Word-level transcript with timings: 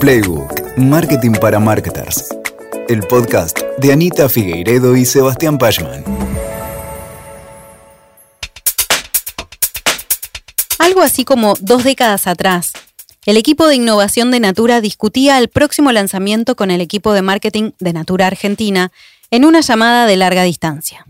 Playbook, 0.00 0.78
Marketing 0.78 1.32
para 1.32 1.60
Marketers. 1.60 2.34
El 2.88 3.00
podcast 3.00 3.58
de 3.76 3.92
Anita 3.92 4.30
Figueiredo 4.30 4.96
y 4.96 5.04
Sebastián 5.04 5.58
Pachman. 5.58 6.02
Algo 10.78 11.02
así 11.02 11.26
como 11.26 11.52
dos 11.60 11.84
décadas 11.84 12.26
atrás, 12.26 12.72
el 13.26 13.36
equipo 13.36 13.66
de 13.66 13.74
innovación 13.74 14.30
de 14.30 14.40
Natura 14.40 14.80
discutía 14.80 15.36
el 15.36 15.50
próximo 15.50 15.92
lanzamiento 15.92 16.56
con 16.56 16.70
el 16.70 16.80
equipo 16.80 17.12
de 17.12 17.20
marketing 17.20 17.72
de 17.78 17.92
Natura 17.92 18.26
Argentina 18.26 18.92
en 19.30 19.44
una 19.44 19.60
llamada 19.60 20.06
de 20.06 20.16
larga 20.16 20.44
distancia. 20.44 21.04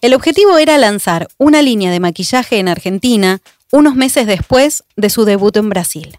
El 0.00 0.14
objetivo 0.14 0.58
era 0.58 0.78
lanzar 0.78 1.26
una 1.38 1.60
línea 1.60 1.90
de 1.90 1.98
maquillaje 1.98 2.60
en 2.60 2.68
Argentina 2.68 3.40
unos 3.72 3.96
meses 3.96 4.28
después 4.28 4.84
de 4.94 5.10
su 5.10 5.24
debut 5.24 5.56
en 5.56 5.70
Brasil. 5.70 6.18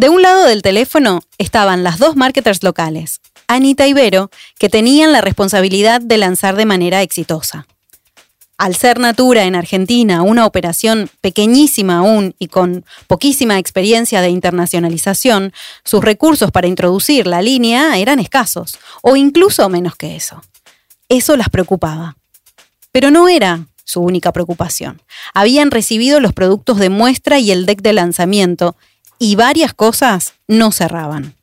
De 0.00 0.08
un 0.08 0.22
lado 0.22 0.46
del 0.46 0.62
teléfono 0.62 1.20
estaban 1.36 1.84
las 1.84 1.98
dos 1.98 2.16
marketers 2.16 2.62
locales, 2.62 3.20
Anita 3.48 3.86
y 3.86 3.92
Vero, 3.92 4.30
que 4.58 4.70
tenían 4.70 5.12
la 5.12 5.20
responsabilidad 5.20 6.00
de 6.00 6.16
lanzar 6.16 6.56
de 6.56 6.64
manera 6.64 7.02
exitosa. 7.02 7.66
Al 8.56 8.74
ser 8.74 8.98
Natura 8.98 9.44
en 9.44 9.54
Argentina 9.54 10.22
una 10.22 10.46
operación 10.46 11.10
pequeñísima 11.20 11.98
aún 11.98 12.34
y 12.38 12.46
con 12.46 12.86
poquísima 13.08 13.58
experiencia 13.58 14.22
de 14.22 14.30
internacionalización, 14.30 15.52
sus 15.84 16.02
recursos 16.02 16.50
para 16.50 16.66
introducir 16.66 17.26
la 17.26 17.42
línea 17.42 17.98
eran 17.98 18.20
escasos, 18.20 18.78
o 19.02 19.16
incluso 19.16 19.68
menos 19.68 19.96
que 19.96 20.16
eso. 20.16 20.42
Eso 21.10 21.36
las 21.36 21.50
preocupaba. 21.50 22.16
Pero 22.90 23.10
no 23.10 23.28
era 23.28 23.66
su 23.84 24.00
única 24.00 24.32
preocupación. 24.32 25.02
Habían 25.34 25.70
recibido 25.70 26.20
los 26.20 26.32
productos 26.32 26.78
de 26.78 26.88
muestra 26.88 27.38
y 27.38 27.50
el 27.50 27.66
deck 27.66 27.82
de 27.82 27.92
lanzamiento, 27.92 28.76
y 29.20 29.36
varias 29.36 29.74
cosas 29.74 30.32
no 30.48 30.72
cerraban. 30.72 31.36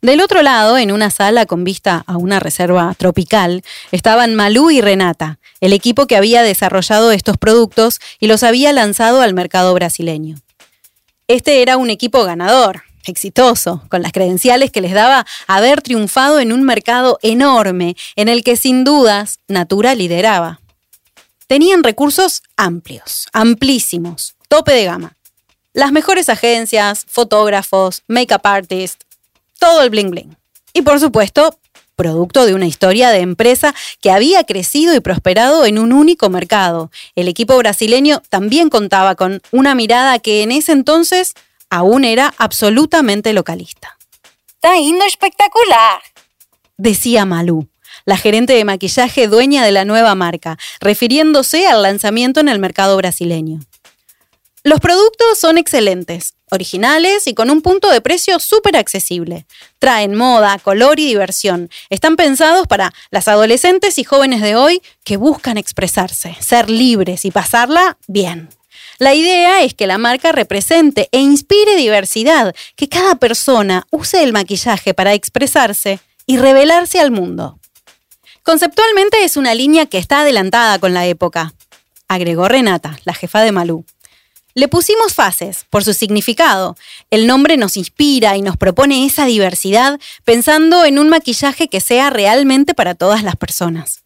Del 0.00 0.20
otro 0.20 0.42
lado, 0.42 0.76
en 0.78 0.90
una 0.90 1.10
sala 1.10 1.46
con 1.46 1.62
vista 1.62 2.02
a 2.06 2.16
una 2.16 2.40
reserva 2.40 2.94
tropical, 2.98 3.62
estaban 3.92 4.34
Malú 4.34 4.70
y 4.70 4.80
Renata, 4.80 5.38
el 5.60 5.72
equipo 5.72 6.06
que 6.06 6.16
había 6.16 6.42
desarrollado 6.42 7.12
estos 7.12 7.36
productos 7.36 8.00
y 8.18 8.26
los 8.26 8.42
había 8.42 8.72
lanzado 8.72 9.20
al 9.20 9.34
mercado 9.34 9.72
brasileño. 9.74 10.36
Este 11.28 11.62
era 11.62 11.76
un 11.76 11.90
equipo 11.90 12.24
ganador, 12.24 12.82
exitoso, 13.06 13.82
con 13.88 14.02
las 14.02 14.12
credenciales 14.12 14.70
que 14.70 14.80
les 14.80 14.92
daba 14.92 15.26
haber 15.46 15.82
triunfado 15.82 16.40
en 16.40 16.52
un 16.52 16.62
mercado 16.62 17.18
enorme 17.22 17.96
en 18.16 18.28
el 18.28 18.42
que 18.44 18.56
sin 18.56 18.82
dudas 18.82 19.40
Natura 19.46 19.94
lideraba. 19.94 20.60
Tenían 21.46 21.84
recursos 21.84 22.42
amplios, 22.56 23.28
amplísimos, 23.32 24.36
tope 24.48 24.72
de 24.72 24.84
gama. 24.84 25.16
Las 25.74 25.92
mejores 25.92 26.28
agencias, 26.28 27.04
fotógrafos, 27.08 28.04
make-up 28.08 28.40
artists, 28.44 29.04
todo 29.58 29.82
el 29.82 29.90
bling 29.90 30.10
bling. 30.10 30.36
Y 30.72 30.82
por 30.82 31.00
supuesto, 31.00 31.58
producto 31.96 32.46
de 32.46 32.54
una 32.54 32.66
historia 32.66 33.10
de 33.10 33.18
empresa 33.18 33.74
que 34.00 34.10
había 34.10 34.44
crecido 34.44 34.94
y 34.94 35.00
prosperado 35.00 35.66
en 35.66 35.78
un 35.78 35.92
único 35.92 36.30
mercado. 36.30 36.90
El 37.16 37.28
equipo 37.28 37.56
brasileño 37.58 38.22
también 38.28 38.70
contaba 38.70 39.16
con 39.16 39.42
una 39.50 39.74
mirada 39.74 40.18
que 40.20 40.42
en 40.42 40.52
ese 40.52 40.72
entonces 40.72 41.34
aún 41.70 42.04
era 42.04 42.32
absolutamente 42.38 43.32
localista. 43.32 43.98
Está 44.46 44.76
yendo 44.76 45.04
espectacular, 45.04 46.00
decía 46.78 47.26
Malú 47.26 47.68
la 48.04 48.16
gerente 48.16 48.52
de 48.52 48.64
maquillaje 48.64 49.28
dueña 49.28 49.64
de 49.64 49.72
la 49.72 49.84
nueva 49.84 50.14
marca, 50.14 50.58
refiriéndose 50.80 51.66
al 51.66 51.82
lanzamiento 51.82 52.40
en 52.40 52.48
el 52.48 52.58
mercado 52.58 52.96
brasileño. 52.96 53.60
Los 54.66 54.80
productos 54.80 55.38
son 55.38 55.58
excelentes, 55.58 56.36
originales 56.50 57.26
y 57.26 57.34
con 57.34 57.50
un 57.50 57.60
punto 57.60 57.90
de 57.90 58.00
precio 58.00 58.38
súper 58.38 58.78
accesible. 58.78 59.44
Traen 59.78 60.14
moda, 60.14 60.58
color 60.58 60.98
y 60.98 61.04
diversión. 61.04 61.68
Están 61.90 62.16
pensados 62.16 62.66
para 62.66 62.94
las 63.10 63.28
adolescentes 63.28 63.98
y 63.98 64.04
jóvenes 64.04 64.40
de 64.40 64.56
hoy 64.56 64.80
que 65.04 65.18
buscan 65.18 65.58
expresarse, 65.58 66.34
ser 66.40 66.70
libres 66.70 67.26
y 67.26 67.30
pasarla 67.30 67.98
bien. 68.06 68.48
La 68.98 69.12
idea 69.12 69.62
es 69.62 69.74
que 69.74 69.86
la 69.86 69.98
marca 69.98 70.32
represente 70.32 71.10
e 71.12 71.20
inspire 71.20 71.76
diversidad, 71.76 72.54
que 72.74 72.88
cada 72.88 73.16
persona 73.16 73.86
use 73.90 74.22
el 74.22 74.32
maquillaje 74.32 74.94
para 74.94 75.12
expresarse 75.12 76.00
y 76.24 76.38
revelarse 76.38 77.00
al 77.00 77.10
mundo. 77.10 77.58
Conceptualmente 78.42 79.24
es 79.24 79.36
una 79.36 79.54
línea 79.54 79.84
que 79.84 79.98
está 79.98 80.20
adelantada 80.20 80.78
con 80.78 80.94
la 80.94 81.04
época, 81.04 81.52
agregó 82.08 82.48
Renata, 82.48 82.98
la 83.04 83.12
jefa 83.12 83.42
de 83.42 83.52
Malú. 83.52 83.84
Le 84.54 84.68
pusimos 84.68 85.14
fases 85.14 85.66
por 85.68 85.84
su 85.84 85.92
significado. 85.92 86.76
El 87.10 87.26
nombre 87.26 87.56
nos 87.56 87.76
inspira 87.76 88.36
y 88.36 88.42
nos 88.42 88.56
propone 88.56 89.04
esa 89.04 89.26
diversidad 89.26 90.00
pensando 90.24 90.84
en 90.84 90.98
un 90.98 91.08
maquillaje 91.08 91.68
que 91.68 91.80
sea 91.80 92.10
realmente 92.10 92.72
para 92.74 92.94
todas 92.94 93.22
las 93.24 93.36
personas. 93.36 94.04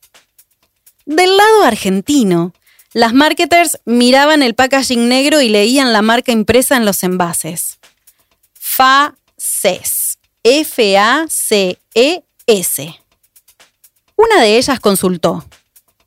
Del 1.04 1.36
lado 1.36 1.62
argentino, 1.64 2.54
las 2.94 3.12
marketers 3.12 3.78
miraban 3.84 4.42
el 4.42 4.54
packaging 4.54 5.08
negro 5.08 5.40
y 5.42 5.48
leían 5.50 5.92
la 5.92 6.02
marca 6.02 6.32
impresa 6.32 6.76
en 6.76 6.84
los 6.86 7.02
envases. 7.02 7.78
FACES. 8.54 10.18
F-A-C-E-S. 10.42 11.78
Una 14.16 14.40
de 14.40 14.56
ellas 14.56 14.80
consultó. 14.80 15.44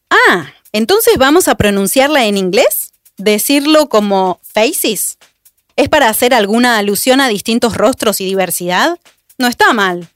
Ah, 0.09 0.47
entonces 0.71 1.17
vamos 1.17 1.47
a 1.47 1.55
pronunciarla 1.55 2.25
en 2.25 2.37
inglés? 2.37 2.90
¿Decirlo 3.21 3.87
como 3.87 4.39
faces? 4.41 5.19
¿Es 5.75 5.89
para 5.89 6.09
hacer 6.09 6.33
alguna 6.33 6.79
alusión 6.79 7.21
a 7.21 7.27
distintos 7.27 7.75
rostros 7.75 8.19
y 8.19 8.25
diversidad? 8.25 8.99
No 9.37 9.47
está 9.47 9.73
mal. 9.73 10.09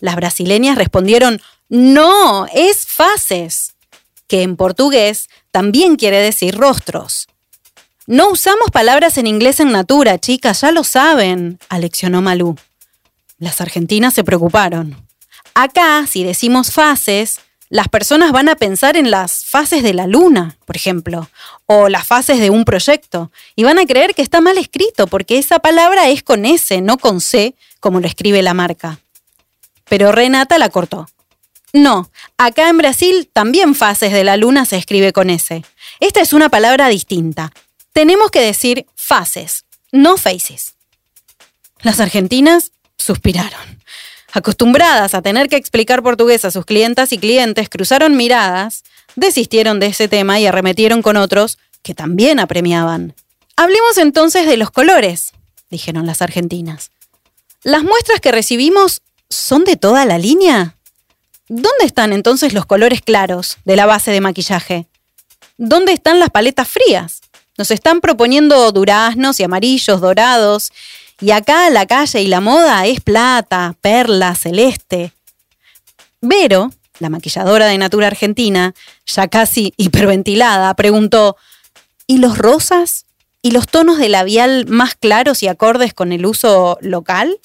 Las 0.00 0.16
brasileñas 0.16 0.78
respondieron, 0.78 1.42
no, 1.68 2.46
es 2.54 2.86
faces, 2.86 3.74
que 4.28 4.40
en 4.40 4.56
portugués 4.56 5.28
también 5.50 5.96
quiere 5.96 6.22
decir 6.22 6.56
rostros. 6.56 7.28
No 8.06 8.30
usamos 8.30 8.70
palabras 8.72 9.18
en 9.18 9.26
inglés 9.26 9.60
en 9.60 9.70
natura, 9.70 10.18
chicas, 10.18 10.62
ya 10.62 10.72
lo 10.72 10.84
saben, 10.84 11.58
aleccionó 11.68 12.22
Malú. 12.22 12.56
Las 13.36 13.60
argentinas 13.60 14.14
se 14.14 14.24
preocuparon. 14.24 15.06
Acá, 15.52 16.06
si 16.06 16.24
decimos 16.24 16.72
fases, 16.72 17.40
las 17.72 17.88
personas 17.88 18.32
van 18.32 18.50
a 18.50 18.56
pensar 18.56 18.98
en 18.98 19.10
las 19.10 19.46
fases 19.46 19.82
de 19.82 19.94
la 19.94 20.06
luna, 20.06 20.58
por 20.66 20.76
ejemplo, 20.76 21.30
o 21.64 21.88
las 21.88 22.06
fases 22.06 22.38
de 22.38 22.50
un 22.50 22.66
proyecto, 22.66 23.32
y 23.56 23.64
van 23.64 23.78
a 23.78 23.86
creer 23.86 24.14
que 24.14 24.20
está 24.20 24.42
mal 24.42 24.58
escrito 24.58 25.06
porque 25.06 25.38
esa 25.38 25.58
palabra 25.58 26.10
es 26.10 26.22
con 26.22 26.44
S, 26.44 26.82
no 26.82 26.98
con 26.98 27.22
C, 27.22 27.54
como 27.80 27.98
lo 27.98 28.06
escribe 28.06 28.42
la 28.42 28.52
marca. 28.52 28.98
Pero 29.88 30.12
Renata 30.12 30.58
la 30.58 30.68
cortó. 30.68 31.08
No, 31.72 32.10
acá 32.36 32.68
en 32.68 32.76
Brasil 32.76 33.30
también 33.32 33.74
fases 33.74 34.12
de 34.12 34.22
la 34.22 34.36
luna 34.36 34.66
se 34.66 34.76
escribe 34.76 35.14
con 35.14 35.30
S. 35.30 35.64
Esta 35.98 36.20
es 36.20 36.34
una 36.34 36.50
palabra 36.50 36.88
distinta. 36.88 37.54
Tenemos 37.94 38.30
que 38.30 38.42
decir 38.42 38.84
fases, 38.96 39.64
no 39.92 40.18
faces. 40.18 40.74
Las 41.80 42.00
argentinas 42.00 42.72
suspiraron. 42.98 43.71
Acostumbradas 44.32 45.14
a 45.14 45.20
tener 45.20 45.48
que 45.48 45.56
explicar 45.56 46.02
portugués 46.02 46.44
a 46.44 46.50
sus 46.50 46.64
clientas 46.64 47.12
y 47.12 47.18
clientes, 47.18 47.68
cruzaron 47.68 48.16
miradas, 48.16 48.82
desistieron 49.14 49.78
de 49.78 49.86
ese 49.86 50.08
tema 50.08 50.40
y 50.40 50.46
arremetieron 50.46 51.02
con 51.02 51.18
otros 51.18 51.58
que 51.82 51.94
también 51.94 52.40
apremiaban. 52.40 53.14
Hablemos 53.56 53.98
entonces 53.98 54.46
de 54.46 54.56
los 54.56 54.70
colores, 54.70 55.32
dijeron 55.70 56.06
las 56.06 56.22
argentinas. 56.22 56.90
¿Las 57.62 57.84
muestras 57.84 58.20
que 58.20 58.32
recibimos 58.32 59.02
son 59.28 59.64
de 59.64 59.76
toda 59.76 60.06
la 60.06 60.18
línea? 60.18 60.76
¿Dónde 61.48 61.84
están 61.84 62.14
entonces 62.14 62.54
los 62.54 62.64
colores 62.64 63.02
claros 63.02 63.58
de 63.64 63.76
la 63.76 63.84
base 63.84 64.10
de 64.10 64.22
maquillaje? 64.22 64.86
¿Dónde 65.58 65.92
están 65.92 66.18
las 66.18 66.30
paletas 66.30 66.68
frías? 66.68 67.20
Nos 67.58 67.70
están 67.70 68.00
proponiendo 68.00 68.72
duraznos 68.72 69.38
y 69.38 69.44
amarillos, 69.44 70.00
dorados, 70.00 70.72
y 71.22 71.30
acá 71.30 71.70
la 71.70 71.86
calle 71.86 72.20
y 72.20 72.26
la 72.26 72.40
moda 72.40 72.84
es 72.84 73.00
plata, 73.00 73.76
perla, 73.80 74.34
celeste. 74.34 75.12
Vero, 76.20 76.72
la 76.98 77.10
maquilladora 77.10 77.66
de 77.66 77.78
Natura 77.78 78.08
Argentina, 78.08 78.74
ya 79.06 79.28
casi 79.28 79.72
hiperventilada, 79.76 80.74
preguntó, 80.74 81.36
¿y 82.08 82.18
los 82.18 82.38
rosas? 82.38 83.06
¿Y 83.40 83.52
los 83.52 83.68
tonos 83.68 83.98
de 83.98 84.08
labial 84.08 84.66
más 84.66 84.96
claros 84.96 85.44
y 85.44 85.48
acordes 85.48 85.94
con 85.94 86.10
el 86.10 86.26
uso 86.26 86.76
local? 86.80 87.38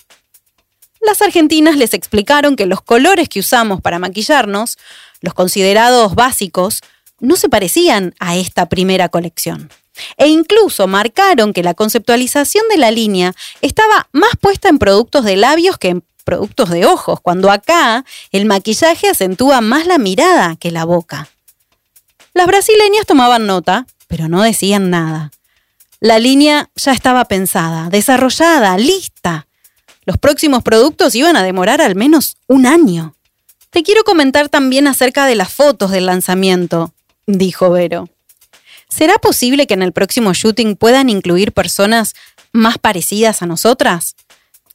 Las 1.00 1.21
argentinas 1.21 1.75
les 1.75 1.94
explicaron 1.94 2.56
que 2.56 2.65
los 2.65 2.81
colores 2.81 3.30
que 3.30 3.39
usamos 3.39 3.80
para 3.81 4.00
maquillarnos, 4.00 4.80
los 5.21 5.35
considerados 5.35 6.15
básicos, 6.15 6.81
no 7.19 7.35
se 7.35 7.47
parecían 7.47 8.15
a 8.19 8.38
esta 8.38 8.69
primera 8.69 9.09
colección. 9.09 9.69
E 10.17 10.27
incluso 10.27 10.88
marcaron 10.88 11.53
que 11.53 11.63
la 11.63 11.73
conceptualización 11.73 12.63
de 12.69 12.77
la 12.77 12.91
línea 12.91 13.33
estaba 13.61 14.07
más 14.11 14.31
puesta 14.39 14.69
en 14.69 14.79
productos 14.79 15.25
de 15.25 15.35
labios 15.35 15.77
que 15.77 15.89
en 15.89 16.03
productos 16.23 16.69
de 16.69 16.85
ojos, 16.85 17.21
cuando 17.21 17.49
acá 17.49 18.03
el 18.31 18.45
maquillaje 18.45 19.07
acentúa 19.07 19.61
más 19.61 19.88
la 19.88 19.97
mirada 19.97 20.57
que 20.57 20.71
la 20.71 20.83
boca. 20.83 21.29
Las 22.33 22.47
brasileñas 22.47 23.05
tomaban 23.05 23.47
nota, 23.47 23.88
pero 24.07 24.27
no 24.27 24.44
decían 24.44 24.89
nada. 24.89 25.31
La 25.99 26.19
línea 26.19 26.69
ya 26.75 26.91
estaba 26.91 27.25
pensada, 27.25 27.89
desarrollada, 27.89 28.77
lista. 28.77 29.47
Los 30.05 30.17
próximos 30.17 30.63
productos 30.63 31.15
iban 31.15 31.35
a 31.35 31.44
demorar 31.44 31.81
al 31.81 31.95
menos 31.95 32.38
un 32.47 32.65
año. 32.65 33.15
Te 33.71 33.83
quiero 33.83 34.03
comentar 34.03 34.49
también 34.49 34.88
acerca 34.88 35.25
de 35.25 35.35
las 35.35 35.51
fotos 35.51 35.91
del 35.91 36.05
lanzamiento, 36.05 36.94
dijo 37.25 37.69
Vero. 37.71 38.09
¿Será 38.89 39.18
posible 39.18 39.68
que 39.68 39.74
en 39.74 39.81
el 39.81 39.92
próximo 39.92 40.34
shooting 40.34 40.75
puedan 40.75 41.10
incluir 41.10 41.51
personas 41.51 42.16
más 42.51 42.78
parecidas 42.78 43.42
a 43.42 43.45
nosotras? 43.45 44.16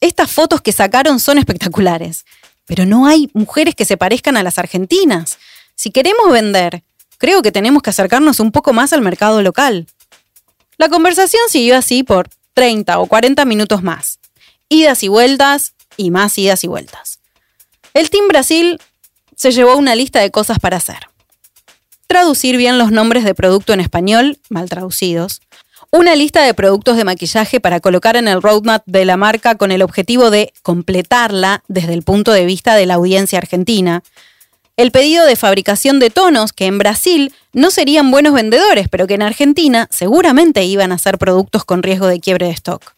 Estas 0.00 0.30
fotos 0.30 0.60
que 0.60 0.72
sacaron 0.72 1.20
son 1.20 1.38
espectaculares, 1.38 2.24
pero 2.66 2.84
no 2.84 3.06
hay 3.06 3.30
mujeres 3.32 3.74
que 3.74 3.84
se 3.84 3.96
parezcan 3.96 4.36
a 4.36 4.42
las 4.42 4.58
argentinas. 4.58 5.38
Si 5.74 5.90
queremos 5.90 6.30
vender, 6.30 6.82
creo 7.18 7.42
que 7.42 7.52
tenemos 7.52 7.82
que 7.82 7.90
acercarnos 7.90 8.40
un 8.40 8.52
poco 8.52 8.72
más 8.72 8.92
al 8.92 9.00
mercado 9.00 9.42
local. 9.42 9.86
La 10.76 10.88
conversación 10.88 11.42
siguió 11.48 11.76
así 11.76 12.02
por 12.02 12.28
30 12.54 12.98
o 12.98 13.06
40 13.06 13.44
minutos 13.44 13.82
más. 13.82 14.18
Idas 14.68 15.02
y 15.02 15.08
vueltas 15.08 15.74
y 15.96 16.10
más 16.10 16.36
idas 16.38 16.64
y 16.64 16.66
vueltas. 16.66 17.20
El 17.94 18.10
Team 18.10 18.28
Brasil 18.28 18.80
se 19.36 19.52
llevó 19.52 19.76
una 19.76 19.94
lista 19.94 20.20
de 20.20 20.30
cosas 20.30 20.58
para 20.58 20.78
hacer. 20.78 21.11
Traducir 22.06 22.56
bien 22.56 22.78
los 22.78 22.90
nombres 22.90 23.24
de 23.24 23.34
producto 23.34 23.72
en 23.72 23.80
español, 23.80 24.38
mal 24.48 24.68
traducidos. 24.68 25.40
Una 25.90 26.14
lista 26.16 26.42
de 26.42 26.54
productos 26.54 26.96
de 26.96 27.04
maquillaje 27.04 27.60
para 27.60 27.80
colocar 27.80 28.16
en 28.16 28.28
el 28.28 28.40
roadmap 28.40 28.82
de 28.86 29.04
la 29.04 29.16
marca 29.16 29.56
con 29.56 29.72
el 29.72 29.82
objetivo 29.82 30.30
de 30.30 30.52
completarla 30.62 31.62
desde 31.68 31.94
el 31.94 32.02
punto 32.02 32.32
de 32.32 32.46
vista 32.46 32.74
de 32.74 32.86
la 32.86 32.94
audiencia 32.94 33.38
argentina 33.38 34.02
el 34.76 34.90
pedido 34.90 35.26
de 35.26 35.36
fabricación 35.36 35.98
de 35.98 36.10
tonos 36.10 36.52
que 36.52 36.66
en 36.66 36.78
Brasil 36.78 37.34
no 37.52 37.70
serían 37.70 38.10
buenos 38.10 38.32
vendedores, 38.32 38.88
pero 38.88 39.06
que 39.06 39.14
en 39.14 39.22
Argentina 39.22 39.86
seguramente 39.90 40.64
iban 40.64 40.92
a 40.92 40.98
ser 40.98 41.18
productos 41.18 41.64
con 41.64 41.82
riesgo 41.82 42.06
de 42.06 42.20
quiebre 42.20 42.46
de 42.46 42.52
stock. 42.52 42.94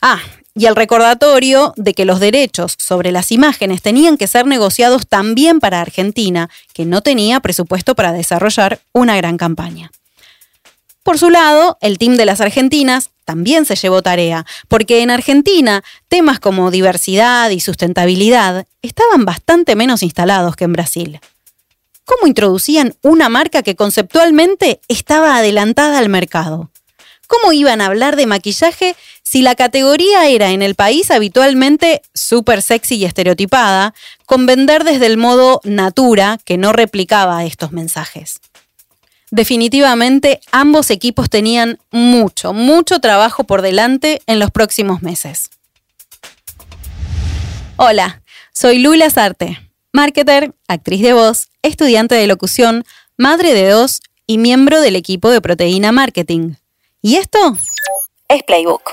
Ah, 0.00 0.20
y 0.54 0.66
el 0.66 0.76
recordatorio 0.76 1.72
de 1.76 1.94
que 1.94 2.04
los 2.04 2.20
derechos 2.20 2.74
sobre 2.78 3.12
las 3.12 3.32
imágenes 3.32 3.82
tenían 3.82 4.16
que 4.16 4.26
ser 4.26 4.46
negociados 4.46 5.06
también 5.06 5.60
para 5.60 5.80
Argentina, 5.80 6.50
que 6.74 6.84
no 6.84 7.00
tenía 7.00 7.40
presupuesto 7.40 7.94
para 7.94 8.12
desarrollar 8.12 8.80
una 8.92 9.16
gran 9.16 9.38
campaña. 9.38 9.90
Por 11.02 11.18
su 11.18 11.30
lado, 11.30 11.78
el 11.80 11.98
team 11.98 12.16
de 12.16 12.26
las 12.26 12.40
argentinas 12.40 13.10
también 13.24 13.64
se 13.64 13.76
llevó 13.76 14.02
tarea, 14.02 14.46
porque 14.68 15.02
en 15.02 15.10
Argentina 15.10 15.82
temas 16.08 16.38
como 16.38 16.70
diversidad 16.70 17.50
y 17.50 17.60
sustentabilidad 17.60 18.66
estaban 18.82 19.24
bastante 19.24 19.74
menos 19.74 20.02
instalados 20.02 20.54
que 20.54 20.64
en 20.64 20.72
Brasil. 20.72 21.20
¿Cómo 22.04 22.26
introducían 22.26 22.94
una 23.02 23.28
marca 23.28 23.62
que 23.62 23.76
conceptualmente 23.76 24.80
estaba 24.88 25.36
adelantada 25.36 25.98
al 25.98 26.08
mercado? 26.08 26.71
¿Cómo 27.32 27.54
iban 27.54 27.80
a 27.80 27.86
hablar 27.86 28.16
de 28.16 28.26
maquillaje 28.26 28.94
si 29.22 29.40
la 29.40 29.54
categoría 29.54 30.28
era 30.28 30.50
en 30.50 30.60
el 30.60 30.74
país 30.74 31.10
habitualmente 31.10 32.02
súper 32.12 32.60
sexy 32.60 32.96
y 32.96 33.06
estereotipada, 33.06 33.94
con 34.26 34.44
vender 34.44 34.84
desde 34.84 35.06
el 35.06 35.16
modo 35.16 35.62
natura 35.64 36.38
que 36.44 36.58
no 36.58 36.74
replicaba 36.74 37.42
estos 37.46 37.72
mensajes? 37.72 38.42
Definitivamente 39.30 40.42
ambos 40.50 40.90
equipos 40.90 41.30
tenían 41.30 41.78
mucho, 41.90 42.52
mucho 42.52 42.98
trabajo 42.98 43.44
por 43.44 43.62
delante 43.62 44.20
en 44.26 44.38
los 44.38 44.50
próximos 44.50 45.00
meses. 45.00 45.48
Hola, 47.76 48.20
soy 48.52 48.76
Lula 48.76 49.08
Sarte, 49.08 49.58
marketer, 49.90 50.52
actriz 50.68 51.00
de 51.00 51.14
voz, 51.14 51.48
estudiante 51.62 52.14
de 52.14 52.26
locución, 52.26 52.84
madre 53.16 53.54
de 53.54 53.70
dos 53.70 54.02
y 54.26 54.36
miembro 54.36 54.82
del 54.82 54.96
equipo 54.96 55.30
de 55.30 55.40
Proteína 55.40 55.92
Marketing. 55.92 56.56
¿Y 57.04 57.16
esto? 57.16 57.56
Es 58.28 58.44
Playbook. 58.44 58.92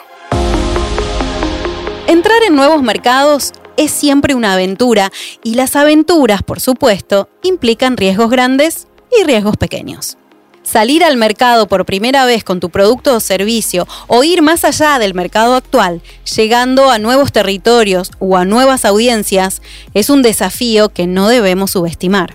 Entrar 2.07 2.41
en 2.41 2.55
nuevos 2.55 2.81
mercados 2.81 3.51
es 3.77 3.91
siempre 3.91 4.33
una 4.33 4.53
aventura 4.53 5.11
y 5.43 5.53
las 5.53 5.75
aventuras, 5.75 6.41
por 6.41 6.59
supuesto, 6.59 7.29
implican 7.43 7.97
riesgos 7.97 8.31
grandes 8.31 8.87
y 9.15 9.25
riesgos 9.25 9.57
pequeños. 9.57 10.17
Salir 10.63 11.03
al 11.03 11.17
mercado 11.17 11.67
por 11.67 11.85
primera 11.85 12.25
vez 12.25 12.43
con 12.43 12.59
tu 12.59 12.71
producto 12.71 13.15
o 13.15 13.19
servicio 13.19 13.87
o 14.07 14.23
ir 14.23 14.41
más 14.41 14.63
allá 14.63 14.97
del 14.97 15.13
mercado 15.13 15.53
actual, 15.53 16.01
llegando 16.35 16.89
a 16.89 16.97
nuevos 16.97 17.31
territorios 17.31 18.09
o 18.17 18.37
a 18.37 18.45
nuevas 18.45 18.85
audiencias, 18.85 19.61
es 19.93 20.09
un 20.09 20.23
desafío 20.23 20.89
que 20.89 21.05
no 21.05 21.27
debemos 21.27 21.69
subestimar. 21.71 22.33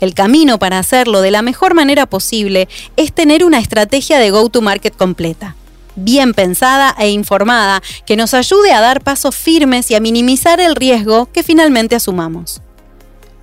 El 0.00 0.14
camino 0.14 0.58
para 0.58 0.78
hacerlo 0.78 1.20
de 1.20 1.30
la 1.30 1.42
mejor 1.42 1.74
manera 1.74 2.06
posible 2.06 2.68
es 2.96 3.12
tener 3.12 3.44
una 3.44 3.58
estrategia 3.58 4.18
de 4.18 4.30
go-to-market 4.30 4.96
completa, 4.96 5.56
bien 5.96 6.34
pensada 6.34 6.94
e 6.98 7.10
informada, 7.10 7.82
que 8.06 8.16
nos 8.16 8.32
ayude 8.34 8.72
a 8.72 8.80
dar 8.80 9.02
pasos 9.02 9.34
firmes 9.34 9.90
y 9.90 9.96
a 9.96 10.00
minimizar 10.00 10.60
el 10.60 10.76
riesgo 10.76 11.26
que 11.32 11.42
finalmente 11.42 11.96
asumamos. 11.96 12.60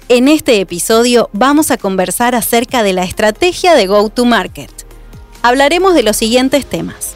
En 0.08 0.28
este 0.28 0.62
episodio 0.62 1.30
vamos 1.34 1.72
a 1.72 1.78
conversar 1.78 2.36
acerca 2.36 2.84
de 2.84 2.94
la 2.94 3.04
estrategia 3.04 3.74
de 3.74 3.88
go-to-market. 3.88 4.72
Hablaremos 5.42 5.94
de 5.94 6.04
los 6.04 6.16
siguientes 6.16 6.66
temas. 6.66 7.16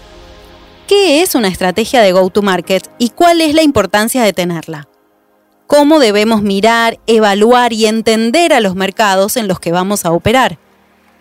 ¿Qué 0.88 1.22
es 1.22 1.36
una 1.36 1.48
estrategia 1.48 2.02
de 2.02 2.12
go-to-market 2.12 2.90
y 2.98 3.10
cuál 3.10 3.42
es 3.42 3.54
la 3.54 3.62
importancia 3.62 4.24
de 4.24 4.34
tenerla? 4.34 4.90
¿Cómo 5.69 6.00
debemos 6.00 6.42
mirar, 6.42 7.00
evaluar 7.06 7.74
y 7.74 7.86
entender 7.86 8.54
a 8.54 8.60
los 8.60 8.74
mercados 8.74 9.38
en 9.38 9.48
los 9.48 9.60
que 9.60 9.71
vamos 9.71 10.04
a 10.04 10.12
operar? 10.12 10.57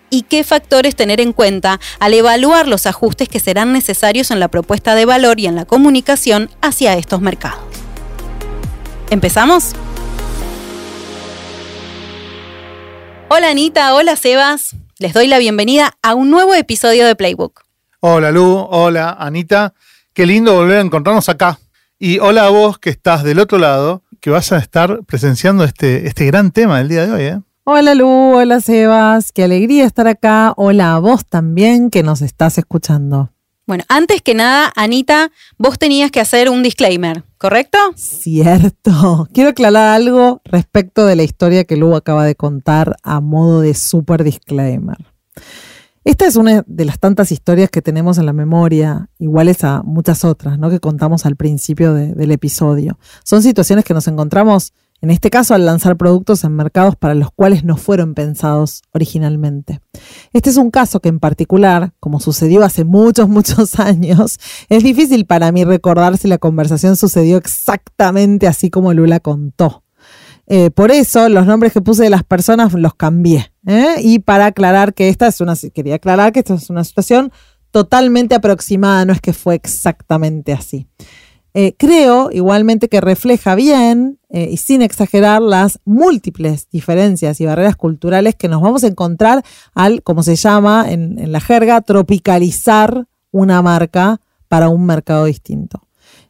¿Y 0.09 0.23
qué 0.23 0.43
factores 0.43 0.95
tener 0.95 1.21
en 1.21 1.33
cuenta 1.33 1.79
al 1.99 2.15
evaluar 2.15 2.67
los 2.67 2.87
ajustes 2.87 3.29
que 3.29 3.39
serán 3.39 3.73
necesarios 3.73 4.31
en 4.31 4.39
la 4.39 4.47
propuesta 4.47 4.95
de 4.95 5.05
valor 5.05 5.39
y 5.39 5.45
en 5.45 5.55
la 5.55 5.65
comunicación 5.65 6.49
hacia 6.63 6.95
estos 6.95 7.21
mercados? 7.21 7.59
¿Empezamos? 9.11 9.73
Hola 13.27 13.51
Anita, 13.51 13.93
hola 13.93 14.15
Sebas. 14.15 14.75
Les 14.97 15.13
doy 15.13 15.27
la 15.27 15.37
bienvenida 15.37 15.95
a 16.01 16.15
un 16.15 16.31
nuevo 16.31 16.55
episodio 16.55 17.05
de 17.05 17.15
Playbook. 17.15 17.65
Hola 17.99 18.31
Lu, 18.31 18.65
hola 18.71 19.15
Anita. 19.19 19.75
Qué 20.11 20.25
lindo 20.25 20.55
volver 20.55 20.79
a 20.79 20.81
encontrarnos 20.81 21.29
acá. 21.29 21.59
Y 21.99 22.17
hola 22.17 22.45
a 22.45 22.49
vos 22.49 22.79
que 22.79 22.89
estás 22.89 23.23
del 23.23 23.39
otro 23.39 23.59
lado, 23.59 24.03
que 24.19 24.29
vas 24.29 24.51
a 24.51 24.57
estar 24.57 25.03
presenciando 25.05 25.63
este, 25.63 26.07
este 26.07 26.25
gran 26.25 26.51
tema 26.51 26.79
del 26.79 26.89
día 26.89 27.05
de 27.05 27.11
hoy. 27.11 27.23
¿eh? 27.23 27.41
Hola 27.63 27.95
Lu, 27.95 28.07
hola 28.07 28.61
Sebas, 28.61 29.31
qué 29.31 29.43
alegría 29.43 29.85
estar 29.85 30.07
acá. 30.07 30.53
Hola 30.57 30.95
a 30.95 30.99
vos 30.99 31.25
también 31.25 31.89
que 31.89 32.03
nos 32.03 32.21
estás 32.21 32.57
escuchando. 32.57 33.31
Bueno, 33.67 33.83
antes 33.87 34.23
que 34.23 34.33
nada, 34.33 34.73
Anita, 34.75 35.31
vos 35.59 35.77
tenías 35.77 36.09
que 36.09 36.19
hacer 36.19 36.49
un 36.49 36.63
disclaimer, 36.63 37.23
¿correcto? 37.37 37.77
Cierto. 37.95 39.27
Quiero 39.33 39.51
aclarar 39.51 39.95
algo 39.95 40.41
respecto 40.43 41.05
de 41.05 41.15
la 41.15 41.21
historia 41.21 41.65
que 41.65 41.75
Lu 41.75 41.95
acaba 41.95 42.25
de 42.25 42.33
contar 42.33 42.95
a 43.03 43.19
modo 43.19 43.61
de 43.61 43.75
super 43.75 44.23
disclaimer. 44.23 44.97
Esta 46.05 46.25
es 46.25 46.35
una 46.37 46.63
de 46.65 46.85
las 46.85 46.99
tantas 46.99 47.31
historias 47.31 47.69
que 47.69 47.81
tenemos 47.81 48.17
en 48.17 48.25
la 48.25 48.33
memoria, 48.33 49.09
iguales 49.19 49.63
a 49.63 49.83
muchas 49.83 50.23
otras, 50.23 50.57
¿no? 50.57 50.69
Que 50.69 50.79
contamos 50.79 51.25
al 51.25 51.35
principio 51.35 51.93
del 51.93 52.31
episodio. 52.31 52.97
Son 53.23 53.43
situaciones 53.43 53.83
que 53.85 53.93
nos 53.93 54.07
encontramos 54.07 54.73
en 55.01 55.11
este 55.11 55.29
caso 55.29 55.53
al 55.53 55.65
lanzar 55.65 55.95
productos 55.95 56.43
en 56.43 56.55
mercados 56.55 56.95
para 56.95 57.15
los 57.15 57.31
cuales 57.31 57.63
no 57.63 57.77
fueron 57.77 58.15
pensados 58.15 58.81
originalmente. 58.91 59.79
Este 60.33 60.49
es 60.49 60.57
un 60.57 60.71
caso 60.71 60.99
que 60.99 61.09
en 61.09 61.19
particular, 61.19 61.93
como 61.99 62.19
sucedió 62.19 62.63
hace 62.63 62.83
muchos, 62.83 63.29
muchos 63.29 63.79
años, 63.79 64.39
es 64.67 64.83
difícil 64.83 65.25
para 65.25 65.51
mí 65.51 65.63
recordar 65.63 66.17
si 66.17 66.27
la 66.27 66.37
conversación 66.37 66.95
sucedió 66.95 67.37
exactamente 67.37 68.47
así 68.47 68.69
como 68.69 68.93
Lula 68.93 69.19
contó. 69.19 69.83
Eh, 70.51 70.71
por 70.71 70.89
eso 70.89 71.29
los 71.29 71.45
nombres 71.45 71.71
que 71.71 71.79
puse 71.79 72.03
de 72.03 72.09
las 72.09 72.23
personas 72.23 72.73
los 72.73 72.95
cambié. 72.95 73.53
¿eh? 73.67 73.97
Y 74.01 74.17
para 74.17 74.47
aclarar 74.47 74.95
que 74.95 75.07
esta 75.07 75.27
es 75.27 75.39
una, 75.41 75.53
quería 75.55 75.95
aclarar 75.95 76.33
que 76.33 76.39
esta 76.39 76.55
es 76.55 76.71
una 76.71 76.83
situación 76.83 77.31
totalmente 77.69 78.33
aproximada, 78.33 79.05
no 79.05 79.13
es 79.13 79.21
que 79.21 79.31
fue 79.31 79.53
exactamente 79.53 80.51
así. 80.51 80.87
Eh, 81.53 81.75
creo 81.77 82.31
igualmente 82.31 82.89
que 82.89 82.99
refleja 82.99 83.55
bien 83.55 84.19
y 84.31 84.57
sin 84.57 84.83
exagerar 84.83 85.41
las 85.41 85.79
múltiples 85.85 86.69
diferencias 86.69 87.41
y 87.41 87.47
barreras 87.47 87.75
culturales 87.75 88.35
que 88.35 88.47
nos 88.47 88.61
vamos 88.61 88.83
a 88.83 88.87
encontrar 88.87 89.43
al, 89.73 90.03
como 90.03 90.21
se 90.21 90.35
llama 90.35 90.85
en, 90.87 91.31
la 91.31 91.39
jerga, 91.39 91.81
tropicalizar 91.81 93.07
una 93.31 93.63
marca 93.63 94.21
para 94.47 94.69
un 94.69 94.85
mercado 94.85 95.25
distinto. 95.25 95.81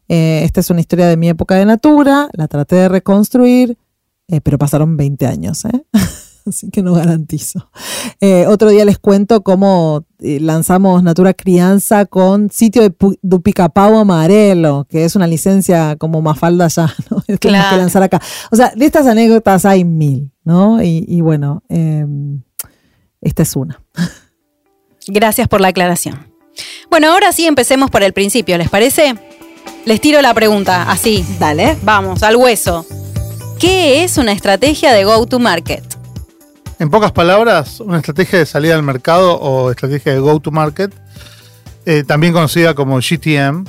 Esta 0.07 0.61
es 0.61 0.69
una 0.69 0.79
historia 0.79 1.07
de 1.07 1.17
mi 1.17 1.27
época 1.27 1.55
de 1.55 1.65
Natura, 1.65 2.29
la 2.31 2.47
traté 2.47 2.77
de 2.77 2.87
reconstruir, 2.87 3.77
pero 4.43 4.57
pasaron 4.57 4.97
20 4.97 5.27
años. 5.27 5.63
así 6.49 6.69
que 6.69 6.81
no 6.81 6.93
garantizo. 6.93 7.69
Eh, 8.19 8.45
otro 8.47 8.69
día 8.69 8.85
les 8.85 8.99
cuento 8.99 9.41
cómo 9.41 10.05
eh, 10.19 10.39
lanzamos 10.39 11.03
Natura 11.03 11.33
Crianza 11.33 12.05
con 12.05 12.49
sitio 12.49 12.81
de 12.81 12.93
Dupicapau 13.21 13.97
Amarelo, 13.97 14.85
que 14.89 15.05
es 15.05 15.15
una 15.15 15.27
licencia 15.27 15.95
como 15.97 16.21
Mafalda 16.21 16.67
ya, 16.67 16.93
¿no? 17.09 17.21
Tenemos 17.21 17.67
que 17.69 17.77
lanzar 17.77 18.03
acá. 18.03 18.21
O 18.51 18.55
sea, 18.55 18.73
de 18.75 18.85
estas 18.85 19.07
anécdotas 19.07 19.65
hay 19.65 19.85
mil, 19.85 20.31
¿no? 20.43 20.83
Y, 20.83 21.21
bueno, 21.21 21.63
em, 21.69 22.41
esta 23.21 23.43
es 23.43 23.55
una. 23.55 23.81
Gracias 25.07 25.47
por 25.47 25.61
la 25.61 25.69
aclaración. 25.69 26.27
Bueno, 26.89 27.11
ahora 27.11 27.31
sí 27.31 27.45
empecemos 27.45 27.89
por 27.89 28.03
el 28.03 28.13
principio, 28.13 28.57
¿les 28.57 28.69
parece? 28.69 29.15
Les 29.85 30.01
tiro 30.01 30.21
la 30.21 30.33
pregunta, 30.33 30.89
así. 30.89 31.25
Dale. 31.39 31.77
Vamos, 31.83 32.21
al 32.23 32.35
hueso. 32.35 32.85
¿Qué 33.59 34.05
es 34.05 34.17
una 34.17 34.31
estrategia 34.31 34.93
de 34.93 35.03
go-to-market? 35.03 35.83
En 36.79 36.89
pocas 36.89 37.11
palabras, 37.11 37.81
una 37.81 37.97
estrategia 37.97 38.39
de 38.39 38.45
salida 38.45 38.73
al 38.73 38.83
mercado 38.83 39.37
o 39.37 39.69
estrategia 39.69 40.13
de 40.13 40.19
go-to-market, 40.19 40.93
eh, 41.85 42.05
también 42.07 42.31
conocida 42.31 42.73
como 42.73 42.99
GTM, 42.99 43.65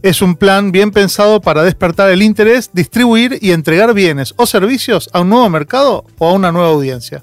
es 0.00 0.22
un 0.22 0.36
plan 0.36 0.72
bien 0.72 0.90
pensado 0.90 1.42
para 1.42 1.62
despertar 1.64 2.08
el 2.10 2.22
interés, 2.22 2.70
distribuir 2.72 3.38
y 3.42 3.52
entregar 3.52 3.92
bienes 3.92 4.32
o 4.38 4.46
servicios 4.46 5.10
a 5.12 5.20
un 5.20 5.28
nuevo 5.28 5.50
mercado 5.50 6.06
o 6.16 6.28
a 6.30 6.32
una 6.32 6.50
nueva 6.50 6.68
audiencia. 6.68 7.22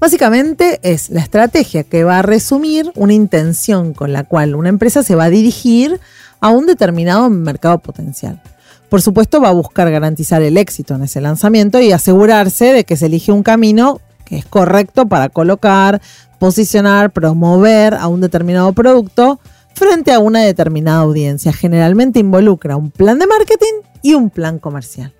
Básicamente 0.00 0.80
es 0.82 1.08
la 1.08 1.20
estrategia 1.20 1.84
que 1.84 2.02
va 2.02 2.18
a 2.18 2.22
resumir 2.22 2.90
una 2.96 3.12
intención 3.12 3.94
con 3.94 4.12
la 4.12 4.24
cual 4.24 4.56
una 4.56 4.70
empresa 4.70 5.04
se 5.04 5.14
va 5.14 5.24
a 5.24 5.30
dirigir 5.30 6.00
a 6.40 6.48
un 6.48 6.66
determinado 6.66 7.30
mercado 7.30 7.78
potencial. 7.78 8.42
Por 8.88 9.02
supuesto 9.02 9.40
va 9.40 9.48
a 9.48 9.52
buscar 9.52 9.90
garantizar 9.90 10.42
el 10.42 10.56
éxito 10.56 10.94
en 10.94 11.02
ese 11.02 11.20
lanzamiento 11.20 11.80
y 11.80 11.92
asegurarse 11.92 12.72
de 12.72 12.84
que 12.84 12.96
se 12.96 13.06
elige 13.06 13.32
un 13.32 13.42
camino 13.42 14.00
que 14.24 14.38
es 14.38 14.46
correcto 14.46 15.06
para 15.06 15.28
colocar, 15.28 16.00
posicionar, 16.38 17.10
promover 17.10 17.94
a 17.94 18.08
un 18.08 18.20
determinado 18.20 18.72
producto 18.72 19.40
frente 19.74 20.12
a 20.12 20.18
una 20.18 20.40
determinada 20.40 21.00
audiencia. 21.00 21.52
Generalmente 21.52 22.18
involucra 22.18 22.76
un 22.76 22.90
plan 22.90 23.18
de 23.18 23.26
marketing 23.26 23.82
y 24.02 24.14
un 24.14 24.30
plan 24.30 24.58
comercial. 24.58 25.12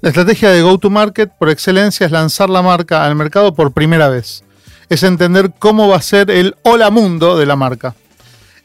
La 0.00 0.08
estrategia 0.08 0.50
de 0.50 0.62
go-to-market 0.62 1.30
por 1.38 1.50
excelencia 1.50 2.06
es 2.06 2.12
lanzar 2.12 2.48
la 2.48 2.62
marca 2.62 3.04
al 3.04 3.16
mercado 3.16 3.54
por 3.54 3.72
primera 3.72 4.08
vez. 4.08 4.44
Es 4.88 5.02
entender 5.02 5.52
cómo 5.58 5.88
va 5.88 5.96
a 5.96 6.02
ser 6.02 6.30
el 6.30 6.56
hola 6.62 6.90
mundo 6.90 7.36
de 7.36 7.44
la 7.44 7.56
marca. 7.56 7.94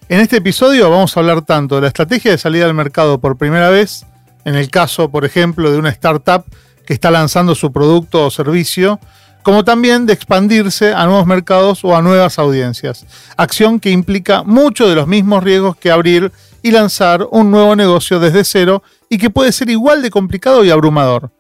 En 0.08 0.20
este 0.20 0.38
episodio 0.38 0.92
vamos 0.92 1.18
a 1.18 1.20
hablar 1.20 1.42
tanto 1.42 1.76
de 1.76 1.82
la 1.82 1.88
estrategia 1.88 2.30
de 2.30 2.38
salida 2.38 2.66
al 2.66 2.76
mercado 2.76 3.20
por 3.20 3.38
primera 3.38 3.70
vez, 3.70 4.06
en 4.44 4.54
el 4.54 4.70
caso, 4.70 5.10
por 5.10 5.26
ejemplo, 5.26 5.72
de 5.72 5.80
una 5.80 5.90
startup 5.90 6.46
que 6.86 6.94
está 6.94 7.10
lanzando 7.10 7.56
su 7.56 7.72
producto 7.72 8.24
o 8.24 8.30
servicio, 8.30 9.00
como 9.42 9.64
también 9.64 10.06
de 10.06 10.14
expandirse 10.14 10.94
a 10.94 11.08
nuevos 11.08 11.26
mercados 11.26 11.84
o 11.84 11.96
a 11.96 12.04
nuevas 12.04 12.38
audiencias. 12.38 13.08
Acción 13.36 13.80
que 13.80 13.90
implica 13.90 14.44
muchos 14.44 14.90
de 14.90 14.96
los 14.96 15.08
mismos 15.08 15.44
riesgos 15.44 15.76
que 15.76 15.90
abrir 15.90 16.32
y 16.62 16.70
lanzar 16.70 17.28
un 17.32 17.50
nuevo 17.50 17.76
negocio 17.76 18.20
desde 18.20 18.44
cero 18.44 18.84
y 19.10 19.18
que 19.18 19.32
puede 19.32 19.52
ser 19.52 19.72
igual 19.72 20.04
de 20.04 20.12
complicado 20.12 20.64
y 20.64 20.70
abrumador. 20.70 21.32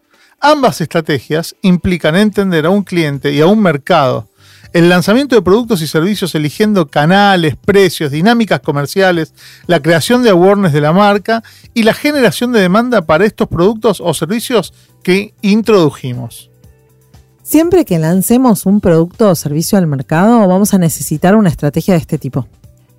Ambas 0.42 0.82
estrategias 0.82 1.56
implican 1.62 2.16
entender 2.16 2.66
a 2.66 2.72
un 2.72 2.82
cliente 2.82 3.32
y 3.32 3.42
a 3.42 3.46
un 3.46 3.62
mercado, 3.62 4.28
el 4.76 4.90
lanzamiento 4.90 5.38
de 5.38 5.42
productos 5.42 5.82
y 5.82 5.88
servicios 5.88 6.36
eligiendo 6.36 6.88
canales, 6.88 7.56
precios, 7.56 8.12
dinámicas 8.12 8.60
comerciales, 8.60 9.34
la 9.68 9.82
creación 9.82 10.22
de 10.22 10.32
awareness 10.32 10.74
de 10.74 10.82
la 10.82 10.92
marca 10.92 11.44
y 11.74 11.84
la 11.84 11.94
generación 11.94 12.52
de 12.52 12.60
demanda 12.60 13.06
para 13.06 13.26
estos 13.26 13.48
productos 13.48 14.02
o 14.04 14.14
servicios 14.14 14.74
que 15.02 15.34
introdujimos. 15.42 16.50
Siempre 17.42 17.86
que 17.86 18.00
lancemos 18.00 18.66
un 18.66 18.82
producto 18.82 19.30
o 19.30 19.36
servicio 19.36 19.78
al 19.78 19.88
mercado, 19.88 20.46
vamos 20.46 20.74
a 20.74 20.78
necesitar 20.78 21.38
una 21.38 21.48
estrategia 21.48 21.94
de 21.94 22.02
este 22.02 22.18
tipo. 22.18 22.46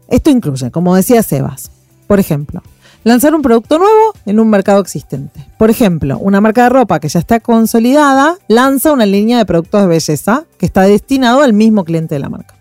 Esto 0.08 0.30
incluye, 0.30 0.70
como 0.70 0.96
decía 0.96 1.22
Sebas, 1.22 1.70
por 2.06 2.18
ejemplo, 2.18 2.62
lanzar 3.06 3.36
un 3.36 3.42
producto 3.42 3.78
nuevo 3.78 4.14
en 4.26 4.40
un 4.40 4.50
mercado 4.50 4.80
existente. 4.80 5.46
Por 5.58 5.70
ejemplo, 5.70 6.18
una 6.18 6.40
marca 6.40 6.64
de 6.64 6.70
ropa 6.70 6.98
que 6.98 7.08
ya 7.08 7.20
está 7.20 7.38
consolidada 7.38 8.36
lanza 8.48 8.90
una 8.90 9.06
línea 9.06 9.38
de 9.38 9.46
productos 9.46 9.80
de 9.82 9.86
belleza 9.86 10.44
que 10.58 10.66
está 10.66 10.82
destinado 10.82 11.42
al 11.42 11.52
mismo 11.52 11.84
cliente 11.84 12.16
de 12.16 12.18
la 12.18 12.28
marca. 12.28 12.56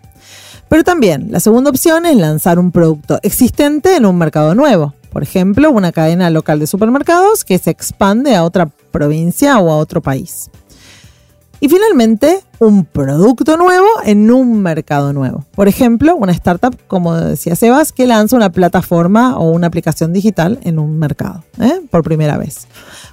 Pero 0.70 0.84
también 0.84 1.32
la 1.32 1.40
segunda 1.40 1.72
opción 1.72 2.06
es 2.06 2.16
lanzar 2.16 2.60
un 2.60 2.72
producto 2.72 3.18
existente 3.24 3.96
en 3.96 4.06
un 4.06 4.20
mercado 4.20 4.54
nuevo. 4.54 4.94
Por 5.12 5.24
ejemplo, 5.24 5.72
una 5.72 5.92
cadena 5.92 6.30
local 6.30 6.60
de 6.60 6.68
supermercados 6.68 7.44
que 7.44 7.58
se 7.58 7.72
expande 7.72 8.36
a 8.36 8.44
otra 8.44 8.68
provincia 8.92 9.58
o 9.58 9.72
a 9.72 9.78
otro 9.78 10.04
país. 10.04 10.52
Y 11.60 11.70
finalmente, 11.70 12.42
un 12.60 12.86
producto 12.86 13.58
nuevo 13.58 13.88
en 14.04 14.30
un 14.32 14.62
mercado 14.62 15.14
nuevo. 15.14 15.46
Por 15.56 15.68
ejemplo, 15.68 16.16
una 16.16 16.32
startup, 16.32 16.78
como 16.88 17.16
decía 17.16 17.56
Sebas, 17.56 17.92
que 17.92 18.08
lanza 18.08 18.36
una 18.36 18.52
plataforma 18.52 19.38
o 19.38 19.52
una 19.52 19.68
aplicación 19.68 20.14
digital 20.14 20.60
en 20.64 20.80
un 20.80 21.00
mercado, 21.00 21.44
¿eh? 21.60 21.82
por 21.90 22.04
primera 22.04 22.38
vez. 22.38 22.68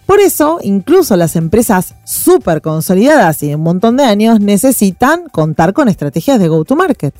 Por 0.06 0.20
eso, 0.20 0.58
incluso 0.62 1.16
las 1.16 1.36
empresas 1.36 1.94
súper 2.04 2.60
consolidadas 2.60 3.42
y 3.42 3.54
un 3.54 3.62
montón 3.62 3.96
de 3.96 4.04
años 4.04 4.40
necesitan 4.40 5.28
contar 5.28 5.72
con 5.72 5.88
estrategias 5.88 6.38
de 6.38 6.48
go-to-market. 6.48 7.14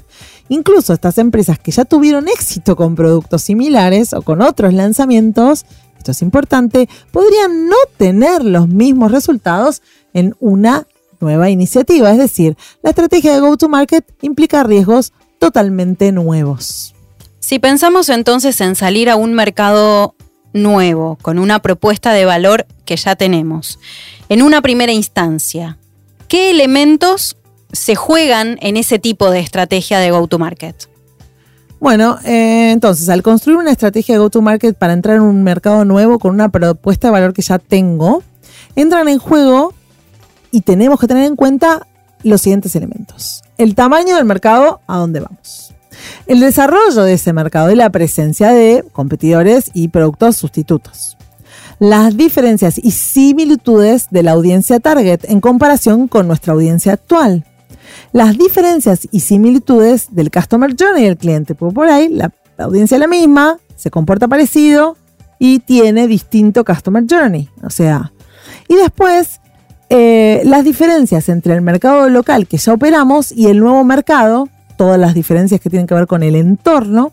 Incluso 0.48 0.92
estas 0.92 1.18
empresas 1.18 1.58
que 1.58 1.70
ya 1.70 1.84
tuvieron 1.84 2.28
éxito 2.28 2.76
con 2.76 2.94
productos 2.94 3.42
similares 3.42 4.12
o 4.12 4.22
con 4.22 4.42
otros 4.42 4.74
lanzamientos, 4.74 5.64
esto 5.96 6.10
es 6.10 6.22
importante, 6.22 6.88
podrían 7.12 7.68
no 7.68 7.76
tener 7.96 8.44
los 8.44 8.68
mismos 8.68 9.12
resultados 9.12 9.82
en 10.12 10.34
una 10.40 10.86
nueva 11.22 11.48
iniciativa. 11.48 12.10
Es 12.10 12.18
decir, 12.18 12.56
la 12.82 12.90
estrategia 12.90 13.32
de 13.32 13.40
go-to-market 13.40 14.04
implica 14.20 14.62
riesgos 14.62 15.12
totalmente 15.38 16.12
nuevos. 16.12 16.94
Si 17.40 17.58
pensamos 17.58 18.08
entonces 18.08 18.60
en 18.60 18.76
salir 18.76 19.08
a 19.08 19.16
un 19.16 19.32
mercado 19.32 20.14
nuevo, 20.52 21.16
con 21.22 21.38
una 21.38 21.60
propuesta 21.60 22.12
de 22.12 22.24
valor 22.24 22.66
que 22.84 22.96
ya 22.96 23.16
tenemos, 23.16 23.78
en 24.28 24.42
una 24.42 24.60
primera 24.62 24.92
instancia, 24.92 25.78
¿qué 26.28 26.50
elementos 26.50 27.36
se 27.72 27.94
juegan 27.94 28.58
en 28.60 28.76
ese 28.76 28.98
tipo 28.98 29.30
de 29.30 29.40
estrategia 29.40 29.98
de 29.98 30.10
go-to-market? 30.10 30.88
Bueno, 31.80 32.18
eh, 32.24 32.70
entonces, 32.70 33.08
al 33.08 33.22
construir 33.22 33.58
una 33.58 33.72
estrategia 33.72 34.14
de 34.14 34.20
go-to-market 34.20 34.76
para 34.76 34.92
entrar 34.92 35.16
en 35.16 35.22
un 35.22 35.42
mercado 35.42 35.84
nuevo 35.84 36.20
con 36.20 36.32
una 36.32 36.48
propuesta 36.48 37.08
de 37.08 37.12
valor 37.12 37.32
que 37.32 37.42
ya 37.42 37.58
tengo, 37.58 38.22
entran 38.76 39.08
en 39.08 39.18
juego 39.18 39.74
y 40.52 40.60
tenemos 40.60 41.00
que 41.00 41.08
tener 41.08 41.24
en 41.24 41.34
cuenta 41.34 41.86
los 42.22 42.42
siguientes 42.42 42.76
elementos. 42.76 43.42
El 43.58 43.74
tamaño 43.74 44.14
del 44.14 44.24
mercado, 44.24 44.80
a 44.86 44.98
dónde 44.98 45.20
vamos. 45.20 45.74
El 46.26 46.40
desarrollo 46.40 47.02
de 47.02 47.14
ese 47.14 47.32
mercado 47.32 47.70
y 47.70 47.74
la 47.74 47.90
presencia 47.90 48.52
de 48.52 48.84
competidores 48.92 49.70
y 49.74 49.88
productos 49.88 50.36
sustitutos. 50.36 51.16
Las 51.78 52.16
diferencias 52.16 52.78
y 52.78 52.92
similitudes 52.92 54.08
de 54.10 54.22
la 54.22 54.32
audiencia 54.32 54.78
target 54.78 55.24
en 55.24 55.40
comparación 55.40 56.06
con 56.06 56.28
nuestra 56.28 56.52
audiencia 56.52 56.92
actual. 56.92 57.44
Las 58.12 58.38
diferencias 58.38 59.08
y 59.10 59.20
similitudes 59.20 60.08
del 60.12 60.30
customer 60.30 60.74
journey 60.78 61.04
del 61.04 61.16
cliente. 61.16 61.54
Porque 61.54 61.74
por 61.74 61.88
ahí 61.88 62.08
la, 62.08 62.30
la 62.56 62.66
audiencia 62.66 62.96
es 62.96 63.00
la 63.00 63.08
misma, 63.08 63.58
se 63.74 63.90
comporta 63.90 64.28
parecido 64.28 64.96
y 65.38 65.58
tiene 65.58 66.06
distinto 66.06 66.64
customer 66.64 67.04
journey. 67.08 67.48
O 67.64 67.70
sea, 67.70 68.12
y 68.68 68.76
después 68.76 69.40
eh, 69.94 70.40
las 70.46 70.64
diferencias 70.64 71.28
entre 71.28 71.52
el 71.52 71.60
mercado 71.60 72.08
local 72.08 72.46
que 72.46 72.56
ya 72.56 72.72
operamos 72.72 73.30
y 73.30 73.48
el 73.48 73.60
nuevo 73.60 73.84
mercado, 73.84 74.48
todas 74.78 74.98
las 74.98 75.12
diferencias 75.12 75.60
que 75.60 75.68
tienen 75.68 75.86
que 75.86 75.94
ver 75.94 76.06
con 76.06 76.22
el 76.22 76.34
entorno, 76.34 77.12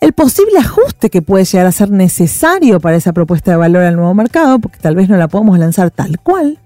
el 0.00 0.12
posible 0.12 0.58
ajuste 0.58 1.10
que 1.10 1.22
puede 1.22 1.44
llegar 1.44 1.64
a 1.68 1.70
ser 1.70 1.92
necesario 1.92 2.80
para 2.80 2.96
esa 2.96 3.12
propuesta 3.12 3.52
de 3.52 3.56
valor 3.56 3.84
al 3.84 3.94
nuevo 3.94 4.14
mercado, 4.14 4.58
porque 4.58 4.78
tal 4.80 4.96
vez 4.96 5.08
no 5.08 5.16
la 5.16 5.28
podemos 5.28 5.56
lanzar 5.60 5.92
tal 5.92 6.18
cual, 6.18 6.58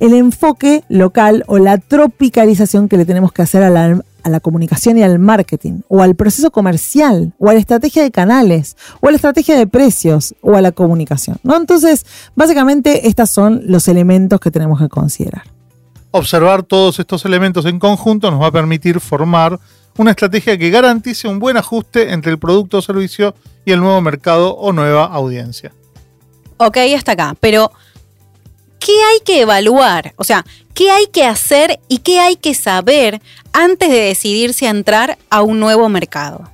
el 0.00 0.14
enfoque 0.14 0.82
local 0.88 1.44
o 1.46 1.58
la 1.58 1.78
tropicalización 1.78 2.88
que 2.88 2.96
le 2.96 3.04
tenemos 3.04 3.32
que 3.32 3.42
hacer 3.42 3.62
a 3.62 3.70
la, 3.70 4.00
a 4.26 4.28
la 4.28 4.40
comunicación 4.40 4.98
y 4.98 5.04
al 5.04 5.20
marketing, 5.20 5.82
o 5.86 6.02
al 6.02 6.16
proceso 6.16 6.50
comercial, 6.50 7.32
o 7.38 7.48
a 7.48 7.54
la 7.54 7.60
estrategia 7.60 8.02
de 8.02 8.10
canales, 8.10 8.76
o 9.00 9.06
a 9.06 9.12
la 9.12 9.16
estrategia 9.16 9.56
de 9.56 9.68
precios, 9.68 10.34
o 10.40 10.56
a 10.56 10.60
la 10.60 10.72
comunicación. 10.72 11.36
¿no? 11.44 11.56
Entonces, 11.56 12.04
básicamente, 12.34 13.06
estos 13.06 13.30
son 13.30 13.62
los 13.66 13.86
elementos 13.86 14.40
que 14.40 14.50
tenemos 14.50 14.80
que 14.80 14.88
considerar. 14.88 15.44
Observar 16.10 16.64
todos 16.64 16.98
estos 16.98 17.24
elementos 17.24 17.66
en 17.66 17.78
conjunto 17.78 18.28
nos 18.32 18.42
va 18.42 18.48
a 18.48 18.52
permitir 18.52 18.98
formar 18.98 19.60
una 19.96 20.10
estrategia 20.10 20.58
que 20.58 20.70
garantice 20.70 21.28
un 21.28 21.38
buen 21.38 21.56
ajuste 21.56 22.12
entre 22.12 22.32
el 22.32 22.38
producto 22.38 22.78
o 22.78 22.82
servicio 22.82 23.32
y 23.64 23.70
el 23.70 23.78
nuevo 23.78 24.00
mercado 24.00 24.56
o 24.56 24.72
nueva 24.72 25.04
audiencia. 25.04 25.72
Ok, 26.56 26.78
hasta 26.96 27.12
acá, 27.12 27.36
pero 27.38 27.70
¿qué 28.78 28.92
hay 28.92 29.20
que 29.24 29.42
evaluar? 29.42 30.14
O 30.16 30.24
sea, 30.24 30.44
¿qué 30.74 30.90
hay 30.90 31.06
que 31.06 31.24
hacer 31.24 31.78
y 31.88 31.98
qué 31.98 32.20
hay 32.20 32.36
que 32.36 32.54
saber 32.54 33.20
antes 33.52 33.90
de 33.90 34.00
decidirse 34.00 34.66
a 34.66 34.70
entrar 34.70 35.18
a 35.30 35.42
un 35.42 35.60
nuevo 35.60 35.88
mercado? 35.88 36.50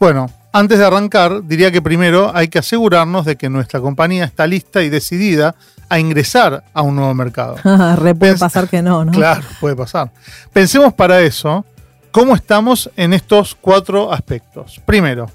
Bueno, 0.00 0.30
antes 0.52 0.78
de 0.78 0.84
arrancar, 0.84 1.42
diría 1.44 1.70
que 1.70 1.82
primero 1.82 2.30
hay 2.34 2.48
que 2.48 2.58
asegurarnos 2.58 3.26
de 3.26 3.36
que 3.36 3.48
nuestra 3.48 3.80
compañía 3.80 4.24
está 4.24 4.46
lista 4.46 4.82
y 4.82 4.88
decidida 4.88 5.54
a 5.88 5.98
ingresar 5.98 6.64
a 6.72 6.82
un 6.82 6.96
nuevo 6.96 7.14
mercado. 7.14 7.56
Re 7.96 8.14
puede 8.14 8.36
pasar 8.36 8.68
que 8.68 8.82
no, 8.82 9.04
¿no? 9.04 9.12
Claro, 9.12 9.42
puede 9.60 9.76
pasar. 9.76 10.10
Pensemos 10.52 10.92
para 10.94 11.20
eso 11.20 11.64
cómo 12.10 12.34
estamos 12.34 12.90
en 12.96 13.12
estos 13.12 13.54
cuatro 13.54 14.12
aspectos. 14.12 14.80
Primero, 14.84 15.30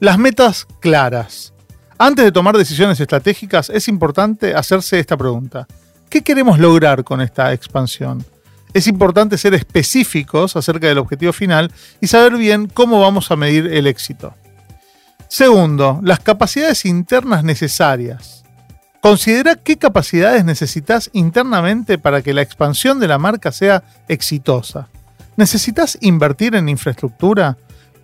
las 0.00 0.18
metas 0.18 0.66
claras. 0.80 1.52
Antes 2.02 2.24
de 2.24 2.32
tomar 2.32 2.56
decisiones 2.56 2.98
estratégicas 2.98 3.68
es 3.68 3.86
importante 3.86 4.54
hacerse 4.54 4.98
esta 4.98 5.18
pregunta. 5.18 5.66
¿Qué 6.08 6.22
queremos 6.22 6.58
lograr 6.58 7.04
con 7.04 7.20
esta 7.20 7.52
expansión? 7.52 8.24
Es 8.72 8.86
importante 8.86 9.36
ser 9.36 9.52
específicos 9.52 10.56
acerca 10.56 10.86
del 10.86 10.96
objetivo 10.96 11.34
final 11.34 11.70
y 12.00 12.06
saber 12.06 12.38
bien 12.38 12.68
cómo 12.68 13.02
vamos 13.02 13.30
a 13.30 13.36
medir 13.36 13.66
el 13.66 13.86
éxito. 13.86 14.32
Segundo, 15.28 16.00
las 16.02 16.20
capacidades 16.20 16.86
internas 16.86 17.44
necesarias. 17.44 18.44
Considera 19.02 19.56
qué 19.56 19.76
capacidades 19.76 20.42
necesitas 20.42 21.10
internamente 21.12 21.98
para 21.98 22.22
que 22.22 22.32
la 22.32 22.40
expansión 22.40 22.98
de 22.98 23.08
la 23.08 23.18
marca 23.18 23.52
sea 23.52 23.82
exitosa. 24.08 24.88
¿Necesitas 25.36 25.98
invertir 26.00 26.54
en 26.54 26.70
infraestructura? 26.70 27.58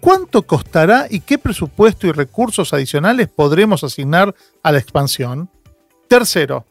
¿Cuánto 0.07 0.43
costará 0.43 1.09
y 1.11 1.19
qué 1.19 1.37
presupuesto 1.37 2.07
y 2.07 2.13
recursos 2.13 2.73
adicionales 2.73 3.27
podremos 3.27 3.83
asignar 3.83 4.37
a 4.63 4.71
la 4.71 4.79
expansión? 4.79 5.51
Tercero, 6.07 6.65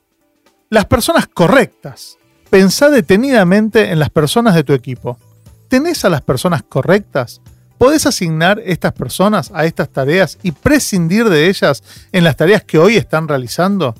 las 0.69 0.85
personas 0.85 1.27
correctas. 1.27 2.17
Pensá 2.49 2.89
detenidamente 2.89 3.91
en 3.91 3.99
las 3.99 4.09
personas 4.09 4.55
de 4.55 4.63
tu 4.63 4.71
equipo. 4.71 5.17
¿Tenés 5.67 6.05
a 6.05 6.09
las 6.09 6.21
personas 6.21 6.63
correctas? 6.63 7.41
¿Podés 7.77 8.05
asignar 8.05 8.61
estas 8.63 8.93
personas 8.93 9.51
a 9.53 9.65
estas 9.65 9.89
tareas 9.89 10.37
y 10.41 10.53
prescindir 10.53 11.27
de 11.27 11.49
ellas 11.49 11.83
en 12.13 12.23
las 12.23 12.37
tareas 12.37 12.63
que 12.63 12.79
hoy 12.79 12.95
están 12.95 13.27
realizando? 13.27 13.95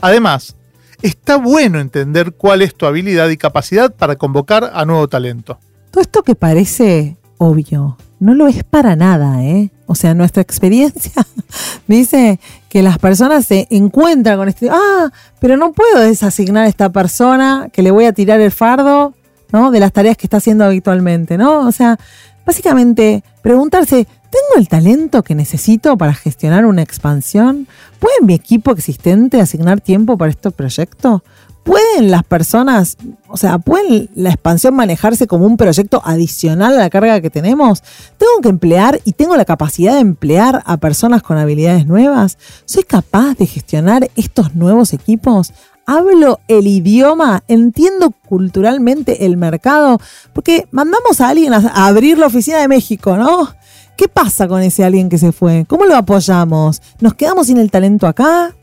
Además, 0.00 0.56
está 1.02 1.36
bueno 1.36 1.78
entender 1.78 2.32
cuál 2.32 2.62
es 2.62 2.74
tu 2.74 2.86
habilidad 2.86 3.28
y 3.28 3.36
capacidad 3.36 3.94
para 3.94 4.16
convocar 4.16 4.70
a 4.72 4.86
nuevo 4.86 5.08
talento. 5.08 5.58
Todo 5.90 6.00
esto 6.00 6.22
que 6.22 6.34
parece 6.34 7.18
obvio, 7.36 7.98
no 8.20 8.34
lo 8.34 8.46
es 8.48 8.64
para 8.64 8.96
nada, 8.96 9.42
¿eh? 9.42 9.70
O 9.86 9.94
sea, 9.94 10.14
nuestra 10.14 10.42
experiencia 10.42 11.12
dice 11.86 12.40
que 12.68 12.82
las 12.82 12.98
personas 12.98 13.46
se 13.46 13.66
encuentran 13.70 14.36
con 14.36 14.48
este, 14.48 14.68
ah, 14.70 15.10
pero 15.40 15.56
no 15.56 15.72
puedo 15.72 16.00
desasignar 16.00 16.64
a 16.64 16.68
esta 16.68 16.90
persona 16.90 17.68
que 17.72 17.82
le 17.82 17.90
voy 17.90 18.04
a 18.04 18.12
tirar 18.12 18.40
el 18.40 18.50
fardo, 18.50 19.14
¿no? 19.52 19.70
De 19.70 19.80
las 19.80 19.92
tareas 19.92 20.16
que 20.16 20.26
está 20.26 20.38
haciendo 20.38 20.64
habitualmente, 20.64 21.38
¿no? 21.38 21.60
O 21.60 21.72
sea, 21.72 21.98
básicamente 22.44 23.22
preguntarse, 23.42 24.06
¿tengo 24.06 24.58
el 24.58 24.68
talento 24.68 25.22
que 25.22 25.34
necesito 25.34 25.96
para 25.96 26.12
gestionar 26.12 26.66
una 26.66 26.82
expansión? 26.82 27.66
¿Puede 27.98 28.14
mi 28.22 28.34
equipo 28.34 28.72
existente 28.72 29.40
asignar 29.40 29.80
tiempo 29.80 30.18
para 30.18 30.30
este 30.30 30.50
proyecto? 30.50 31.22
¿Pueden 31.68 32.10
las 32.10 32.24
personas, 32.24 32.96
o 33.28 33.36
sea, 33.36 33.58
pueden 33.58 34.08
la 34.14 34.30
expansión 34.30 34.74
manejarse 34.74 35.26
como 35.26 35.44
un 35.44 35.58
proyecto 35.58 36.00
adicional 36.02 36.72
a 36.72 36.78
la 36.78 36.88
carga 36.88 37.20
que 37.20 37.28
tenemos? 37.28 37.82
¿Tengo 38.16 38.40
que 38.42 38.48
emplear 38.48 39.02
y 39.04 39.12
tengo 39.12 39.36
la 39.36 39.44
capacidad 39.44 39.92
de 39.92 40.00
emplear 40.00 40.62
a 40.64 40.78
personas 40.78 41.22
con 41.22 41.36
habilidades 41.36 41.86
nuevas? 41.86 42.38
¿Soy 42.64 42.84
capaz 42.84 43.34
de 43.34 43.44
gestionar 43.44 44.08
estos 44.16 44.54
nuevos 44.54 44.94
equipos? 44.94 45.52
¿Hablo 45.84 46.40
el 46.48 46.66
idioma? 46.66 47.44
¿Entiendo 47.48 48.14
culturalmente 48.26 49.26
el 49.26 49.36
mercado? 49.36 50.00
Porque 50.32 50.66
mandamos 50.70 51.20
a 51.20 51.28
alguien 51.28 51.52
a 51.52 51.86
abrir 51.86 52.16
la 52.16 52.28
oficina 52.28 52.60
de 52.60 52.68
México, 52.68 53.18
¿no? 53.18 53.46
¿Qué 53.94 54.08
pasa 54.08 54.48
con 54.48 54.62
ese 54.62 54.84
alguien 54.84 55.10
que 55.10 55.18
se 55.18 55.32
fue? 55.32 55.66
¿Cómo 55.68 55.84
lo 55.84 55.96
apoyamos? 55.96 56.80
¿Nos 57.00 57.12
quedamos 57.12 57.48
sin 57.48 57.58
el 57.58 57.70
talento 57.70 58.06
acá? 58.06 58.54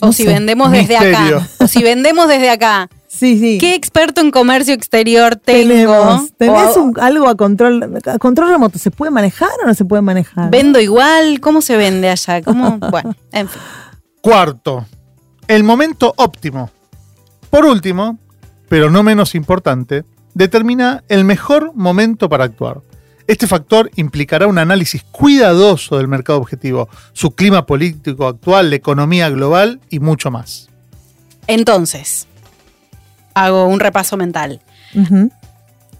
O 0.00 0.06
No 0.06 0.12
si 0.12 0.22
sé. 0.24 0.28
vendemos 0.30 0.70
desde 0.72 0.98
Misterio. 0.98 1.36
acá. 1.38 1.48
O 1.58 1.66
si 1.66 1.82
vendemos 1.82 2.28
desde 2.28 2.50
acá. 2.50 2.88
Sí, 3.12 3.38
sí. 3.40 3.58
¿Qué 3.58 3.74
experto 3.74 4.20
en 4.20 4.30
comercio 4.30 4.72
exterior 4.72 5.34
tengo? 5.34 5.68
tenemos? 5.68 6.32
¿Tenés 6.36 6.76
O- 6.76 6.82
un- 6.84 7.00
algo 7.00 7.28
a 7.28 7.34
control, 7.34 7.98
a 8.06 8.18
control 8.18 8.50
remoto? 8.50 8.78
¿Se 8.78 8.92
puede 8.92 9.10
manejar 9.10 9.48
o 9.64 9.66
no 9.66 9.74
se 9.74 9.84
puede 9.84 10.00
manejar? 10.00 10.48
¿Vendo 10.48 10.78
igual? 10.80 11.40
¿Cómo 11.40 11.60
se 11.60 11.76
vende 11.76 12.08
allá? 12.08 12.40
¿Cómo? 12.40 12.78
Bueno, 12.90 13.16
en 13.32 13.48
fin. 13.48 13.60
Cuarto, 14.20 14.86
el 15.48 15.64
momento 15.64 16.14
óptimo. 16.16 16.70
Por 17.50 17.64
último, 17.64 18.18
pero 18.68 18.90
no 18.90 19.02
menos 19.02 19.34
importante, 19.34 20.04
determina 20.34 21.02
el 21.08 21.24
mejor 21.24 21.72
momento 21.74 22.28
para 22.28 22.44
actuar. 22.44 22.80
Este 23.30 23.46
factor 23.46 23.92
implicará 23.94 24.48
un 24.48 24.58
análisis 24.58 25.04
cuidadoso 25.04 25.98
del 25.98 26.08
mercado 26.08 26.40
objetivo, 26.40 26.88
su 27.12 27.30
clima 27.30 27.64
político 27.64 28.26
actual, 28.26 28.70
la 28.70 28.74
economía 28.74 29.30
global 29.30 29.78
y 29.88 30.00
mucho 30.00 30.32
más. 30.32 30.68
Entonces, 31.46 32.26
hago 33.34 33.66
un 33.66 33.78
repaso 33.78 34.16
mental. 34.16 34.60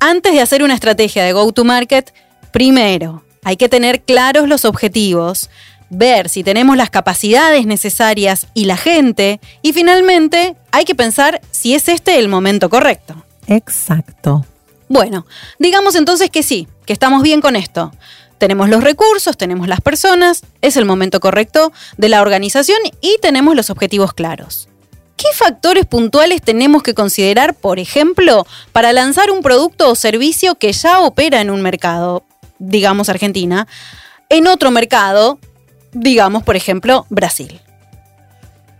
Antes 0.00 0.32
de 0.32 0.40
hacer 0.40 0.64
una 0.64 0.74
estrategia 0.74 1.22
de 1.22 1.32
go-to-market, 1.32 2.12
primero 2.50 3.22
hay 3.44 3.56
que 3.56 3.68
tener 3.68 4.02
claros 4.02 4.48
los 4.48 4.64
objetivos, 4.64 5.50
ver 5.88 6.28
si 6.28 6.42
tenemos 6.42 6.76
las 6.76 6.90
capacidades 6.90 7.64
necesarias 7.64 8.48
y 8.54 8.64
la 8.64 8.76
gente, 8.76 9.38
y 9.62 9.72
finalmente 9.72 10.56
hay 10.72 10.84
que 10.84 10.96
pensar 10.96 11.40
si 11.52 11.76
es 11.76 11.88
este 11.88 12.18
el 12.18 12.26
momento 12.26 12.68
correcto. 12.68 13.24
Exacto. 13.46 14.44
Bueno, 14.88 15.24
digamos 15.60 15.94
entonces 15.94 16.30
que 16.30 16.42
sí, 16.42 16.66
que 16.90 16.94
estamos 16.94 17.22
bien 17.22 17.40
con 17.40 17.54
esto. 17.54 17.92
Tenemos 18.38 18.68
los 18.68 18.82
recursos, 18.82 19.36
tenemos 19.36 19.68
las 19.68 19.80
personas, 19.80 20.42
es 20.60 20.76
el 20.76 20.86
momento 20.86 21.20
correcto 21.20 21.72
de 21.96 22.08
la 22.08 22.20
organización 22.20 22.80
y 23.00 23.16
tenemos 23.22 23.54
los 23.54 23.70
objetivos 23.70 24.12
claros. 24.12 24.68
¿Qué 25.16 25.28
factores 25.32 25.86
puntuales 25.86 26.42
tenemos 26.42 26.82
que 26.82 26.92
considerar, 26.92 27.54
por 27.54 27.78
ejemplo, 27.78 28.44
para 28.72 28.92
lanzar 28.92 29.30
un 29.30 29.40
producto 29.40 29.88
o 29.88 29.94
servicio 29.94 30.56
que 30.56 30.72
ya 30.72 30.98
opera 30.98 31.40
en 31.40 31.50
un 31.50 31.62
mercado, 31.62 32.24
digamos 32.58 33.08
Argentina, 33.08 33.68
en 34.28 34.48
otro 34.48 34.72
mercado, 34.72 35.38
digamos 35.92 36.42
por 36.42 36.56
ejemplo 36.56 37.06
Brasil? 37.08 37.60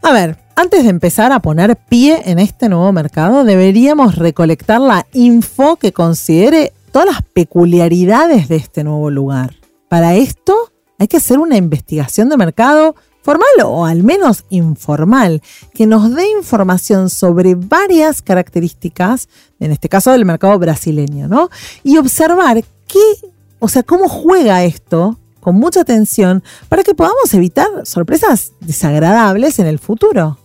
A 0.03 0.13
ver, 0.13 0.37
antes 0.57 0.83
de 0.83 0.91
empezar 0.91 1.31
a 1.31 1.39
poner 1.39 1.77
pie 1.77 2.23
en 2.25 2.41
este 2.41 2.69
nuevo 2.69 2.91
mercado, 2.91 3.45
deberíamos 3.45 4.17
recolectar 4.17 4.81
la 4.81 5.07
info 5.13 5.77
que 5.77 5.93
considere 5.93 6.73
todas 6.91 7.07
las 7.07 7.23
peculiaridades 7.23 8.49
de 8.49 8.57
este 8.57 8.85
nuevo 8.85 9.11
lugar. 9.11 9.55
Para 9.89 10.17
esto 10.17 10.73
hay 10.99 11.09
que 11.09 11.17
hacer 11.17 11.39
una 11.39 11.57
investigación 11.57 12.29
de 12.29 12.37
mercado 12.37 12.95
formal 13.23 13.49
o 13.65 13.85
al 13.85 14.03
menos 14.03 14.45
informal, 14.51 15.43
que 15.75 15.87
nos 15.87 16.15
dé 16.15 16.31
información 16.31 17.11
sobre 17.11 17.55
varias 17.55 18.23
características, 18.23 19.29
en 19.59 19.73
este 19.73 19.89
caso 19.89 20.11
del 20.13 20.25
mercado 20.25 20.59
brasileño, 20.59 21.29
¿no? 21.29 21.51
Y 21.83 21.99
observar 21.99 22.65
qué, 22.87 23.31
o 23.59 23.69
sea, 23.69 23.83
cómo 23.83 24.09
juega 24.09 24.65
esto 24.65 25.19
con 25.41 25.57
mucha 25.57 25.81
atención 25.81 26.43
para 26.69 26.83
que 26.83 26.95
podamos 26.95 27.33
evitar 27.35 27.69
sorpresas 27.85 28.53
desagradables 28.61 29.59
en 29.59 29.67
el 29.67 29.79
futuro. 29.79 30.39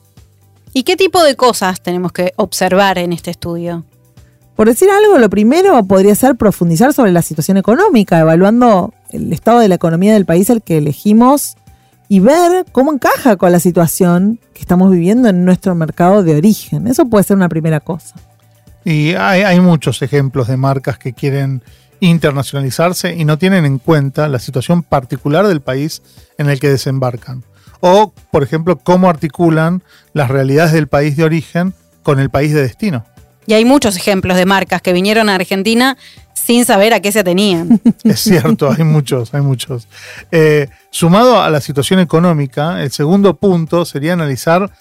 ¿Y 0.73 0.83
qué 0.83 0.97
tipo 0.97 1.23
de 1.23 1.35
cosas 1.35 1.81
tenemos 1.81 2.11
que 2.11 2.33
observar 2.35 2.97
en 2.97 3.13
este 3.13 3.31
estudio? 3.31 3.85
Por 4.55 4.67
decir 4.67 4.89
algo, 4.89 5.17
lo 5.17 5.29
primero 5.29 5.83
podría 5.83 6.15
ser 6.15 6.35
profundizar 6.35 6.93
sobre 6.93 7.11
la 7.11 7.21
situación 7.21 7.57
económica, 7.57 8.19
evaluando 8.19 8.93
el 9.09 9.33
estado 9.33 9.59
de 9.59 9.67
la 9.67 9.75
economía 9.75 10.13
del 10.13 10.25
país 10.25 10.49
al 10.49 10.61
que 10.61 10.77
elegimos 10.77 11.57
y 12.07 12.21
ver 12.21 12.65
cómo 12.71 12.93
encaja 12.93 13.35
con 13.35 13.51
la 13.51 13.59
situación 13.59 14.39
que 14.53 14.61
estamos 14.61 14.91
viviendo 14.91 15.27
en 15.27 15.43
nuestro 15.43 15.75
mercado 15.75 16.23
de 16.23 16.37
origen. 16.37 16.87
Eso 16.87 17.05
puede 17.05 17.25
ser 17.25 17.35
una 17.35 17.49
primera 17.49 17.81
cosa. 17.81 18.15
Y 18.85 19.13
hay, 19.15 19.41
hay 19.41 19.59
muchos 19.59 20.01
ejemplos 20.01 20.47
de 20.47 20.55
marcas 20.55 20.97
que 20.97 21.11
quieren 21.11 21.61
internacionalizarse 21.99 23.13
y 23.13 23.25
no 23.25 23.37
tienen 23.37 23.65
en 23.65 23.79
cuenta 23.79 24.29
la 24.29 24.39
situación 24.39 24.83
particular 24.83 25.47
del 25.47 25.61
país 25.61 26.01
en 26.37 26.49
el 26.49 26.59
que 26.59 26.69
desembarcan. 26.69 27.43
O, 27.81 28.13
por 28.31 28.43
ejemplo, 28.43 28.77
cómo 28.77 29.09
articulan 29.09 29.83
las 30.13 30.29
realidades 30.29 30.71
del 30.71 30.87
país 30.87 31.17
de 31.17 31.25
origen 31.25 31.73
con 32.03 32.19
el 32.19 32.29
país 32.29 32.53
de 32.53 32.61
destino. 32.61 33.05
Y 33.47 33.53
hay 33.53 33.65
muchos 33.65 33.95
ejemplos 33.95 34.37
de 34.37 34.45
marcas 34.45 34.81
que 34.81 34.93
vinieron 34.93 35.29
a 35.29 35.35
Argentina 35.35 35.97
sin 36.33 36.65
saber 36.65 36.93
a 36.93 36.99
qué 36.99 37.11
se 37.11 37.23
tenían. 37.23 37.81
Es 38.03 38.19
cierto, 38.19 38.71
hay 38.71 38.83
muchos, 38.83 39.33
hay 39.33 39.41
muchos. 39.41 39.87
Eh, 40.31 40.67
sumado 40.91 41.41
a 41.41 41.49
la 41.49 41.61
situación 41.61 41.99
económica, 41.99 42.83
el 42.83 42.91
segundo 42.91 43.35
punto 43.35 43.85
sería 43.85 44.13
analizar 44.13 44.71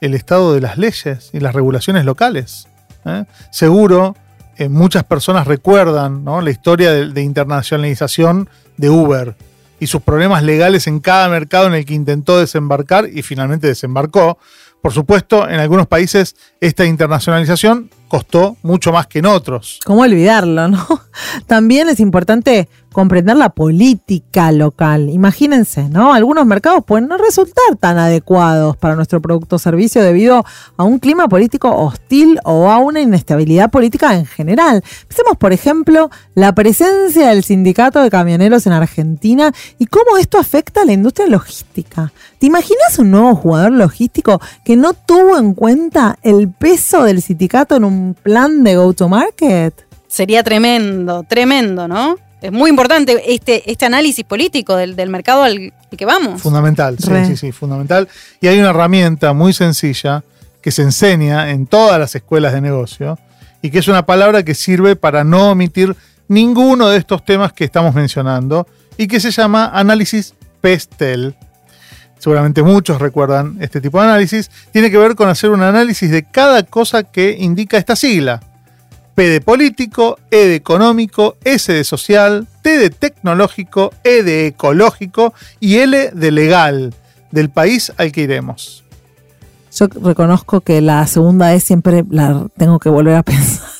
el 0.00 0.14
estado 0.14 0.54
de 0.54 0.60
las 0.60 0.78
leyes 0.78 1.30
y 1.32 1.40
las 1.40 1.54
regulaciones 1.54 2.04
locales. 2.04 2.68
¿eh? 3.04 3.24
Seguro, 3.50 4.16
eh, 4.56 4.68
muchas 4.68 5.04
personas 5.04 5.46
recuerdan 5.46 6.24
la 6.24 6.50
historia 6.50 6.92
de 6.92 7.22
internacionalización 7.22 8.48
de 8.76 8.90
Uber 8.90 9.36
y 9.80 9.86
sus 9.86 10.02
problemas 10.02 10.42
legales 10.42 10.86
en 10.86 11.00
cada 11.00 11.28
mercado 11.28 11.66
en 11.68 11.74
el 11.74 11.84
que 11.84 11.94
intentó 11.94 12.38
desembarcar 12.38 13.08
y 13.12 13.22
finalmente 13.22 13.66
desembarcó. 13.66 14.38
Por 14.82 14.92
supuesto, 14.92 15.48
en 15.48 15.60
algunos 15.60 15.86
países 15.86 16.36
esta 16.60 16.84
internacionalización 16.84 17.90
costó 18.08 18.56
mucho 18.62 18.92
más 18.92 19.06
que 19.06 19.20
en 19.20 19.26
otros. 19.26 19.80
¿Cómo 19.84 20.02
olvidarlo, 20.02 20.68
no? 20.68 20.86
También 21.46 21.88
es 21.88 22.00
importante 22.00 22.68
comprender 22.92 23.36
la 23.36 23.50
política 23.50 24.50
local. 24.50 25.10
Imagínense, 25.10 25.88
¿no? 25.88 26.12
Algunos 26.12 26.46
mercados 26.46 26.82
pueden 26.84 27.06
no 27.06 27.16
resultar 27.16 27.76
tan 27.78 27.98
adecuados 27.98 28.76
para 28.76 28.96
nuestro 28.96 29.20
producto 29.20 29.56
o 29.56 29.58
servicio 29.58 30.02
debido 30.02 30.44
a 30.76 30.84
un 30.84 30.98
clima 30.98 31.28
político 31.28 31.70
hostil 31.70 32.40
o 32.44 32.70
a 32.70 32.78
una 32.78 33.00
inestabilidad 33.00 33.70
política 33.70 34.14
en 34.14 34.26
general. 34.26 34.82
Pensemos, 35.06 35.36
por 35.36 35.52
ejemplo, 35.52 36.10
la 36.34 36.54
presencia 36.54 37.28
del 37.28 37.44
sindicato 37.44 38.02
de 38.02 38.10
camioneros 38.10 38.66
en 38.66 38.72
Argentina 38.72 39.52
y 39.78 39.86
cómo 39.86 40.16
esto 40.16 40.38
afecta 40.38 40.82
a 40.82 40.84
la 40.84 40.92
industria 40.92 41.28
logística. 41.28 42.12
¿Te 42.38 42.46
imaginas 42.46 42.98
un 42.98 43.10
nuevo 43.10 43.34
jugador 43.34 43.72
logístico 43.72 44.40
que 44.64 44.76
no 44.76 44.94
tuvo 44.94 45.38
en 45.38 45.54
cuenta 45.54 46.18
el 46.22 46.50
peso 46.50 47.04
del 47.04 47.22
sindicato 47.22 47.76
en 47.76 47.84
un 47.84 47.97
plan 48.14 48.64
de 48.64 48.76
go-to-market? 48.76 49.74
Sería 50.06 50.42
tremendo, 50.42 51.24
tremendo, 51.28 51.86
¿no? 51.86 52.16
es 52.40 52.52
muy 52.52 52.70
importante 52.70 53.34
este, 53.34 53.70
este 53.70 53.86
análisis 53.86 54.24
político 54.24 54.76
del, 54.76 54.94
del 54.94 55.10
mercado 55.10 55.42
al, 55.42 55.72
al 55.90 55.98
que 55.98 56.04
vamos. 56.04 56.40
Fundamental, 56.40 56.96
sí, 56.98 57.10
Re. 57.10 57.26
sí, 57.26 57.36
sí, 57.36 57.52
fundamental. 57.52 58.08
Y 58.40 58.46
hay 58.46 58.58
una 58.58 58.70
herramienta 58.70 59.32
muy 59.32 59.52
sencilla 59.52 60.22
que 60.62 60.70
se 60.70 60.82
enseña 60.82 61.50
en 61.50 61.66
todas 61.66 61.98
las 61.98 62.14
escuelas 62.14 62.52
de 62.52 62.60
negocio 62.60 63.18
y 63.62 63.70
que 63.70 63.80
es 63.80 63.88
una 63.88 64.06
palabra 64.06 64.44
que 64.44 64.54
sirve 64.54 64.96
para 64.96 65.24
no 65.24 65.50
omitir 65.50 65.96
ninguno 66.28 66.88
de 66.88 66.98
estos 66.98 67.24
temas 67.24 67.52
que 67.52 67.64
estamos 67.64 67.94
mencionando 67.94 68.66
y 68.96 69.08
que 69.08 69.18
se 69.20 69.30
llama 69.30 69.70
análisis 69.74 70.34
PESTEL. 70.60 71.34
Seguramente 72.18 72.62
muchos 72.62 73.00
recuerdan 73.00 73.56
este 73.60 73.80
tipo 73.80 73.98
de 73.98 74.08
análisis. 74.08 74.50
Tiene 74.72 74.90
que 74.90 74.98
ver 74.98 75.14
con 75.14 75.28
hacer 75.28 75.50
un 75.50 75.62
análisis 75.62 76.10
de 76.10 76.24
cada 76.24 76.62
cosa 76.64 77.04
que 77.04 77.36
indica 77.38 77.78
esta 77.78 77.96
sigla. 77.96 78.40
P 79.14 79.28
de 79.28 79.40
político, 79.40 80.18
E 80.30 80.46
de 80.46 80.54
económico, 80.54 81.36
S 81.42 81.72
de 81.72 81.82
social, 81.82 82.46
T 82.62 82.78
de 82.78 82.90
tecnológico, 82.90 83.92
E 84.04 84.22
de 84.22 84.46
ecológico 84.46 85.34
y 85.58 85.78
L 85.78 86.10
de 86.12 86.30
legal, 86.30 86.94
del 87.32 87.50
país 87.50 87.92
al 87.96 88.12
que 88.12 88.22
iremos. 88.22 88.84
Yo 89.74 89.86
reconozco 90.02 90.60
que 90.60 90.80
la 90.80 91.06
segunda 91.06 91.52
E 91.54 91.60
siempre 91.60 92.04
la 92.10 92.46
tengo 92.56 92.78
que 92.78 92.88
volver 92.88 93.16
a 93.16 93.22
pensar. 93.24 93.77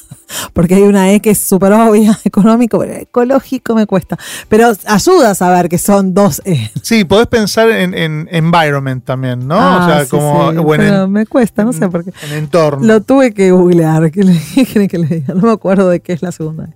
Porque 0.53 0.75
hay 0.77 0.83
una 0.83 1.13
E 1.13 1.21
que 1.21 1.31
es 1.31 1.39
súper 1.39 1.73
obvia, 1.73 2.19
económico, 2.25 2.79
pero 2.79 2.95
ecológico 2.95 3.75
me 3.75 3.87
cuesta. 3.87 4.19
Pero 4.49 4.73
ayuda 4.87 5.31
a 5.31 5.35
saber 5.35 5.69
que 5.69 5.79
son 5.79 6.15
dos 6.15 6.43
E. 6.45 6.71
Sí, 6.83 7.05
podés 7.05 7.27
pensar 7.29 7.71
en, 7.71 7.95
en 7.95 8.29
environment 8.31 9.05
también, 9.05 9.47
¿no? 9.47 9.57
Ah, 9.59 9.81
o 9.83 9.87
sea, 9.89 10.05
sí, 10.05 10.11
como 10.11 10.51
sí, 10.53 10.57
o 10.59 10.75
en, 10.75 10.81
pero 10.81 11.05
en- 11.05 11.13
me 11.13 11.27
cuesta, 11.27 11.65
no 11.65 11.73
sé 11.73 11.89
por 11.89 12.05
qué. 12.05 12.13
en 12.27 12.33
entorno. 12.39 12.87
Lo 12.87 13.01
tuve 13.01 13.33
que 13.33 13.51
googlear. 13.51 14.11
¿Qué, 14.11 14.23
le, 14.25 14.39
qué 14.55 14.65
quieren 14.65 14.89
que 14.89 14.99
le 14.99 15.07
diga? 15.07 15.35
No 15.35 15.43
me 15.43 15.53
acuerdo 15.53 15.89
de 15.89 16.01
qué 16.01 16.13
es 16.13 16.23
la 16.23 16.33
segunda. 16.33 16.65
E. 16.65 16.73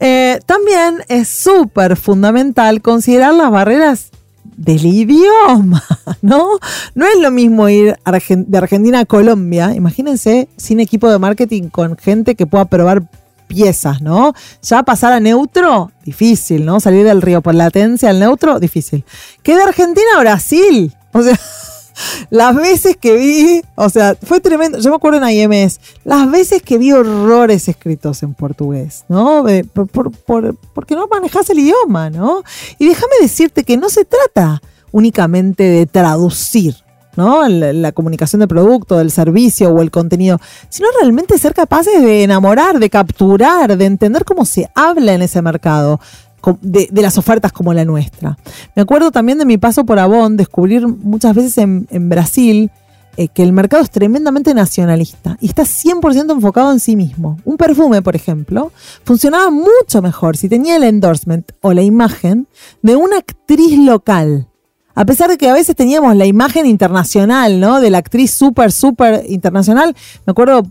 Eh, 0.00 0.40
también 0.46 1.02
es 1.08 1.28
súper 1.28 1.96
fundamental 1.96 2.82
considerar 2.82 3.34
las 3.34 3.50
barreras 3.50 4.10
del 4.60 4.84
idioma, 4.84 5.82
¿no? 6.22 6.58
No 6.94 7.06
es 7.06 7.18
lo 7.18 7.30
mismo 7.30 7.68
ir 7.68 7.96
de 8.04 8.58
Argentina 8.58 9.00
a 9.00 9.04
Colombia, 9.06 9.74
imagínense, 9.74 10.48
sin 10.56 10.80
equipo 10.80 11.10
de 11.10 11.18
marketing 11.18 11.70
con 11.70 11.96
gente 11.96 12.34
que 12.34 12.46
pueda 12.46 12.66
probar 12.66 13.02
piezas, 13.48 14.02
¿no? 14.02 14.34
Ya 14.62 14.82
pasar 14.82 15.14
a 15.14 15.20
neutro, 15.20 15.90
difícil, 16.04 16.66
¿no? 16.66 16.78
Salir 16.78 17.06
del 17.06 17.22
río 17.22 17.40
por 17.40 17.54
latencia 17.54 18.10
al 18.10 18.20
neutro, 18.20 18.60
difícil. 18.60 19.02
Que 19.42 19.56
de 19.56 19.62
Argentina 19.62 20.06
a 20.16 20.20
Brasil, 20.20 20.94
o 21.12 21.22
sea, 21.22 21.40
las 22.30 22.54
veces 22.56 22.96
que 22.96 23.16
vi, 23.16 23.62
o 23.76 23.88
sea, 23.88 24.16
fue 24.22 24.40
tremendo. 24.40 24.78
Yo 24.78 24.90
me 24.90 24.96
acuerdo 24.96 25.24
en 25.24 25.30
IMS, 25.52 25.80
las 26.04 26.30
veces 26.30 26.62
que 26.62 26.78
vi 26.78 26.92
horrores 26.92 27.68
escritos 27.68 28.22
en 28.22 28.34
portugués, 28.34 29.04
¿no? 29.08 29.48
Eh, 29.48 29.64
Por, 29.64 29.88
por- 29.88 30.10
por- 30.12 30.56
porque 30.74 30.94
no 30.94 31.06
manejas 31.08 31.48
el 31.50 31.58
idioma, 31.60 32.10
¿no? 32.10 32.42
Y 32.78 32.86
déjame 32.88 33.12
decirte 33.20 33.64
que 33.64 33.76
no 33.76 33.88
se 33.88 34.04
trata 34.04 34.60
únicamente 34.92 35.62
de 35.64 35.86
traducir. 35.86 36.74
¿no? 37.16 37.46
La, 37.48 37.72
la 37.72 37.90
comunicación 37.92 38.38
del 38.38 38.48
producto, 38.48 38.96
del 38.96 39.10
servicio 39.10 39.68
o 39.70 39.82
el 39.82 39.90
contenido, 39.90 40.38
sino 40.68 40.88
realmente 41.00 41.36
ser 41.38 41.54
capaces 41.54 42.00
de 42.00 42.22
enamorar, 42.22 42.78
de 42.78 42.88
capturar, 42.88 43.76
de 43.76 43.84
entender 43.84 44.24
cómo 44.24 44.46
se 44.46 44.70
habla 44.76 45.12
en 45.12 45.20
ese 45.20 45.42
mercado, 45.42 46.00
de, 46.60 46.88
las 46.92 47.18
ofertas 47.18 47.52
como 47.52 47.74
la 47.74 47.84
nuestra. 47.84 48.38
Me 48.74 48.82
acuerdo 48.82 49.10
también 49.10 49.38
de 49.38 49.44
mi 49.44 49.58
paso 49.58 49.84
por 49.84 49.98
Avon, 49.98 50.36
descubrir 50.36 50.86
muchas 50.86 51.34
veces 51.34 51.58
en, 51.58 51.86
en 51.90 52.08
Brasil 52.08 52.70
eh, 53.16 53.28
que 53.28 53.42
el 53.42 53.52
mercado 53.52 53.82
es 53.82 53.90
tremendamente 53.90 54.54
nacionalista 54.54 55.36
y 55.40 55.46
está 55.46 55.64
100% 55.64 56.32
enfocado 56.32 56.72
en 56.72 56.80
sí 56.80 56.96
mismo. 56.96 57.38
Un 57.44 57.56
perfume, 57.56 58.02
por 58.02 58.14
ejemplo, 58.14 58.72
funcionaba 59.04 59.50
mucho 59.50 60.00
mejor 60.00 60.36
si 60.36 60.48
tenía 60.48 60.76
el 60.76 60.84
endorsement 60.84 61.50
o 61.60 61.72
la 61.72 61.82
imagen 61.82 62.46
de 62.82 62.96
una 62.96 63.18
actriz 63.18 63.78
local. 63.78 64.46
A 64.94 65.04
pesar 65.04 65.28
de 65.28 65.38
que 65.38 65.48
a 65.48 65.52
veces 65.52 65.74
teníamos 65.76 66.14
la 66.16 66.26
imagen 66.26 66.66
internacional, 66.66 67.58
¿no? 67.60 67.80
De 67.80 67.90
la 67.90 67.98
actriz 67.98 68.30
súper, 68.30 68.70
súper 68.70 69.24
internacional. 69.28 69.94
Me 70.24 70.30
acuerdo, 70.30 70.62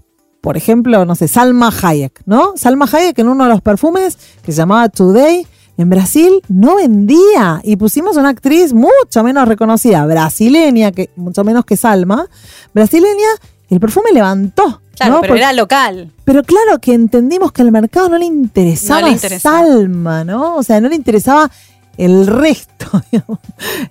por 0.41 0.55
ejemplo, 0.55 1.05
no 1.05 1.15
sé, 1.15 1.27
Salma 1.27 1.71
Hayek, 1.82 2.21
¿no? 2.25 2.53
Salma 2.55 2.88
Hayek 2.91 3.19
en 3.19 3.27
uno 3.27 3.43
de 3.43 3.49
los 3.49 3.62
perfumes 3.62 4.17
que 4.43 4.51
se 4.51 4.58
llamaba 4.58 4.88
Today, 4.89 5.45
en 5.81 5.89
Brasil 5.89 6.41
no 6.49 6.75
vendía. 6.75 7.61
Y 7.63 7.75
pusimos 7.77 8.17
una 8.17 8.29
actriz 8.29 8.73
mucho 8.73 9.23
menos 9.23 9.47
reconocida, 9.47 10.05
brasileña, 10.05 10.91
que, 10.91 11.09
mucho 11.15 11.43
menos 11.43 11.65
que 11.65 11.77
Salma, 11.77 12.27
brasileña, 12.73 13.27
y 13.69 13.73
el 13.75 13.79
perfume 13.79 14.11
levantó. 14.13 14.81
Claro, 14.97 15.15
¿no? 15.15 15.21
pero 15.21 15.31
Porque- 15.33 15.41
era 15.43 15.53
local. 15.53 16.11
pero 16.25 16.43
claro 16.43 16.79
que 16.81 16.93
entendimos 16.93 17.51
que 17.53 17.61
al 17.61 17.71
mercado 17.71 18.09
no 18.09 18.17
le 18.17 18.25
interesaba, 18.25 19.01
No 19.01 19.07
le 19.07 19.13
interesaba. 19.13 19.59
Salma, 19.59 20.23
¿no? 20.25 20.57
O 20.57 20.63
sea, 20.63 20.81
no 20.81 20.89
le 20.89 20.95
interesaba 20.95 21.49
el 21.97 22.27
resto. 22.27 23.01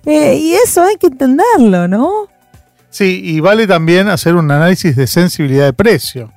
Eh, 0.05 0.35
y 0.41 0.53
eso 0.53 0.83
hay 0.83 0.95
que 0.97 1.07
entenderlo, 1.07 1.87
¿no? 1.87 2.27
Sí, 2.89 3.21
y 3.23 3.39
vale 3.39 3.67
también 3.67 4.07
hacer 4.09 4.35
un 4.35 4.49
análisis 4.51 4.95
de 4.95 5.05
sensibilidad 5.07 5.65
de 5.65 5.73
precio, 5.73 6.31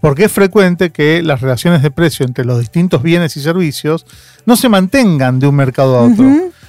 porque 0.00 0.24
es 0.24 0.32
frecuente 0.32 0.90
que 0.90 1.22
las 1.22 1.40
relaciones 1.40 1.82
de 1.82 1.90
precio 1.90 2.24
entre 2.24 2.44
los 2.44 2.60
distintos 2.60 3.02
bienes 3.02 3.36
y 3.36 3.40
servicios 3.40 4.06
no 4.46 4.56
se 4.56 4.68
mantengan 4.68 5.38
de 5.38 5.46
un 5.46 5.56
mercado 5.56 5.96
a 5.98 6.02
otro. 6.02 6.24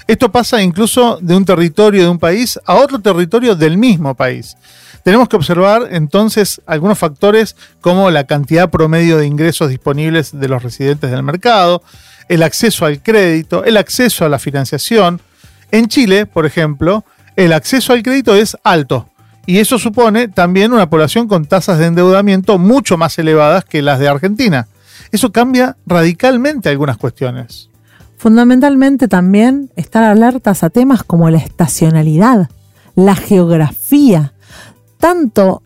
Esto 0.08 0.32
pasa 0.32 0.62
incluso 0.62 1.20
de 1.22 1.36
un 1.36 1.46
territorio 1.46 2.04
de 2.04 2.10
un 2.10 2.18
país 2.18 2.60
a 2.66 2.76
otro 2.76 3.00
territorio 3.00 3.56
del 3.56 3.78
mismo 3.78 4.16
país. 4.16 4.58
Tenemos 5.04 5.30
que 5.30 5.36
observar 5.36 5.88
entonces 5.92 6.62
algunos 6.66 6.98
factores 6.98 7.56
como 7.80 8.10
la 8.10 8.26
cantidad 8.26 8.70
promedio 8.70 9.18
de 9.18 9.28
ingresos 9.28 9.70
disponibles 9.70 10.38
de 10.38 10.48
los 10.48 10.64
residentes 10.64 11.12
del 11.12 11.24
mercado, 11.24 11.84
el 12.28 12.44
acceso 12.44 12.86
al 12.86 13.02
crédito, 13.02 13.64
el 13.64 13.78
acceso 13.78 14.26
a 14.26 14.30
la 14.30 14.40
financiación. 14.40 15.22
En 15.72 15.88
Chile, 15.88 16.26
por 16.26 16.46
ejemplo, 16.46 17.06
el 17.36 17.54
acceso 17.54 17.94
al 17.94 18.04
crédito 18.04 18.36
es 18.36 18.58
alto 18.64 19.09
y 19.50 19.58
eso 19.58 19.80
supone 19.80 20.28
también 20.28 20.74
una 20.74 20.92
población 20.92 21.28
con 21.28 21.44
tasas 21.44 21.80
de 21.80 21.88
endeudamiento 21.88 22.60
mucho 22.60 22.98
más 22.98 23.18
elevadas 23.18 23.66
que 23.66 23.82
las 23.82 23.98
de 23.98 24.08
Argentina. 24.08 24.68
Eso 25.12 25.32
cambia 25.32 25.76
radicalmente 25.88 26.70
algunas 26.70 26.98
cuestiones. 26.98 27.68
Fundamentalmente 28.16 29.08
también 29.08 29.72
estar 29.76 30.04
alertas 30.04 30.64
a 30.64 30.70
temas 30.70 31.02
como 31.02 31.32
la 31.32 31.40
estacionalidad, 31.40 32.48
la 32.94 33.16
geografía, 33.16 34.34
tanto 35.00 35.64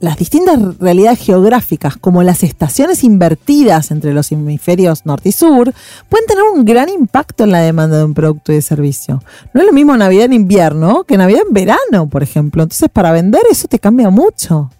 las 0.00 0.16
distintas 0.16 0.78
realidades 0.78 1.20
geográficas 1.20 1.96
como 1.96 2.22
las 2.22 2.42
estaciones 2.42 3.04
invertidas 3.04 3.90
entre 3.90 4.14
los 4.14 4.32
hemisferios 4.32 5.04
norte 5.04 5.28
y 5.28 5.32
sur 5.32 5.72
pueden 6.08 6.26
tener 6.26 6.42
un 6.42 6.64
gran 6.64 6.88
impacto 6.88 7.44
en 7.44 7.52
la 7.52 7.60
demanda 7.60 7.98
de 7.98 8.04
un 8.04 8.14
producto 8.14 8.50
y 8.50 8.56
de 8.56 8.62
servicio. 8.62 9.22
No 9.52 9.60
es 9.60 9.66
lo 9.66 9.72
mismo 9.72 9.96
Navidad 9.96 10.24
en 10.24 10.32
invierno 10.32 11.04
que 11.04 11.18
Navidad 11.18 11.42
en 11.46 11.52
verano, 11.52 12.08
por 12.08 12.22
ejemplo. 12.22 12.62
Entonces, 12.62 12.88
para 12.90 13.12
vender 13.12 13.42
eso 13.50 13.68
te 13.68 13.78
cambia 13.78 14.08
mucho. 14.08 14.70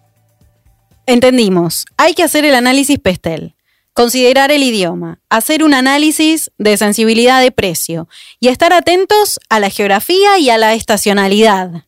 Entendimos. 1.04 1.84
Hay 1.98 2.14
que 2.14 2.22
hacer 2.22 2.46
el 2.46 2.54
análisis 2.54 2.98
PESTEL, 2.98 3.54
considerar 3.92 4.50
el 4.50 4.62
idioma, 4.62 5.20
hacer 5.28 5.62
un 5.62 5.74
análisis 5.74 6.50
de 6.56 6.78
sensibilidad 6.78 7.42
de 7.42 7.50
precio 7.50 8.08
y 8.38 8.48
estar 8.48 8.72
atentos 8.72 9.38
a 9.50 9.60
la 9.60 9.68
geografía 9.68 10.38
y 10.38 10.48
a 10.48 10.56
la 10.56 10.72
estacionalidad. 10.72 11.84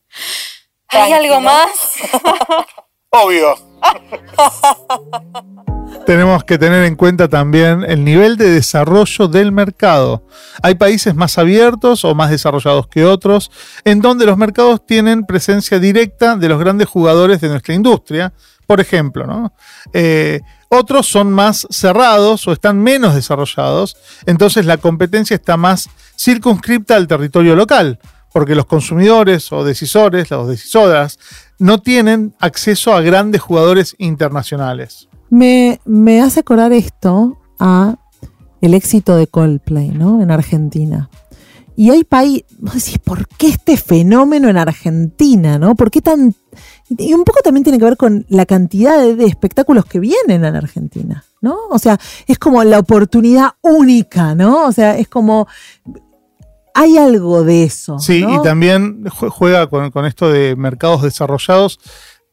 ¿Hay 0.89 1.13
algo 1.13 1.41
más? 1.41 1.71
Obvio. 3.15 3.55
Tenemos 6.07 6.45
que 6.45 6.57
tener 6.57 6.85
en 6.85 6.97
cuenta 6.97 7.29
también 7.29 7.85
el 7.87 8.05
nivel 8.05 8.39
de 8.39 8.51
desarrollo 8.51 9.29
del 9.29 9.53
mercado. 9.53 10.27
Hay 10.63 10.77
países 10.77 11.15
más 11.15 11.37
abiertos 11.37 12.07
o 12.07 12.15
más 12.15 12.31
desarrollados 12.31 12.89
que 12.89 13.05
otros, 13.05 13.51
en 13.85 14.01
donde 14.01 14.25
los 14.25 14.39
mercados 14.39 14.87
tienen 14.87 15.27
presencia 15.27 15.79
directa 15.79 16.37
de 16.37 16.49
los 16.49 16.59
grandes 16.59 16.89
jugadores 16.89 17.43
de 17.43 17.51
nuestra 17.51 17.75
industria, 17.75 18.33
por 18.67 18.81
ejemplo. 18.81 19.27
¿no? 19.27 19.53
Eh, 19.93 20.41
otros 20.69 21.07
son 21.07 21.31
más 21.31 21.67
cerrados 21.69 22.49
o 22.49 22.53
están 22.53 22.83
menos 22.83 23.15
desarrollados, 23.15 23.95
entonces 24.25 24.65
la 24.65 24.79
competencia 24.79 25.35
está 25.35 25.59
más 25.59 25.91
circunscripta 26.17 26.97
al 26.97 27.07
territorio 27.07 27.55
local, 27.55 27.99
porque 28.33 28.55
los 28.55 28.67
consumidores 28.67 29.53
o 29.53 29.65
decisores, 29.65 30.31
las 30.31 30.47
decisoras, 30.47 31.19
no 31.59 31.81
tienen 31.81 32.35
acceso 32.39 32.95
a 32.95 33.01
grandes 33.01 33.41
jugadores 33.41 33.95
internacionales. 33.99 35.09
Me, 35.31 35.81
me 35.85 36.21
hace 36.21 36.41
acordar 36.41 36.73
esto 36.73 37.39
a 37.59 37.97
el 38.61 38.75
éxito 38.75 39.17
de 39.17 39.27
Coldplay, 39.27 39.91
¿no? 39.91 40.23
En 40.23 40.31
Argentina. 40.31 41.11
Y 41.75 41.91
hay 41.91 42.07
decís, 42.61 42.99
¿por 42.99 43.27
qué 43.27 43.49
este 43.49 43.77
fenómeno 43.77 44.49
en 44.49 44.59
Argentina, 44.59 45.59
no? 45.59 45.75
¿Por 45.75 45.91
qué 45.91 46.03
tan...? 46.03 46.35
Y 46.91 47.15
un 47.15 47.25
poco 47.25 47.41
también 47.43 47.65
tiene 47.65 47.79
que 47.79 47.87
ver 47.87 47.97
con 47.97 48.27
la 48.29 48.45
cantidad 48.45 48.99
de, 48.99 49.17
de 49.17 49.25
espectáculos 49.25 49.87
que 49.87 49.99
vienen 49.99 50.45
en 50.45 50.55
Argentina, 50.55 51.25
¿no? 51.41 51.57
O 51.71 51.79
sea, 51.79 51.99
es 52.27 52.39
como 52.39 52.63
la 52.63 52.79
oportunidad 52.79 53.53
única, 53.63 54.35
¿no? 54.35 54.67
O 54.67 54.73
sea, 54.73 54.99
es 54.99 55.09
como... 55.09 55.49
Hay 56.75 56.97
algo 56.99 57.45
de 57.45 57.65
eso. 57.65 57.99
Sí, 57.99 58.23
¿no? 58.23 58.37
y 58.37 58.43
también 58.43 59.05
jue- 59.05 59.29
juega 59.31 59.67
con, 59.69 59.91
con 59.91 60.07
esto 60.07 60.31
de 60.31 60.57
mercados 60.57 61.03
desarrollados. 61.03 61.79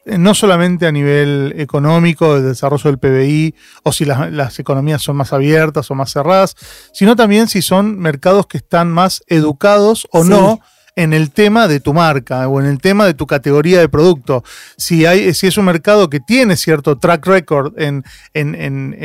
eh, 0.05 0.17
no 0.17 0.33
solamente 0.33 0.87
a 0.87 0.91
nivel 0.93 1.53
económico, 1.57 2.35
de 2.35 2.41
desarrollo 2.49 2.89
del 2.89 2.99
PBI, 2.99 3.53
o 3.83 3.91
si 3.91 4.05
las, 4.05 4.31
las 4.31 4.57
economías 4.57 5.01
son 5.03 5.17
más 5.17 5.33
abiertas 5.33 5.91
o 5.91 5.95
más 5.95 6.11
cerradas, 6.13 6.55
sino 6.93 7.15
también 7.17 7.47
si 7.49 7.61
son 7.61 7.99
mercados 7.99 8.47
que 8.47 8.57
están 8.57 8.89
más 8.91 9.21
educados 9.27 10.07
o 10.11 10.23
Sí. 10.23 10.29
no 10.29 10.61
en 10.99 11.13
el 11.13 11.31
tema 11.31 11.67
de 11.67 11.79
tu 11.79 11.93
marca 11.93 12.47
o 12.47 12.59
en 12.59 12.65
el 12.67 12.79
tema 12.79 13.05
de 13.05 13.13
tu 13.13 13.25
categoría 13.25 13.79
de 13.79 13.87
producto. 13.89 14.43
Si, 14.77 15.05
hay, 15.05 15.33
si 15.33 15.47
es 15.47 15.57
un 15.57 15.65
mercado 15.65 16.09
que 16.09 16.19
tiene 16.19 16.57
cierto 16.57 16.97
track 16.97 17.25
record 17.25 17.79
en, 17.79 18.03
en, 18.33 18.53
en- 18.55 18.95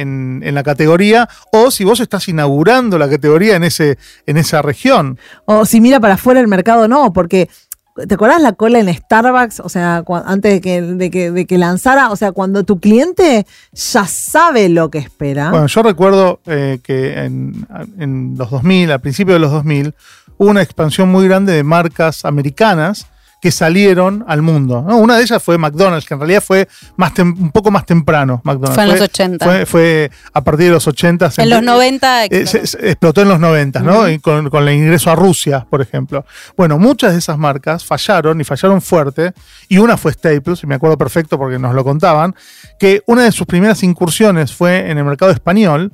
en- 0.42 0.54
la 0.54 0.62
categoría 0.62 1.28
o 1.52 1.70
si 1.70 1.84
vos 1.84 2.00
estás 2.00 2.28
inaugurando 2.28 2.98
la 2.98 3.08
categoría 3.08 3.56
en, 3.56 3.64
ese, 3.64 3.98
en 4.26 4.36
esa 4.36 4.60
región. 4.62 5.18
O 5.44 5.64
si 5.64 5.80
mira 5.80 6.00
para 6.00 6.14
afuera 6.14 6.40
el 6.40 6.48
mercado, 6.48 6.88
no, 6.88 7.12
porque. 7.12 7.48
¿Te 7.94 8.14
acordás 8.14 8.42
la 8.42 8.52
cola 8.54 8.80
en 8.80 8.92
Starbucks? 8.92 9.60
O 9.60 9.68
sea, 9.68 10.02
antes 10.26 10.54
de 10.54 10.60
que, 10.60 10.82
de, 10.82 11.10
que, 11.10 11.30
de 11.30 11.46
que 11.46 11.58
lanzara, 11.58 12.10
o 12.10 12.16
sea, 12.16 12.32
cuando 12.32 12.64
tu 12.64 12.80
cliente 12.80 13.46
ya 13.72 14.04
sabe 14.06 14.68
lo 14.68 14.90
que 14.90 14.98
espera. 14.98 15.50
Bueno, 15.50 15.66
yo 15.68 15.82
recuerdo 15.82 16.40
eh, 16.46 16.80
que 16.82 17.22
en, 17.22 17.66
en 17.98 18.34
los 18.36 18.50
2000, 18.50 18.90
al 18.90 19.00
principio 19.00 19.34
de 19.34 19.40
los 19.40 19.52
2000, 19.52 19.94
hubo 20.38 20.50
una 20.50 20.62
expansión 20.62 21.08
muy 21.08 21.28
grande 21.28 21.52
de 21.52 21.62
marcas 21.62 22.24
americanas 22.24 23.06
que 23.44 23.50
salieron 23.50 24.24
al 24.26 24.40
mundo. 24.40 24.82
¿no? 24.88 24.96
Una 24.96 25.18
de 25.18 25.22
ellas 25.24 25.42
fue 25.42 25.58
McDonald's, 25.58 26.06
que 26.08 26.14
en 26.14 26.20
realidad 26.20 26.42
fue 26.42 26.66
más 26.96 27.12
un 27.18 27.50
poco 27.52 27.70
más 27.70 27.84
temprano. 27.84 28.40
McDonald's. 28.42 28.74
Fue 28.74 28.84
en 28.84 28.88
los 28.88 29.00
80. 29.02 29.44
Fue, 29.44 29.66
fue 29.66 30.10
a 30.32 30.40
partir 30.42 30.64
de 30.68 30.70
los 30.72 30.86
80. 30.88 31.30
En 31.36 31.50
los 31.50 31.62
90 31.62 32.24
Eh, 32.24 32.46
se- 32.46 32.66
se 32.66 32.78
explotó 32.92 33.20
en 33.20 33.28
los 33.28 33.38
90, 33.38 33.80
¿no? 33.80 34.08
Y 34.08 34.18
con, 34.18 34.48
con 34.48 34.66
el 34.66 34.74
ingreso 34.76 35.10
a 35.10 35.14
Rusia, 35.14 35.66
por 35.68 35.82
ejemplo. 35.82 36.24
Bueno, 36.56 36.78
muchas 36.78 37.12
de 37.12 37.18
esas 37.18 37.36
marcas 37.36 37.84
fallaron 37.84 38.40
y 38.40 38.44
fallaron 38.44 38.80
fuerte. 38.80 39.34
Y 39.68 39.76
una 39.76 39.98
fue 39.98 40.14
Staples, 40.14 40.62
y 40.62 40.66
me 40.66 40.76
acuerdo 40.76 40.96
perfecto 40.96 41.36
porque 41.36 41.58
nos 41.58 41.74
lo 41.74 41.84
contaban, 41.84 42.34
que 42.78 43.02
una 43.06 43.24
de 43.24 43.32
sus 43.32 43.46
primeras 43.46 43.82
incursiones 43.82 44.54
fue 44.54 44.90
en 44.90 44.96
el 44.96 45.04
mercado 45.04 45.32
español 45.32 45.92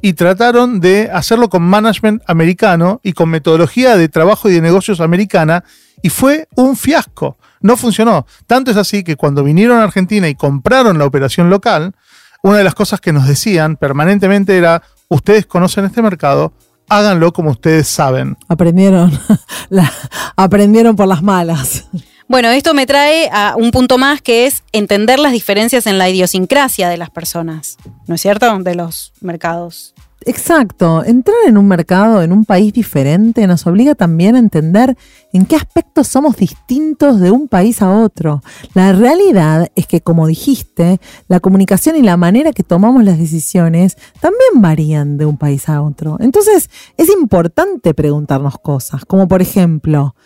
y 0.00 0.14
trataron 0.14 0.80
de 0.80 1.10
hacerlo 1.12 1.50
con 1.50 1.62
management 1.62 2.22
americano 2.26 3.00
y 3.02 3.12
con 3.12 3.28
metodología 3.28 3.98
de 3.98 4.08
trabajo 4.08 4.48
y 4.48 4.54
de 4.54 4.62
negocios 4.62 5.00
americana 5.02 5.62
y 6.02 6.08
fue 6.10 6.48
un 6.56 6.76
fiasco. 6.76 7.36
No 7.60 7.76
funcionó. 7.76 8.26
Tanto 8.46 8.70
es 8.70 8.76
así 8.76 9.02
que 9.02 9.16
cuando 9.16 9.42
vinieron 9.42 9.78
a 9.78 9.84
Argentina 9.84 10.28
y 10.28 10.34
compraron 10.34 10.98
la 10.98 11.04
operación 11.06 11.50
local, 11.50 11.94
una 12.42 12.58
de 12.58 12.64
las 12.64 12.74
cosas 12.74 13.00
que 13.00 13.12
nos 13.12 13.26
decían 13.26 13.76
permanentemente 13.76 14.56
era, 14.56 14.82
ustedes 15.08 15.46
conocen 15.46 15.84
este 15.84 16.02
mercado, 16.02 16.52
háganlo 16.88 17.32
como 17.32 17.50
ustedes 17.50 17.88
saben. 17.88 18.36
Aprendieron, 18.48 19.10
la- 19.68 19.92
aprendieron 20.36 20.94
por 20.94 21.08
las 21.08 21.22
malas. 21.22 21.86
Bueno, 22.28 22.48
esto 22.50 22.74
me 22.74 22.86
trae 22.86 23.28
a 23.32 23.54
un 23.56 23.70
punto 23.70 23.98
más 23.98 24.20
que 24.20 24.46
es 24.46 24.62
entender 24.72 25.18
las 25.18 25.32
diferencias 25.32 25.86
en 25.86 25.96
la 25.98 26.08
idiosincrasia 26.08 26.88
de 26.88 26.96
las 26.96 27.10
personas, 27.10 27.78
¿no 28.06 28.16
es 28.16 28.20
cierto? 28.20 28.58
De 28.60 28.74
los 28.74 29.12
mercados. 29.20 29.94
Exacto, 30.24 31.04
entrar 31.04 31.36
en 31.46 31.56
un 31.56 31.68
mercado, 31.68 32.22
en 32.22 32.32
un 32.32 32.44
país 32.44 32.72
diferente, 32.72 33.46
nos 33.46 33.66
obliga 33.66 33.94
también 33.94 34.34
a 34.34 34.40
entender 34.40 34.96
en 35.32 35.44
qué 35.44 35.56
aspectos 35.56 36.08
somos 36.08 36.36
distintos 36.36 37.20
de 37.20 37.30
un 37.30 37.48
país 37.48 37.82
a 37.82 37.90
otro. 37.90 38.42
La 38.74 38.92
realidad 38.92 39.70
es 39.76 39.86
que, 39.86 40.00
como 40.00 40.26
dijiste, 40.26 41.00
la 41.28 41.38
comunicación 41.38 41.96
y 41.96 42.02
la 42.02 42.16
manera 42.16 42.52
que 42.52 42.62
tomamos 42.62 43.04
las 43.04 43.18
decisiones 43.18 43.96
también 44.20 44.62
varían 44.62 45.16
de 45.16 45.26
un 45.26 45.36
país 45.36 45.68
a 45.68 45.82
otro. 45.82 46.16
Entonces, 46.18 46.70
es 46.96 47.08
importante 47.10 47.94
preguntarnos 47.94 48.58
cosas, 48.58 49.04
como 49.04 49.28
por 49.28 49.42
ejemplo, 49.42 50.16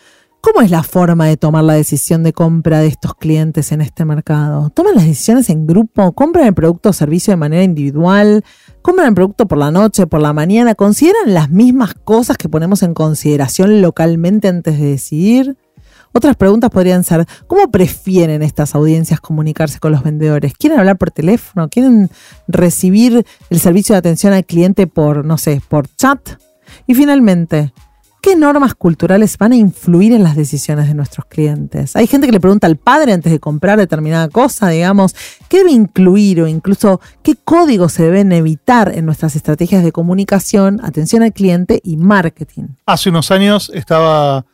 ¿Cómo 0.41 0.61
es 0.61 0.71
la 0.71 0.81
forma 0.81 1.27
de 1.27 1.37
tomar 1.37 1.63
la 1.63 1.73
decisión 1.73 2.23
de 2.23 2.33
compra 2.33 2.79
de 2.79 2.87
estos 2.87 3.13
clientes 3.13 3.71
en 3.71 3.79
este 3.79 4.05
mercado? 4.05 4.71
¿Toman 4.71 4.95
las 4.95 5.05
decisiones 5.05 5.51
en 5.51 5.67
grupo? 5.67 6.13
¿Compran 6.13 6.47
el 6.47 6.55
producto 6.55 6.89
o 6.89 6.93
servicio 6.93 7.31
de 7.31 7.37
manera 7.37 7.63
individual? 7.63 8.43
¿Compran 8.81 9.09
el 9.09 9.13
producto 9.13 9.47
por 9.47 9.59
la 9.59 9.69
noche, 9.69 10.07
por 10.07 10.19
la 10.19 10.33
mañana? 10.33 10.73
¿Consideran 10.73 11.35
las 11.35 11.51
mismas 11.51 11.93
cosas 11.93 12.37
que 12.37 12.49
ponemos 12.49 12.81
en 12.81 12.95
consideración 12.95 13.83
localmente 13.83 14.47
antes 14.47 14.79
de 14.79 14.87
decidir? 14.87 15.57
Otras 16.11 16.35
preguntas 16.35 16.71
podrían 16.71 17.03
ser, 17.03 17.27
¿cómo 17.45 17.69
prefieren 17.69 18.41
estas 18.41 18.73
audiencias 18.73 19.21
comunicarse 19.21 19.79
con 19.79 19.91
los 19.91 20.01
vendedores? 20.01 20.53
¿Quieren 20.55 20.79
hablar 20.79 20.97
por 20.97 21.11
teléfono? 21.11 21.69
¿Quieren 21.69 22.09
recibir 22.47 23.27
el 23.51 23.59
servicio 23.59 23.93
de 23.93 23.99
atención 23.99 24.33
al 24.33 24.45
cliente 24.45 24.87
por, 24.87 25.23
no 25.23 25.37
sé, 25.37 25.61
por 25.69 25.87
chat? 25.87 26.19
Y 26.87 26.95
finalmente, 26.95 27.73
¿Qué 28.21 28.35
normas 28.35 28.75
culturales 28.75 29.35
van 29.39 29.53
a 29.53 29.55
influir 29.55 30.13
en 30.13 30.21
las 30.21 30.35
decisiones 30.35 30.87
de 30.87 30.93
nuestros 30.93 31.25
clientes? 31.25 31.95
Hay 31.95 32.05
gente 32.05 32.27
que 32.27 32.33
le 32.33 32.39
pregunta 32.39 32.67
al 32.67 32.77
padre 32.77 33.13
antes 33.13 33.31
de 33.31 33.39
comprar 33.39 33.79
determinada 33.79 34.29
cosa, 34.29 34.69
digamos, 34.69 35.15
¿qué 35.49 35.57
debe 35.57 35.71
incluir 35.71 36.39
o 36.39 36.47
incluso 36.47 37.01
qué 37.23 37.33
códigos 37.35 37.93
se 37.93 38.03
deben 38.03 38.31
evitar 38.31 38.95
en 38.95 39.07
nuestras 39.07 39.35
estrategias 39.35 39.83
de 39.83 39.91
comunicación, 39.91 40.79
atención 40.83 41.23
al 41.23 41.33
cliente 41.33 41.81
y 41.83 41.97
marketing? 41.97 42.75
Hace 42.85 43.09
unos 43.09 43.31
años 43.31 43.71
estaba 43.73 44.45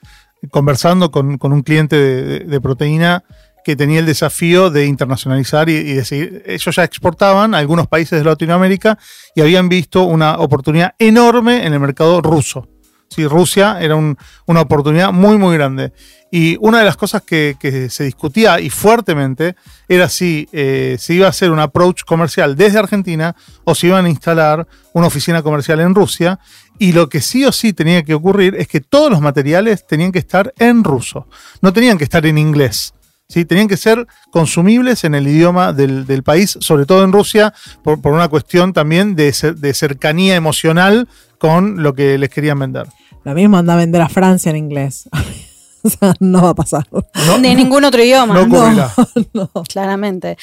conversando 0.50 1.12
con, 1.12 1.38
un 1.42 1.62
cliente 1.62 1.98
de, 1.98 2.62
proteína 2.62 3.26
que 3.66 3.76
tenía 3.76 4.00
el 4.00 4.06
desafío 4.06 4.70
de 4.70 4.86
internacionalizar 4.86 5.68
y, 5.68 5.74
y 5.74 5.94
de 5.94 6.06
seguir. 6.06 6.44
Ellos 6.46 6.74
ya 6.74 6.86
exportaban 6.86 7.54
a 7.54 7.58
algunos 7.58 7.88
países 7.88 8.18
de 8.18 8.24
Latinoamérica 8.24 8.98
y 9.36 9.42
habían 9.42 9.68
visto 9.68 10.04
una 10.04 10.38
oportunidad 10.40 10.96
enorme 11.00 11.66
en 11.66 11.74
el 11.74 11.82
mercado 11.82 12.22
ruso. 12.22 12.66
Sí, 13.10 13.26
Rusia 13.26 13.78
era 13.82 13.96
un- 13.96 14.18
una 14.46 14.62
oportunidad 14.62 15.12
muy, 15.14 15.38
muy 15.38 15.56
grande. 15.56 15.94
Y 16.30 16.58
una 16.60 16.80
de 16.80 16.86
las 16.86 16.98
cosas 16.98 17.22
que, 17.22 17.56
se 17.90 18.04
discutía 18.04 18.60
y 18.60 18.70
fuertemente 18.70 19.56
era 19.88 20.10
si 20.10 20.50
eh, 20.52 20.98
se 21.00 21.14
iba 21.14 21.26
a 21.26 21.30
hacer 21.30 21.52
un 21.52 21.60
approach 21.60 22.04
comercial 22.04 22.58
desde 22.58 22.80
Argentina 22.80 23.34
o 23.64 23.74
si 23.76 23.88
iban 23.88 24.06
a 24.06 24.10
instalar 24.10 24.68
una 24.92 25.08
oficina 25.08 25.42
comercial 25.42 25.80
en 25.80 25.96
Rusia. 25.96 26.40
Y 26.80 26.92
lo 26.92 27.08
que 27.08 27.22
sí 27.22 27.46
o 27.46 27.52
sí 27.54 27.72
tenía 27.72 28.04
que 28.04 28.14
ocurrir 28.14 28.56
es 28.56 28.68
que 28.68 28.82
todos 28.82 29.10
los 29.10 29.22
materiales 29.22 29.88
tenían 29.88 30.12
que 30.12 30.20
estar 30.20 30.54
en 30.60 30.84
ruso, 30.84 31.28
no 31.62 31.72
tenían 31.72 31.98
que 31.98 32.04
estar 32.04 32.26
en 32.26 32.38
inglés. 32.38 32.94
¿sí? 33.30 33.46
Tenían 33.46 33.68
que 33.70 33.78
ser 33.78 34.06
consumibles 34.32 35.04
en 35.06 35.16
el 35.16 35.28
idioma 35.28 35.72
del, 35.74 36.06
del 36.06 36.24
país, 36.24 36.58
sobre 36.62 36.86
todo 36.86 37.04
en 37.04 37.12
Rusia, 37.14 37.54
por, 37.84 38.02
por 38.02 38.14
una 38.14 38.28
cuestión 38.28 38.74
también 38.74 39.16
de, 39.16 39.34
de 39.56 39.74
cercanía 39.74 40.36
emocional 40.36 41.08
con 41.38 41.82
lo 41.84 41.94
que 41.94 42.18
les 42.18 42.30
querían 42.30 42.60
vender. 42.60 42.88
Lo 43.24 43.34
mismo 43.34 43.58
anda 43.58 43.74
a 43.74 43.78
vender 43.78 44.02
a 44.02 44.10
Francia 44.10 44.50
en 44.50 44.56
inglés. 44.58 45.10
o 45.84 45.90
sea, 45.90 46.14
no 46.20 46.42
va 46.44 46.50
a 46.50 46.56
pasar. 46.56 46.88
No, 46.92 47.40
de 47.40 47.56
ningún 47.56 47.84
otro 47.84 48.02
idioma. 48.04 48.34
no 48.34 48.42
ocurrirá. 48.44 48.92
Claramente. 49.70 50.38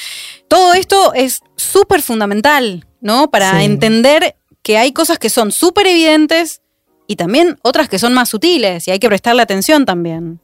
Todo 0.49 0.75
esto 0.75 1.13
es 1.15 1.41
súper 1.57 2.03
fundamental, 2.03 2.87
¿no? 3.01 3.31
Para 3.31 3.59
Sí. 3.59 3.65
entender 3.65 4.37
que 4.63 4.79
hay 4.79 4.93
cosas 4.93 5.19
que 5.19 5.31
son 5.31 5.53
súper 5.53 5.87
evidentes 5.87 6.63
y 7.07 7.17
también 7.17 7.59
otras 7.63 7.89
que 7.89 7.99
son 7.99 8.15
más 8.15 8.29
sutiles 8.31 8.89
y 8.89 8.91
hay 8.91 8.99
que 8.99 9.09
prestarle 9.09 9.43
atención 9.43 9.85
también. 9.85 10.41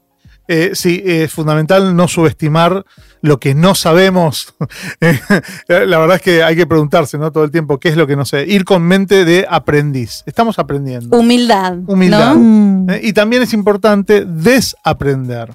Eh, 0.49 0.73
sí, 0.75 1.01
es 1.05 1.33
fundamental 1.33 1.95
no 1.95 2.09
subestimar 2.09 2.85
lo 3.23 3.39
que 3.39 3.55
no 3.55 3.75
sabemos. 3.75 4.55
Eh, 5.69 5.87
la 5.87 5.99
verdad 5.99 6.17
es 6.17 6.23
que 6.23 6.43
hay 6.43 6.57
que 6.57 6.67
preguntarse 6.67 7.17
¿no? 7.17 7.33
todo 7.33 7.45
el 7.45 7.51
tiempo 7.51 7.79
qué 7.79 7.89
es 7.89 7.97
lo 7.97 8.07
que 8.07 8.17
no 8.17 8.25
sé. 8.25 8.45
Ir 8.47 8.65
con 8.65 8.83
mente 8.83 9.25
de 9.25 9.47
aprendiz. 9.49 10.23
Estamos 10.27 10.59
aprendiendo. 10.59 11.17
Humildad. 11.17 11.79
Humildad. 11.87 12.35
¿no? 12.35 12.41
Mm. 12.41 12.91
Eh, 12.91 13.01
Y 13.05 13.13
también 13.13 13.43
es 13.43 13.53
importante 13.53 14.25
desaprender 14.25 15.51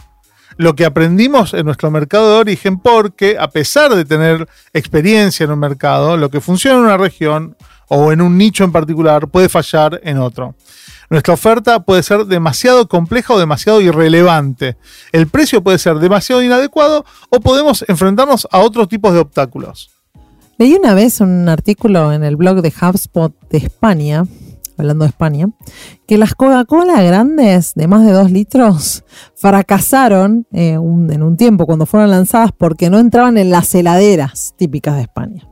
lo 0.57 0.75
que 0.75 0.85
aprendimos 0.85 1.53
en 1.53 1.65
nuestro 1.65 1.91
mercado 1.91 2.33
de 2.33 2.39
origen, 2.39 2.79
porque 2.79 3.37
a 3.39 3.49
pesar 3.49 3.93
de 3.93 4.05
tener 4.05 4.47
experiencia 4.73 5.43
en 5.43 5.51
un 5.51 5.59
mercado, 5.59 6.17
lo 6.17 6.29
que 6.29 6.41
funciona 6.41 6.77
en 6.77 6.85
una 6.85 6.97
región 6.97 7.55
o 7.87 8.11
en 8.11 8.21
un 8.21 8.37
nicho 8.37 8.63
en 8.63 8.71
particular 8.71 9.27
puede 9.27 9.49
fallar 9.49 9.99
en 10.03 10.17
otro. 10.17 10.55
Nuestra 11.09 11.33
oferta 11.33 11.83
puede 11.83 12.03
ser 12.03 12.25
demasiado 12.25 12.87
compleja 12.87 13.33
o 13.33 13.39
demasiado 13.39 13.81
irrelevante. 13.81 14.77
El 15.11 15.27
precio 15.27 15.63
puede 15.63 15.77
ser 15.77 15.99
demasiado 15.99 16.41
inadecuado 16.41 17.05
o 17.29 17.39
podemos 17.39 17.85
enfrentarnos 17.87 18.47
a 18.51 18.59
otros 18.59 18.87
tipos 18.87 19.13
de 19.13 19.19
obstáculos. 19.19 19.91
Leí 20.57 20.73
una 20.73 20.93
vez 20.93 21.19
un 21.19 21.49
artículo 21.49 22.13
en 22.13 22.23
el 22.23 22.37
blog 22.37 22.61
de 22.61 22.69
HubSpot 22.69 23.33
de 23.49 23.57
España, 23.57 24.25
hablando 24.77 25.05
de 25.05 25.09
España, 25.09 25.47
que 26.07 26.17
las 26.17 26.35
Coca-Cola 26.35 27.01
grandes 27.01 27.73
de 27.75 27.87
más 27.87 28.05
de 28.05 28.11
2 28.11 28.31
litros 28.31 29.03
fracasaron 29.35 30.47
eh, 30.51 30.73
en 30.73 31.23
un 31.23 31.37
tiempo 31.37 31.65
cuando 31.65 31.85
fueron 31.85 32.11
lanzadas 32.11 32.51
porque 32.57 32.89
no 32.89 32.99
entraban 32.99 33.37
en 33.37 33.49
las 33.49 33.73
heladeras 33.73 34.53
típicas 34.57 34.95
de 34.95 35.03
España. 35.03 35.47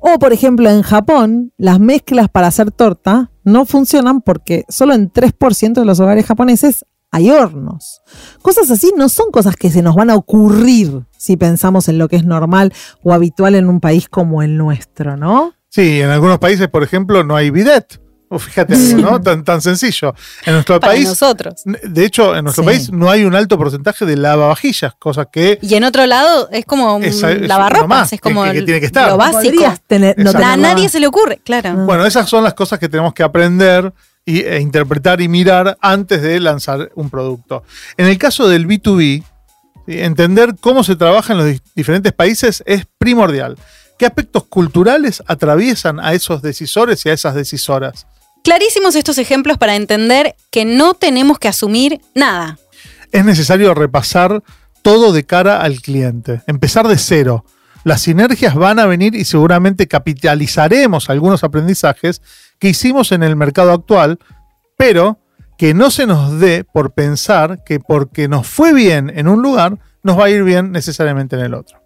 O, 0.00 0.18
por 0.18 0.32
ejemplo, 0.32 0.68
en 0.70 0.82
Japón, 0.82 1.52
las 1.56 1.80
mezclas 1.80 2.28
para 2.28 2.48
hacer 2.48 2.70
torta 2.70 3.30
no 3.44 3.64
funcionan 3.64 4.20
porque 4.20 4.64
solo 4.68 4.94
en 4.94 5.12
3% 5.12 5.74
de 5.74 5.84
los 5.84 6.00
hogares 6.00 6.26
japoneses 6.26 6.84
hay 7.14 7.30
hornos. 7.30 8.02
Cosas 8.42 8.70
así 8.72 8.92
no 8.96 9.08
son 9.08 9.30
cosas 9.30 9.54
que 9.54 9.70
se 9.70 9.82
nos 9.82 9.94
van 9.94 10.10
a 10.10 10.16
ocurrir 10.16 11.04
si 11.16 11.36
pensamos 11.36 11.88
en 11.88 11.98
lo 11.98 12.08
que 12.08 12.16
es 12.16 12.24
normal 12.24 12.72
o 13.04 13.12
habitual 13.12 13.54
en 13.54 13.68
un 13.68 13.78
país 13.78 14.08
como 14.08 14.42
el 14.42 14.56
nuestro, 14.56 15.16
¿no? 15.16 15.52
Sí, 15.68 16.00
en 16.00 16.10
algunos 16.10 16.40
países, 16.40 16.66
por 16.68 16.82
ejemplo, 16.82 17.22
no 17.22 17.36
hay 17.36 17.50
bidet. 17.50 18.00
Fíjate, 18.38 18.76
¿no? 18.94 19.20
Tan, 19.22 19.44
tan 19.44 19.60
sencillo. 19.60 20.14
En 20.44 20.54
nuestro 20.54 20.80
Para 20.80 20.92
país, 20.92 21.08
nosotros. 21.08 21.62
de 21.64 22.04
hecho, 22.04 22.34
en 22.36 22.44
nuestro 22.44 22.62
Sí. 22.64 22.66
país 22.68 22.92
no 22.92 23.10
hay 23.10 23.24
un 23.24 23.34
alto 23.34 23.56
porcentaje 23.58 24.04
de 24.06 24.16
lavavajillas, 24.16 24.94
cosa 24.98 25.26
que 25.26 25.58
Y 25.62 25.74
en 25.74 25.84
otro 25.84 26.06
lado 26.06 26.48
es 26.50 26.64
como 26.64 26.96
un 26.96 27.04
Es- 27.04 27.22
lavarropas, 27.22 27.88
más 27.88 28.12
es 28.12 28.20
como 28.20 28.44
que- 28.44 28.52
que 28.52 28.58
el- 28.58 28.64
tiene 28.64 28.80
que 28.80 28.86
estar. 28.86 29.08
lo 29.10 29.16
básico. 29.16 29.64
Tener, 29.86 30.14
no. 30.18 30.30
A 30.30 30.56
nadie 30.56 30.88
se 30.88 31.00
le 31.00 31.06
ocurre, 31.06 31.40
claro. 31.44 31.72
No. 31.74 31.86
Bueno, 31.86 32.06
esas 32.06 32.28
son 32.28 32.44
las 32.44 32.54
cosas 32.54 32.78
que 32.78 32.88
tenemos 32.88 33.14
que 33.14 33.22
aprender 33.22 33.92
y, 34.26 34.40
e 34.42 34.60
interpretar 34.60 35.20
y 35.20 35.28
mirar 35.28 35.76
antes 35.80 36.22
de 36.22 36.40
lanzar 36.40 36.90
un 36.94 37.10
producto. 37.10 37.62
En 37.96 38.06
el 38.06 38.16
caso 38.18 38.48
del 38.48 38.66
B2B, 38.66 39.22
¿sí? 39.86 40.00
entender 40.00 40.54
cómo 40.60 40.82
se 40.82 40.96
trabaja 40.96 41.32
en 41.34 41.38
los 41.38 41.46
di- 41.48 41.60
diferentes 41.74 42.12
países 42.12 42.62
es 42.66 42.86
primordial. 42.98 43.56
¿Qué 43.98 44.06
aspectos 44.06 44.44
culturales 44.44 45.22
atraviesan 45.26 46.00
a 46.00 46.14
esos 46.14 46.42
decisores 46.42 47.04
y 47.06 47.10
a 47.10 47.12
esas 47.12 47.34
decisoras? 47.34 48.06
Clarísimos 48.44 48.94
estos 48.94 49.16
ejemplos 49.16 49.56
para 49.56 49.74
entender 49.74 50.36
que 50.50 50.66
no 50.66 50.92
tenemos 50.92 51.38
que 51.38 51.48
asumir 51.48 52.02
nada. 52.14 52.58
Es 53.10 53.24
necesario 53.24 53.72
repasar 53.72 54.42
todo 54.82 55.14
de 55.14 55.24
cara 55.24 55.62
al 55.62 55.80
cliente, 55.80 56.42
empezar 56.46 56.86
de 56.86 56.98
cero. 56.98 57.46
Las 57.84 58.02
sinergias 58.02 58.54
van 58.54 58.78
a 58.80 58.86
venir 58.86 59.14
y 59.14 59.24
seguramente 59.24 59.88
capitalizaremos 59.88 61.08
algunos 61.08 61.42
aprendizajes 61.42 62.20
que 62.58 62.68
hicimos 62.68 63.12
en 63.12 63.22
el 63.22 63.34
mercado 63.34 63.72
actual, 63.72 64.18
pero 64.76 65.18
que 65.56 65.72
no 65.72 65.90
se 65.90 66.06
nos 66.06 66.38
dé 66.38 66.64
por 66.64 66.92
pensar 66.92 67.64
que 67.64 67.80
porque 67.80 68.28
nos 68.28 68.46
fue 68.46 68.74
bien 68.74 69.10
en 69.16 69.26
un 69.26 69.40
lugar, 69.40 69.78
nos 70.02 70.20
va 70.20 70.26
a 70.26 70.30
ir 70.30 70.44
bien 70.44 70.70
necesariamente 70.70 71.36
en 71.36 71.42
el 71.46 71.54
otro. 71.54 71.80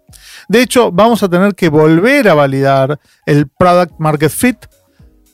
De 0.49 0.61
hecho, 0.61 0.91
vamos 0.91 1.23
a 1.23 1.29
tener 1.29 1.55
que 1.55 1.69
volver 1.69 2.27
a 2.27 2.33
validar 2.33 2.99
el 3.25 3.47
product 3.47 3.93
market 3.97 4.31
fit 4.31 4.57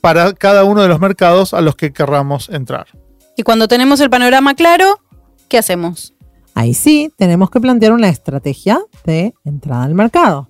para 0.00 0.32
cada 0.32 0.64
uno 0.64 0.82
de 0.82 0.88
los 0.88 1.00
mercados 1.00 1.54
a 1.54 1.60
los 1.60 1.76
que 1.76 1.92
querramos 1.92 2.48
entrar. 2.48 2.86
Y 3.36 3.42
cuando 3.42 3.68
tenemos 3.68 4.00
el 4.00 4.10
panorama 4.10 4.54
claro, 4.54 5.00
¿qué 5.48 5.58
hacemos? 5.58 6.14
Ahí 6.54 6.72
sí, 6.72 7.12
tenemos 7.16 7.50
que 7.50 7.60
plantear 7.60 7.92
una 7.92 8.08
estrategia 8.08 8.80
de 9.04 9.34
entrada 9.44 9.84
al 9.84 9.94
mercado. 9.94 10.48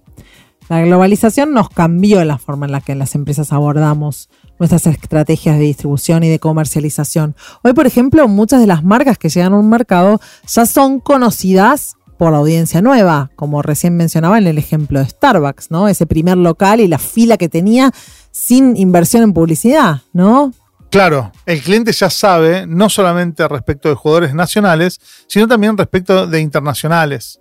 La 0.69 0.81
globalización 0.81 1.53
nos 1.53 1.69
cambió 1.69 2.25
la 2.25 2.39
forma 2.39 2.67
en 2.67 2.73
la 2.73 2.81
que 2.81 2.95
las 2.95 3.15
empresas 3.15 3.53
abordamos 3.53 4.29
nuestras 4.59 4.87
estrategias 4.87 5.59
de 5.59 5.65
distribución 5.65 6.25
y 6.25 6.29
de 6.29 6.39
comercialización. 6.39 7.37
Hoy, 7.63 7.73
por 7.73 7.87
ejemplo, 7.87 8.27
muchas 8.27 8.61
de 8.61 8.67
las 8.67 8.83
marcas 8.83 9.19
que 9.19 9.29
llegan 9.29 9.53
a 9.53 9.59
un 9.59 9.69
mercado 9.69 10.21
ya 10.49 10.67
son 10.67 10.99
conocidas 10.99 11.95
por 12.19 12.33
la 12.33 12.39
audiencia 12.39 12.83
nueva, 12.83 13.31
como 13.37 13.63
recién 13.63 13.97
mencionaba 13.97 14.39
en 14.39 14.47
el 14.47 14.59
ejemplo 14.59 15.01
de 15.01 15.09
Starbucks, 15.09 15.71
¿no? 15.71 15.89
Ese 15.89 16.07
primer 16.07 16.37
local 16.37 16.81
y 16.81 16.89
la 16.89 16.99
fila 16.99 17.37
que 17.37 17.49
tenía 17.49 17.93
sin 18.37 18.77
inversión 18.77 19.23
en 19.23 19.33
publicidad, 19.33 20.03
¿no? 20.13 20.53
Claro, 20.91 21.33
el 21.47 21.63
cliente 21.63 21.91
ya 21.93 22.11
sabe 22.11 22.67
no 22.67 22.91
solamente 22.91 23.49
respecto 23.49 23.89
de 23.89 23.95
jugadores 23.95 24.35
nacionales, 24.35 25.01
sino 25.27 25.49
también 25.49 25.77
respecto 25.77 26.27
de 26.27 26.41
internacionales. 26.41 27.41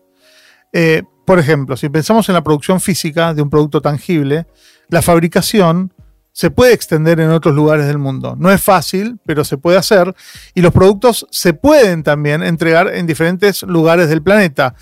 Eh, 0.71 1.03
por 1.25 1.37
ejemplo, 1.37 1.75
si 1.75 1.89
pensamos 1.89 2.29
en 2.29 2.35
la 2.35 2.43
producción 2.43 2.79
física 2.79 3.33
de 3.33 3.41
un 3.41 3.49
producto 3.49 3.81
tangible, 3.81 4.47
la 4.87 5.01
fabricación 5.01 5.93
se 6.31 6.49
puede 6.49 6.73
extender 6.73 7.19
en 7.19 7.31
otros 7.31 7.53
lugares 7.53 7.87
del 7.87 7.97
mundo. 7.97 8.35
No 8.39 8.49
es 8.49 8.61
fácil, 8.61 9.19
pero 9.25 9.43
se 9.43 9.57
puede 9.57 9.77
hacer. 9.77 10.15
Y 10.53 10.61
los 10.61 10.71
productos 10.71 11.27
se 11.29 11.53
pueden 11.53 12.03
también 12.03 12.41
entregar 12.41 12.87
en 12.95 13.05
diferentes 13.05 13.63
lugares 13.63 14.07
del 14.07 14.23
planeta. 14.23 14.75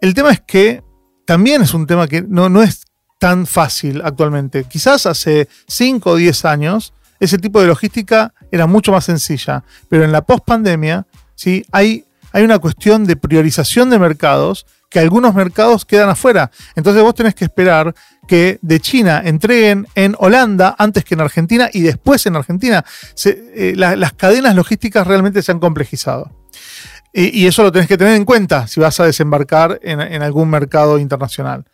El 0.00 0.14
tema 0.14 0.32
es 0.32 0.40
que 0.40 0.82
también 1.24 1.62
es 1.62 1.74
un 1.74 1.86
tema 1.86 2.08
que 2.08 2.22
no, 2.22 2.48
no 2.48 2.60
es 2.60 2.87
tan 3.18 3.46
fácil 3.46 4.00
actualmente. 4.04 4.64
Quizás 4.64 5.06
hace 5.06 5.48
5 5.66 6.10
o 6.10 6.16
10 6.16 6.44
años 6.44 6.92
ese 7.20 7.38
tipo 7.38 7.60
de 7.60 7.66
logística 7.66 8.32
era 8.52 8.66
mucho 8.66 8.92
más 8.92 9.04
sencilla, 9.04 9.64
pero 9.88 10.04
en 10.04 10.12
la 10.12 10.22
post-pandemia 10.22 11.06
¿sí? 11.34 11.64
hay, 11.72 12.04
hay 12.32 12.44
una 12.44 12.58
cuestión 12.60 13.04
de 13.04 13.16
priorización 13.16 13.90
de 13.90 13.98
mercados 13.98 14.66
que 14.88 15.00
algunos 15.00 15.34
mercados 15.34 15.84
quedan 15.84 16.08
afuera. 16.08 16.50
Entonces 16.76 17.02
vos 17.02 17.14
tenés 17.14 17.34
que 17.34 17.44
esperar 17.44 17.94
que 18.26 18.58
de 18.62 18.80
China 18.80 19.20
entreguen 19.24 19.86
en 19.94 20.14
Holanda 20.18 20.76
antes 20.78 21.04
que 21.04 21.14
en 21.14 21.20
Argentina 21.20 21.68
y 21.72 21.80
después 21.82 22.24
en 22.26 22.36
Argentina. 22.36 22.84
Eh, 23.24 23.74
la- 23.76 23.96
las 23.96 24.12
cadenas 24.14 24.54
logísticas 24.54 25.06
realmente 25.06 25.42
se 25.42 25.52
han 25.52 25.58
complejizado. 25.58 26.30
Y, 27.12 27.46
eso 27.46 27.62
lo 27.64 27.72
tenés 27.72 27.88
que 27.88 27.98
tener 27.98 28.14
en 28.14 28.24
cuenta 28.24 28.68
si 28.68 28.80
vas 28.80 29.00
a 29.00 29.04
desembarcar 29.04 29.80
en 29.82 30.22
algún 30.22 30.50
mercado 30.50 30.98
internacional. 30.98 31.64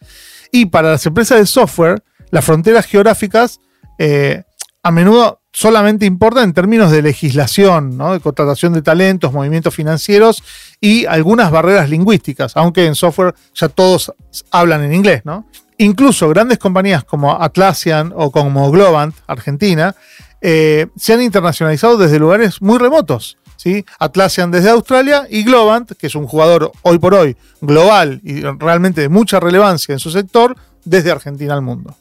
Y 0.55 0.67
para 0.67 0.93
las 0.93 1.05
empresas 1.05 1.41
de 1.41 1.47
software, 1.47 2.05
las 2.31 2.45
fronteras 2.45 2.87
geográficas 2.87 3.59
eh, 3.99 4.45
a 4.85 4.93
menudo 4.93 5.41
solamente 5.53 6.07
importan 6.07 6.45
en 6.45 6.53
términos 6.53 6.93
de 6.93 7.03
legislación, 7.03 7.99
¿no? 7.99 8.13
de 8.13 8.21
contratación 8.21 8.73
de 8.73 8.81
talentos, 8.81 9.33
movimientos 9.33 9.75
financieros 9.75 10.45
y 10.81 11.07
algunas 11.07 11.51
barreras 11.51 11.91
lingüísticas, 11.91 12.57
aunque 12.57 12.87
en 12.87 12.95
software 12.95 13.35
ya 13.53 13.69
todos 13.69 14.13
hablan 14.53 14.85
en 14.85 14.95
inglés. 14.95 15.23
¿no? 15.25 15.45
Incluso 15.79 16.29
grandes 16.29 16.59
compañías 16.59 17.03
como 17.03 17.43
Atlassian 17.43 18.13
o 18.15 18.31
como 18.31 18.71
Globant, 18.71 19.17
Argentina, 19.27 19.97
eh, 20.41 20.87
se 20.95 21.15
han 21.15 21.23
internacionalizado 21.23 21.97
desde 21.97 22.21
lugares 22.21 22.63
muy 22.63 22.79
remotos. 22.79 23.39
¿Sí? 23.57 23.85
Atlassian 23.99 24.51
desde 24.51 24.71
Australia 24.71 25.27
y 25.31 25.45
Globant, 25.45 25.93
que 25.93 26.07
es 26.07 26.15
un 26.15 26.27
jugador 26.27 26.73
hoy 26.83 26.99
por 26.99 27.15
hoy 27.15 27.37
global 27.61 28.21
y 28.25 28.41
realmente 28.43 29.01
de 29.01 29.09
mucha 29.09 29.41
relevancia 29.41 29.93
en 29.93 29.99
su 29.99 30.11
sector, 30.11 30.57
desde 30.85 31.11
Argentina 31.11 31.55
al 31.55 31.63
mundo. 31.63 31.97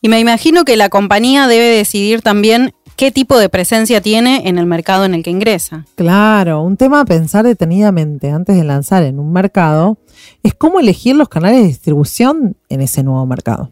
Y 0.00 0.08
me 0.08 0.20
imagino 0.20 0.64
que 0.64 0.76
la 0.76 0.90
compañía 0.90 1.46
debe 1.46 1.64
decidir 1.64 2.20
también 2.20 2.74
qué 2.96 3.10
tipo 3.10 3.38
de 3.38 3.48
presencia 3.48 4.00
tiene 4.00 4.48
en 4.48 4.58
el 4.58 4.66
mercado 4.66 5.04
en 5.04 5.14
el 5.14 5.22
que 5.22 5.30
ingresa. 5.30 5.86
Claro, 5.94 6.62
un 6.62 6.76
tema 6.76 7.00
a 7.00 7.04
pensar 7.04 7.44
detenidamente 7.44 8.30
antes 8.30 8.56
de 8.56 8.64
lanzar 8.64 9.02
en 9.02 9.18
un 9.18 9.32
mercado 9.32 9.98
es 10.42 10.54
cómo 10.54 10.80
elegir 10.80 11.16
los 11.16 11.28
canales 11.28 11.62
de 11.62 11.68
distribución 11.68 12.56
en 12.68 12.80
ese 12.80 13.02
nuevo 13.02 13.24
mercado. 13.26 13.70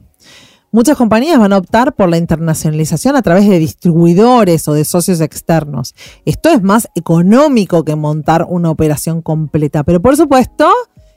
Muchas 0.74 0.96
compañías 0.96 1.38
van 1.38 1.52
a 1.52 1.58
optar 1.58 1.94
por 1.94 2.08
la 2.08 2.16
internacionalización 2.16 3.14
a 3.14 3.20
través 3.20 3.46
de 3.46 3.58
distribuidores 3.58 4.66
o 4.68 4.72
de 4.72 4.86
socios 4.86 5.20
externos. 5.20 5.94
Esto 6.24 6.48
es 6.48 6.62
más 6.62 6.88
económico 6.94 7.84
que 7.84 7.94
montar 7.94 8.46
una 8.48 8.70
operación 8.70 9.20
completa, 9.20 9.84
pero 9.84 10.00
por 10.00 10.16
supuesto 10.16 10.72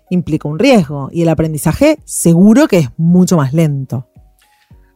implica 0.10 0.50
un 0.50 0.60
riesgo 0.60 1.08
y 1.10 1.22
el 1.22 1.30
aprendizaje 1.30 2.00
seguro 2.04 2.68
que 2.68 2.80
es 2.80 2.90
mucho 2.98 3.38
más 3.38 3.54
lento. 3.54 4.10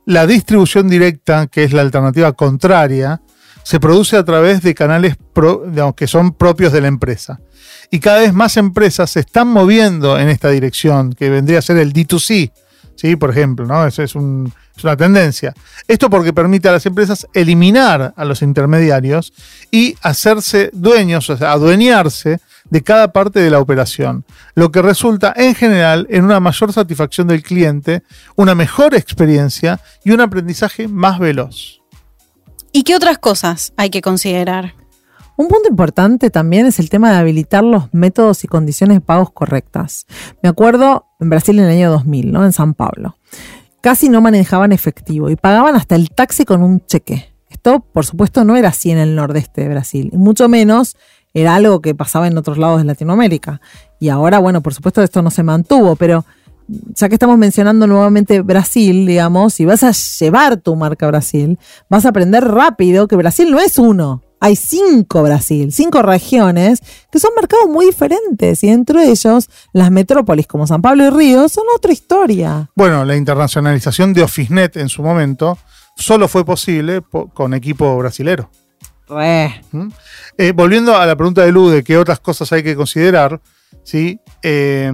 La 0.05 0.27
distribución 0.27 0.89
directa, 0.89 1.47
que 1.47 1.63
es 1.63 1.71
la 1.71 1.81
alternativa 1.81 2.33
contraria, 2.33 3.21
se 3.63 3.79
produce 3.79 4.17
a 4.17 4.25
través 4.25 4.61
de 4.61 4.75
canales 4.75 5.15
que 5.95 6.07
son 6.07 6.33
propios 6.33 6.73
de 6.73 6.81
la 6.81 6.89
empresa. 6.89 7.39
Y 7.91 8.01
cada 8.01 8.19
vez 8.19 8.33
más 8.33 8.57
empresas 8.57 9.11
se 9.11 9.21
están 9.21 9.47
moviendo 9.47 10.19
en 10.19 10.27
esta 10.27 10.49
dirección, 10.49 11.13
que 11.13 11.29
vendría 11.29 11.59
a 11.59 11.61
ser 11.61 11.77
el 11.77 11.93
D2C, 11.93 12.51
¿sí? 12.99 13.15
por 13.15 13.29
ejemplo. 13.31 13.65
¿no? 13.65 13.85
Eso 13.87 14.03
es, 14.03 14.15
un- 14.15 14.51
es 14.75 14.83
una 14.83 14.97
tendencia. 14.97 15.53
Esto 15.87 16.09
porque 16.09 16.33
permite 16.33 16.67
a 16.69 16.73
las 16.73 16.85
empresas 16.85 17.27
eliminar 17.33 18.13
a 18.15 18.25
los 18.25 18.41
intermediarios 18.41 19.33
y 19.71 19.95
hacerse 20.01 20.69
dueños, 20.73 21.29
o 21.29 21.37
sea, 21.37 21.51
adueñarse 21.53 22.39
de 22.69 22.83
cada 22.83 23.11
parte 23.11 23.39
de 23.39 23.49
la 23.49 23.59
operación, 23.59 24.25
lo 24.53 24.71
que 24.71 24.81
resulta 24.81 25.33
en 25.35 25.55
general 25.55 26.05
en 26.09 26.23
una 26.23 26.39
mayor 26.39 26.71
satisfacción 26.71 27.27
del 27.27 27.41
cliente, 27.41 28.03
una 28.35 28.53
mejor 28.53 28.93
experiencia 28.95 29.79
y 30.03 30.11
un 30.11 30.21
aprendizaje 30.21 30.87
más 30.87 31.17
veloz. 31.19 31.81
¿Y 32.71 32.83
qué 32.83 32.95
otras 32.95 33.17
cosas 33.17 33.73
hay 33.77 33.89
que 33.89 34.01
considerar? 34.01 34.75
Un 35.35 35.47
punto 35.47 35.69
importante 35.69 36.29
también 36.29 36.65
es 36.67 36.79
el 36.79 36.89
tema 36.89 37.11
de 37.11 37.17
habilitar 37.17 37.63
los 37.63 37.91
métodos 37.93 38.43
y 38.43 38.47
condiciones 38.47 38.97
de 38.97 39.01
pagos 39.01 39.31
correctas. 39.31 40.05
Me 40.43 40.49
acuerdo 40.49 41.07
en 41.19 41.29
Brasil 41.29 41.57
en 41.59 41.65
el 41.65 41.71
año 41.71 41.91
2000, 41.91 42.31
¿no? 42.31 42.45
En 42.45 42.51
San 42.51 42.73
Pablo. 42.73 43.15
Casi 43.81 44.09
no 44.09 44.21
manejaban 44.21 44.71
efectivo 44.71 45.29
y 45.29 45.35
pagaban 45.35 45.75
hasta 45.75 45.95
el 45.95 46.09
taxi 46.09 46.45
con 46.45 46.63
un 46.63 46.85
cheque. 46.85 47.33
Esto, 47.49 47.79
por 47.79 48.05
supuesto, 48.05 48.43
no 48.43 48.55
era 48.55 48.69
así 48.69 48.91
en 48.91 48.97
el 48.97 49.15
nordeste 49.15 49.61
de 49.61 49.69
Brasil, 49.69 50.09
y 50.13 50.17
mucho 50.17 50.47
menos 50.47 50.95
era 51.33 51.55
algo 51.55 51.81
que 51.81 51.95
pasaba 51.95 52.27
en 52.27 52.37
otros 52.37 52.57
lados 52.57 52.79
de 52.79 52.85
Latinoamérica. 52.85 53.61
Y 53.99 54.09
ahora, 54.09 54.39
bueno, 54.39 54.61
por 54.61 54.73
supuesto, 54.73 55.01
esto 55.01 55.21
no 55.21 55.31
se 55.31 55.43
mantuvo, 55.43 55.95
pero 55.95 56.25
ya 56.67 57.09
que 57.09 57.15
estamos 57.15 57.37
mencionando 57.37 57.87
nuevamente 57.87 58.41
Brasil, 58.41 59.05
digamos, 59.05 59.53
si 59.53 59.65
vas 59.65 59.83
a 59.83 59.91
llevar 59.91 60.57
tu 60.57 60.75
marca 60.75 61.05
a 61.05 61.09
Brasil, 61.09 61.57
vas 61.89 62.05
a 62.05 62.09
aprender 62.09 62.43
rápido 62.43 63.07
que 63.07 63.15
Brasil 63.15 63.51
no 63.51 63.59
es 63.59 63.77
uno. 63.77 64.21
Hay 64.41 64.55
cinco 64.55 65.21
Brasil, 65.23 65.71
cinco 65.71 66.01
regiones 66.01 66.81
que 67.11 67.19
son 67.19 67.31
mercados 67.35 67.67
muy 67.67 67.85
diferentes 67.87 68.63
y 68.63 68.69
dentro 68.69 68.99
de 69.01 69.09
ellos 69.09 69.49
las 69.73 69.91
metrópolis 69.91 70.47
como 70.47 70.65
San 70.65 70.81
Pablo 70.81 71.05
y 71.05 71.09
Río 71.09 71.49
son 71.49 71.65
otra 71.75 71.91
historia. 71.91 72.69
Bueno, 72.75 73.03
la 73.05 73.15
internacionalización 73.15 74.13
de 74.13 74.23
OfficeNet 74.23 74.77
en 74.77 74.87
su 74.89 75.03
momento 75.03 75.57
solo 75.95 76.27
fue 76.27 76.45
posible 76.45 77.01
po- 77.01 77.27
con 77.33 77.53
equipo 77.53 77.97
brasilero. 77.97 78.49
Re. 79.09 79.61
¿Mm? 79.71 79.87
Eh, 80.37 80.51
volviendo 80.53 80.95
a 80.95 81.05
la 81.05 81.15
pregunta 81.15 81.41
de 81.43 81.51
Lu 81.51 81.69
de 81.69 81.83
qué 81.83 81.97
otras 81.97 82.19
cosas 82.19 82.51
hay 82.53 82.63
que 82.63 82.75
considerar, 82.75 83.41
¿sí? 83.83 84.19
Eh, 84.43 84.89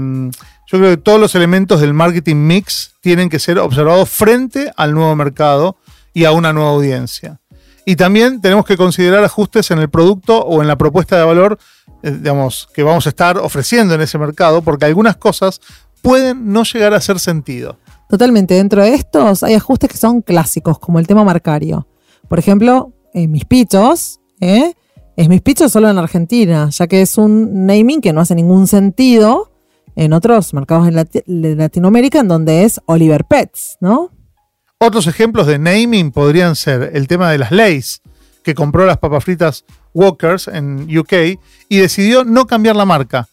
yo 0.67 0.79
creo 0.79 0.89
que 0.91 0.97
todos 0.97 1.19
los 1.19 1.35
elementos 1.35 1.81
del 1.81 1.93
marketing 1.93 2.37
mix 2.37 2.93
tienen 3.01 3.29
que 3.29 3.37
ser 3.39 3.59
observados 3.59 4.09
frente 4.09 4.71
al 4.77 4.93
nuevo 4.93 5.15
mercado 5.15 5.77
y 6.13 6.23
a 6.25 6.31
una 6.31 6.53
nueva 6.53 6.71
audiencia. 6.71 7.39
Y 7.86 7.95
también 7.95 8.41
tenemos 8.41 8.65
que 8.65 8.77
considerar 8.77 9.23
ajustes 9.23 9.69
en 9.71 9.79
el 9.79 9.89
producto 9.89 10.39
o 10.39 10.61
en 10.61 10.67
la 10.67 10.75
propuesta 10.75 11.17
de 11.17 11.23
valor, 11.23 11.59
eh, 12.01 12.11
digamos, 12.11 12.67
que 12.73 12.81
vamos 12.81 13.05
a 13.05 13.09
estar 13.09 13.38
ofreciendo 13.38 13.93
en 13.93 14.01
ese 14.01 14.17
mercado, 14.17 14.63
porque 14.63 14.86
algunas 14.86 15.17
cosas 15.17 15.61
pueden 16.01 16.51
no 16.51 16.63
llegar 16.63 16.93
a 16.93 16.97
hacer 16.97 17.19
sentido. 17.19 17.77
Totalmente. 18.09 18.55
Dentro 18.55 18.83
de 18.83 18.93
estos 18.93 19.43
hay 19.43 19.53
ajustes 19.53 19.89
que 19.89 19.97
son 19.97 20.21
clásicos, 20.21 20.79
como 20.79 20.99
el 20.99 21.07
tema 21.07 21.23
marcario. 21.23 21.88
Por 22.27 22.39
ejemplo, 22.39 22.93
en 23.13 23.31
mis 23.31 23.45
pichos, 23.45 24.19
¿eh? 24.39 24.73
es 25.15 25.29
mis 25.29 25.41
pichos 25.41 25.71
solo 25.71 25.89
en 25.89 25.97
Argentina, 25.97 26.69
ya 26.69 26.88
que 26.88 27.01
es 27.01 27.17
un 27.17 27.65
naming 27.65 28.01
que 28.01 28.13
no 28.13 28.21
hace 28.21 28.36
ningún 28.36 28.67
sentido 28.67 29.51
en 29.95 30.11
otros 30.13 30.53
mercados 30.53 30.88
de 30.88 31.55
Latinoamérica, 31.55 32.19
en 32.19 32.27
donde 32.27 32.63
es 32.63 32.81
Oliver 32.86 33.25
Pets, 33.25 33.77
¿no? 33.79 34.11
Otros 34.78 35.07
ejemplos 35.07 35.47
de 35.47 35.57
naming 35.57 36.11
podrían 36.11 36.55
ser 36.55 36.91
el 36.93 37.07
tema 37.07 37.32
de 37.32 37.38
las 37.38 37.51
leyes, 37.51 38.01
que 38.43 38.53
compró 38.53 38.86
las 38.86 38.97
papas 38.97 39.23
fritas 39.23 39.63
Walkers 39.93 40.49
en 40.49 40.86
UK 40.95 41.39
y 41.69 41.78
decidió 41.78 42.26
no 42.26 42.45
cambiar 42.45 42.76
la 42.76 42.84
marca. 42.84 43.30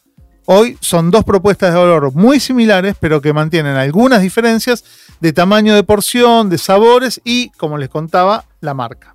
Hoy 0.46 0.78
son 0.80 1.10
dos 1.10 1.24
propuestas 1.24 1.72
de 1.72 1.80
valor 1.80 2.12
muy 2.14 2.38
similares, 2.38 2.94
pero 2.98 3.20
que 3.20 3.32
mantienen 3.32 3.74
algunas 3.74 4.22
diferencias 4.22 4.84
de 5.20 5.32
tamaño 5.32 5.74
de 5.74 5.82
porción, 5.82 6.48
de 6.48 6.58
sabores 6.58 7.20
y, 7.24 7.50
como 7.50 7.76
les 7.76 7.88
contaba, 7.88 8.44
la 8.60 8.74
marca. 8.74 9.14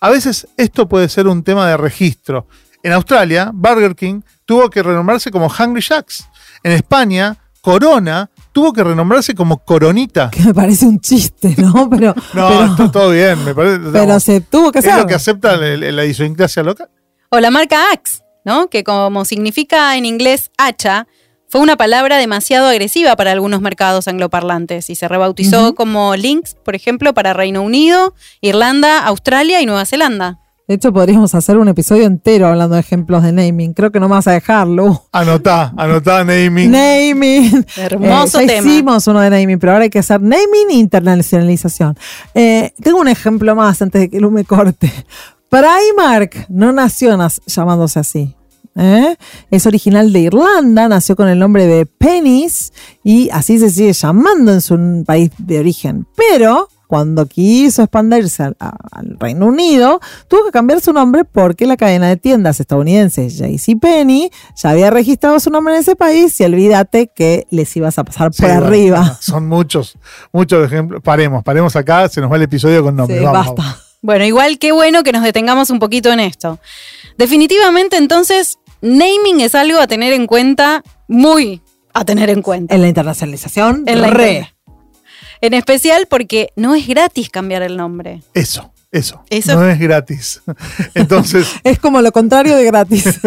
A 0.00 0.10
veces 0.10 0.48
esto 0.56 0.88
puede 0.88 1.08
ser 1.08 1.28
un 1.28 1.44
tema 1.44 1.68
de 1.68 1.76
registro. 1.76 2.48
En 2.82 2.92
Australia, 2.92 3.52
Burger 3.54 3.94
King 3.94 4.22
tuvo 4.44 4.68
que 4.68 4.82
renombrarse 4.82 5.30
como 5.30 5.46
Hungry 5.46 5.80
Jacks. 5.80 6.26
En 6.64 6.72
España, 6.72 7.36
Corona 7.60 8.28
tuvo 8.52 8.72
que 8.72 8.84
renombrarse 8.84 9.34
como 9.34 9.58
Coronita. 9.58 10.30
Que 10.30 10.42
me 10.42 10.54
parece 10.54 10.86
un 10.86 11.00
chiste, 11.00 11.54
¿no? 11.58 11.88
Pero, 11.90 12.14
no, 12.34 12.64
está 12.66 12.90
todo 12.90 13.10
bien. 13.10 13.44
Me 13.44 13.54
parece, 13.54 13.78
pero 13.92 14.20
se 14.20 14.40
tuvo 14.40 14.70
que 14.70 14.78
hacer. 14.78 14.92
Es 14.92 14.98
lo 14.98 15.06
que 15.06 15.14
acepta 15.14 15.56
la, 15.56 15.76
la 15.76 16.04
idiosincrasia 16.04 16.62
local. 16.62 16.88
O 17.30 17.40
la 17.40 17.50
marca 17.50 17.90
Axe, 17.92 18.22
¿no? 18.44 18.68
Que 18.68 18.84
como 18.84 19.24
significa 19.24 19.96
en 19.96 20.04
inglés 20.04 20.50
hacha, 20.58 21.06
fue 21.48 21.60
una 21.60 21.76
palabra 21.76 22.16
demasiado 22.16 22.66
agresiva 22.66 23.14
para 23.16 23.32
algunos 23.32 23.60
mercados 23.60 24.08
angloparlantes 24.08 24.88
y 24.88 24.94
se 24.94 25.06
rebautizó 25.06 25.74
como 25.74 26.16
Lynx, 26.16 26.54
por 26.54 26.74
ejemplo, 26.74 27.12
para 27.12 27.34
Reino 27.34 27.60
Unido, 27.62 28.14
Irlanda, 28.40 29.04
Australia 29.04 29.60
y 29.60 29.66
Nueva 29.66 29.84
Zelanda. 29.84 30.41
De 30.72 30.76
hecho, 30.76 30.90
podríamos 30.90 31.34
hacer 31.34 31.58
un 31.58 31.68
episodio 31.68 32.04
entero 32.04 32.46
hablando 32.46 32.76
de 32.76 32.80
ejemplos 32.80 33.22
de 33.22 33.30
naming. 33.30 33.74
Creo 33.74 33.92
que 33.92 34.00
no 34.00 34.08
me 34.08 34.14
vas 34.14 34.26
a 34.26 34.32
dejarlo. 34.32 35.04
Anotá, 35.12 35.70
anotá 35.76 36.24
naming. 36.24 36.70
Naming. 36.70 37.66
Hermoso 37.76 38.40
eh, 38.40 38.46
tema. 38.46 38.66
Hicimos 38.66 39.06
uno 39.06 39.20
de 39.20 39.28
naming, 39.28 39.58
pero 39.58 39.74
ahora 39.74 39.84
hay 39.84 39.90
que 39.90 39.98
hacer 39.98 40.22
naming 40.22 40.70
e 40.70 40.76
internacionalización. 40.76 41.94
Eh, 42.32 42.72
tengo 42.82 43.00
un 43.00 43.08
ejemplo 43.08 43.54
más 43.54 43.82
antes 43.82 44.00
de 44.00 44.08
que 44.08 44.18
Lu 44.18 44.30
me 44.30 44.46
corte. 44.46 44.90
Primark 45.50 46.46
no 46.48 46.72
nació 46.72 47.18
llamándose 47.44 47.98
así. 47.98 48.34
¿eh? 48.74 49.16
Es 49.50 49.66
original 49.66 50.10
de 50.10 50.20
Irlanda, 50.20 50.88
nació 50.88 51.16
con 51.16 51.28
el 51.28 51.38
nombre 51.38 51.66
de 51.66 51.84
Pennies 51.84 52.72
y 53.04 53.28
así 53.28 53.58
se 53.58 53.68
sigue 53.68 53.92
llamando 53.92 54.54
en 54.54 54.62
su 54.62 55.04
país 55.04 55.32
de 55.36 55.58
origen. 55.58 56.06
Pero 56.16 56.70
cuando 56.92 57.24
quiso 57.24 57.84
expandirse 57.84 58.42
al, 58.42 59.16
Reino 59.18 59.46
Unido, 59.46 59.98
tuvo 60.28 60.44
que 60.44 60.50
cambiar 60.50 60.82
su 60.82 60.92
nombre 60.92 61.24
porque 61.24 61.66
la 61.66 61.78
cadena 61.78 62.06
de 62.06 62.18
tiendas 62.18 62.60
estadounidense 62.60 63.30
JCPenney 63.30 64.30
ya 64.54 64.68
había 64.68 64.90
registrado 64.90 65.40
su 65.40 65.48
nombre 65.48 65.72
en 65.72 65.80
ese 65.80 65.96
país 65.96 66.38
y 66.38 66.44
olvídate 66.44 67.06
que 67.06 67.46
les 67.48 67.74
ibas 67.78 67.98
a 67.98 68.04
pasar 68.04 68.30
por 68.32 68.50
arriba. 68.50 69.16
son 69.22 69.48
muchos, 69.48 69.96
muchos 70.34 70.66
ejemplos. 70.66 71.00
Paremos, 71.02 71.42
paremos 71.42 71.74
acá, 71.76 72.10
se 72.10 72.20
nos 72.20 72.30
va 72.30 72.36
el 72.36 72.42
episodio 72.42 72.82
con 72.82 72.94
nombres. 72.94 73.22
basta. 73.22 73.78
Bueno, 74.02 74.26
igual 74.26 74.58
qué 74.58 74.72
bueno 74.72 75.02
que 75.02 75.12
nos 75.12 75.22
detengamos 75.22 75.70
un 75.70 75.78
poquito 75.78 76.12
en 76.12 76.20
esto. 76.20 76.58
Definitivamente 77.16 77.96
entonces, 77.96 78.58
naming 78.82 79.40
es 79.40 79.54
algo 79.54 79.80
a 79.80 79.86
tener 79.86 80.12
en 80.12 80.26
cuenta, 80.26 80.82
muy 81.08 81.62
a 81.94 82.04
tener 82.04 82.28
en 82.28 82.42
cuenta. 82.42 82.74
En 82.74 82.82
la 82.82 82.88
internacionalización, 82.88 83.84
en 83.86 84.02
la 84.02 84.08
re. 84.08 84.51
En 85.42 85.54
especial 85.54 86.06
porque 86.08 86.52
no 86.54 86.76
es 86.76 86.86
gratis 86.86 87.28
cambiar 87.28 87.62
el 87.62 87.76
nombre. 87.76 88.22
Eso, 88.32 88.72
eso. 88.92 89.24
No 89.56 89.68
es 89.68 89.78
gratis. 89.80 90.40
Entonces. 90.94 91.48
es 91.64 91.80
como 91.80 92.00
lo 92.00 92.12
contrario 92.12 92.54
de 92.56 92.64
gratis. 92.64 93.20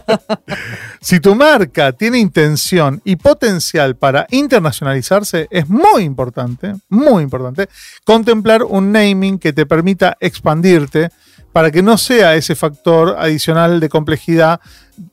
si 1.00 1.18
tu 1.18 1.34
marca 1.34 1.92
tiene 1.92 2.18
intención 2.18 3.00
y 3.04 3.16
potencial 3.16 3.96
para 3.96 4.26
internacionalizarse, 4.30 5.48
es 5.50 5.66
muy 5.66 6.02
importante, 6.02 6.74
muy 6.90 7.22
importante, 7.22 7.70
contemplar 8.04 8.62
un 8.62 8.92
naming 8.92 9.38
que 9.38 9.54
te 9.54 9.64
permita 9.64 10.18
expandirte 10.20 11.08
para 11.52 11.70
que 11.70 11.82
no 11.82 11.98
sea 11.98 12.34
ese 12.36 12.54
factor 12.54 13.16
adicional 13.18 13.80
de 13.80 13.88
complejidad 13.88 14.60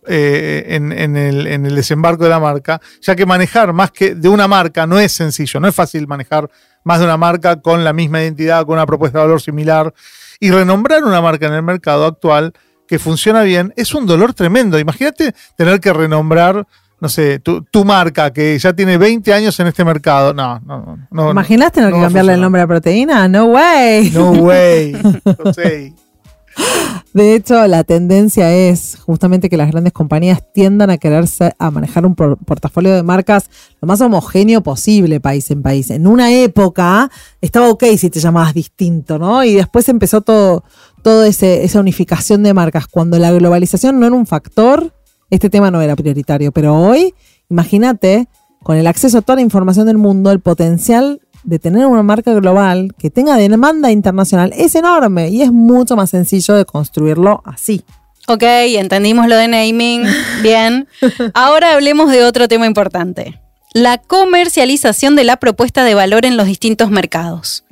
eh, 0.08 0.66
en, 0.70 0.92
el, 0.92 1.76
desembarco 1.76 2.26
de 2.26 2.30
la 2.30 2.40
marca, 2.40 2.82
ya 3.02 3.16
que 3.16 3.26
manejar 3.26 3.74
más 3.74 3.92
que 3.92 4.16
de 4.16 4.30
una 4.30 4.48
marca 4.48 4.86
no 4.86 5.00
es 5.00 5.12
sencillo, 5.12 5.60
no 5.60 5.68
es 5.68 5.76
fácil 5.76 6.08
manejar 6.08 6.50
más 6.84 7.00
de 7.00 7.06
una 7.06 7.18
marca 7.18 7.62
con 7.62 7.84
la 7.84 7.94
misma 7.94 8.22
identidad, 8.22 8.66
con 8.66 8.74
una 8.74 8.86
propuesta 8.86 9.20
de 9.20 9.26
valor 9.26 9.42
similar. 9.42 9.94
Y 10.40 10.52
renombrar 10.52 11.04
una 11.04 11.22
marca 11.22 11.48
en 11.48 11.54
el 11.54 11.64
mercado 11.64 12.06
actual 12.06 12.54
que 12.88 13.00
funciona 13.00 13.42
bien 13.42 13.74
es 13.76 13.94
un 13.96 14.06
dolor 14.06 14.34
tremendo. 14.34 14.78
Imagínate 14.78 15.34
tener 15.56 15.80
que 15.80 15.92
renombrar 15.92 16.68
no 17.00 17.10
sé, 17.10 17.40
tu, 17.40 17.86
marca 17.86 18.32
que 18.34 18.58
ya 18.58 18.74
tiene 18.74 18.98
20 18.98 19.32
años 19.32 19.60
en 19.60 19.68
este 19.68 19.86
mercado. 19.86 20.34
No, 20.34 20.60
no, 20.66 20.98
no. 21.12 21.32
¿Imaginas 21.32 21.72
tener 21.72 21.94
que 21.94 22.02
cambiarle 22.02 22.34
el 22.34 22.42
nombre 22.42 22.62
a 22.62 22.68
proteína? 22.68 23.28
No 23.28 23.46
way. 23.46 24.10
No 24.12 24.32
way. 24.32 24.94
No 25.44 25.54
sé. 25.54 25.94
De 27.14 27.34
hecho, 27.34 27.66
la 27.68 27.84
tendencia 27.84 28.54
es 28.54 28.98
justamente 28.98 29.50
que 29.50 29.58
las 29.58 29.72
grandes 29.72 29.94
compañías 29.94 30.44
tiendan 30.54 30.90
a 30.90 30.98
quererse 30.98 31.54
a 31.58 31.72
manejar 31.72 32.06
un 32.06 32.16
portafolio 32.16 32.94
de 32.94 33.02
marcas 33.02 33.50
lo 33.82 33.88
más 33.88 34.02
homogéneo 34.02 34.62
posible 34.62 35.20
país 35.20 35.50
en 35.50 35.64
país. 35.64 35.90
En 35.90 36.06
una 36.06 36.32
época 36.32 37.10
estaba 37.42 37.70
ok 37.70 37.86
si 37.98 38.10
te 38.10 38.20
llamabas 38.20 38.54
distinto, 38.54 39.18
¿no? 39.18 39.44
Y 39.44 39.56
después 39.56 39.90
empezó 39.90 40.22
todo, 40.22 40.64
todo 41.02 41.24
esa 41.24 41.80
unificación 41.80 42.44
de 42.44 42.54
marcas. 42.54 42.88
Cuando 42.88 43.18
la 43.18 43.32
globalización 43.32 44.00
no 44.00 44.06
era 44.06 44.16
un 44.16 44.28
factor, 44.28 44.94
este 45.30 45.50
tema 45.50 45.72
no 45.72 45.82
era 45.82 45.96
prioritario. 45.96 46.52
Pero 46.52 46.76
hoy, 46.76 47.16
imagínate, 47.50 48.28
con 48.62 48.78
el 48.78 48.86
acceso 48.86 49.20
a 49.20 49.22
toda 49.22 49.38
la 49.38 49.42
información 49.42 49.88
del 49.88 49.98
mundo, 49.98 50.32
el 50.32 50.40
potencial 50.40 51.22
de 51.44 51.60
tener 51.60 51.86
una 51.86 52.04
marca 52.04 52.34
global 52.34 52.94
que 52.98 53.10
tenga 53.10 53.36
demanda 53.38 53.92
internacional 53.92 54.54
es 54.56 54.76
enorme 54.76 55.30
y 55.30 55.42
es 55.42 55.52
mucho 55.52 55.96
más 55.96 56.10
sencillo 56.10 56.56
de 56.56 56.66
construirlo 56.66 57.42
así. 57.46 57.84
Ok, 58.28 58.44
entendimos 58.44 59.28
lo 59.28 59.38
de 59.38 59.48
naming. 59.48 60.04
Bien. 60.42 60.88
Ahora 61.34 61.74
hablemos 61.74 62.12
de 62.12 62.26
otro 62.26 62.48
tema 62.48 62.66
importante. 62.66 63.40
La 63.74 63.98
comercialización 64.00 65.16
de 65.16 65.24
la 65.24 65.38
propuesta 65.38 65.84
de 65.84 65.94
valor 65.94 66.26
en 66.26 66.36
los 66.36 66.48
distintos 66.48 66.90
mercados. 66.90 67.64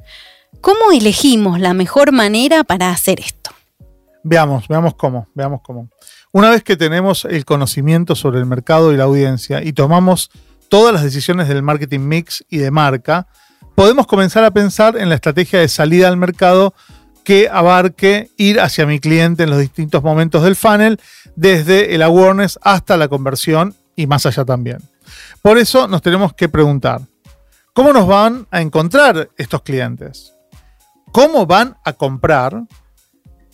¿Cómo 0.62 0.92
elegimos 0.94 1.60
la 1.60 1.74
mejor 1.74 2.12
manera 2.12 2.64
para 2.64 2.90
hacer 2.90 3.20
esto? 3.20 3.52
Veamos, 4.24 4.68
veamos 4.68 4.96
cómo, 4.96 5.28
veamos 5.36 5.62
cómo. 5.62 5.90
Una 6.32 6.50
vez 6.50 6.64
que 6.64 6.76
tenemos 6.76 7.26
el 7.26 7.46
conocimiento 7.46 8.16
sobre 8.16 8.40
el 8.40 8.46
mercado 8.46 8.92
y 8.92 8.98
la 8.98 9.04
audiencia 9.04 9.64
y 9.64 9.74
tomamos 9.74 10.32
todas 10.70 10.94
las 10.94 11.04
decisiones 11.04 11.48
del 11.48 11.64
marketing 11.64 12.00
mix 12.00 12.44
y 12.50 12.58
de 12.58 12.72
marca, 12.72 13.28
podemos 13.76 14.08
comenzar 14.08 14.44
a 14.46 14.52
pensar 14.52 14.98
en 14.98 15.10
la 15.10 15.16
estrategia 15.16 15.60
de 15.60 15.68
salida 15.68 16.08
al 16.08 16.18
mercado 16.18 16.74
que 17.24 17.50
abarque 17.52 18.32
ir 18.38 18.62
hacia 18.62 18.86
mi 18.86 19.00
cliente 19.00 19.44
en 19.44 19.50
los 19.50 19.60
distintos 19.60 20.02
momentos 20.04 20.44
del 20.44 20.56
funnel, 20.56 21.00
desde 21.36 21.94
el 21.94 22.02
awareness 22.02 22.58
hasta 22.62 22.98
la 22.98 23.08
conversión 23.08 23.76
y 23.96 24.08
más 24.08 24.26
allá 24.26 24.46
también. 24.46 24.78
Por 25.42 25.58
eso 25.58 25.88
nos 25.88 26.02
tenemos 26.02 26.34
que 26.34 26.50
preguntar, 26.50 27.02
¿cómo 27.74 27.92
nos 27.94 28.08
van 28.08 28.48
a 28.52 28.62
encontrar 28.62 29.30
estos 29.38 29.62
clientes? 29.64 30.34
¿Cómo 31.12 31.46
van 31.46 31.78
a 31.84 31.94
comprar? 31.94 32.64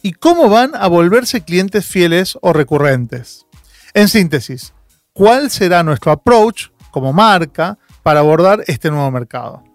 ¿Y 0.01 0.13
cómo 0.13 0.49
van 0.49 0.71
a 0.75 0.87
volverse 0.87 1.41
clientes 1.41 1.85
fieles 1.85 2.37
o 2.41 2.53
recurrentes? 2.53 3.45
En 3.93 4.09
síntesis, 4.09 4.73
¿cuál 5.13 5.49
será 5.49 5.83
nuestro 5.83 6.11
approach 6.11 6.69
como 6.91 7.13
marca 7.13 7.77
para 8.03 8.19
abordar 8.19 8.63
este 8.67 8.89
nuevo 8.89 9.09
mercado? 9.11 9.70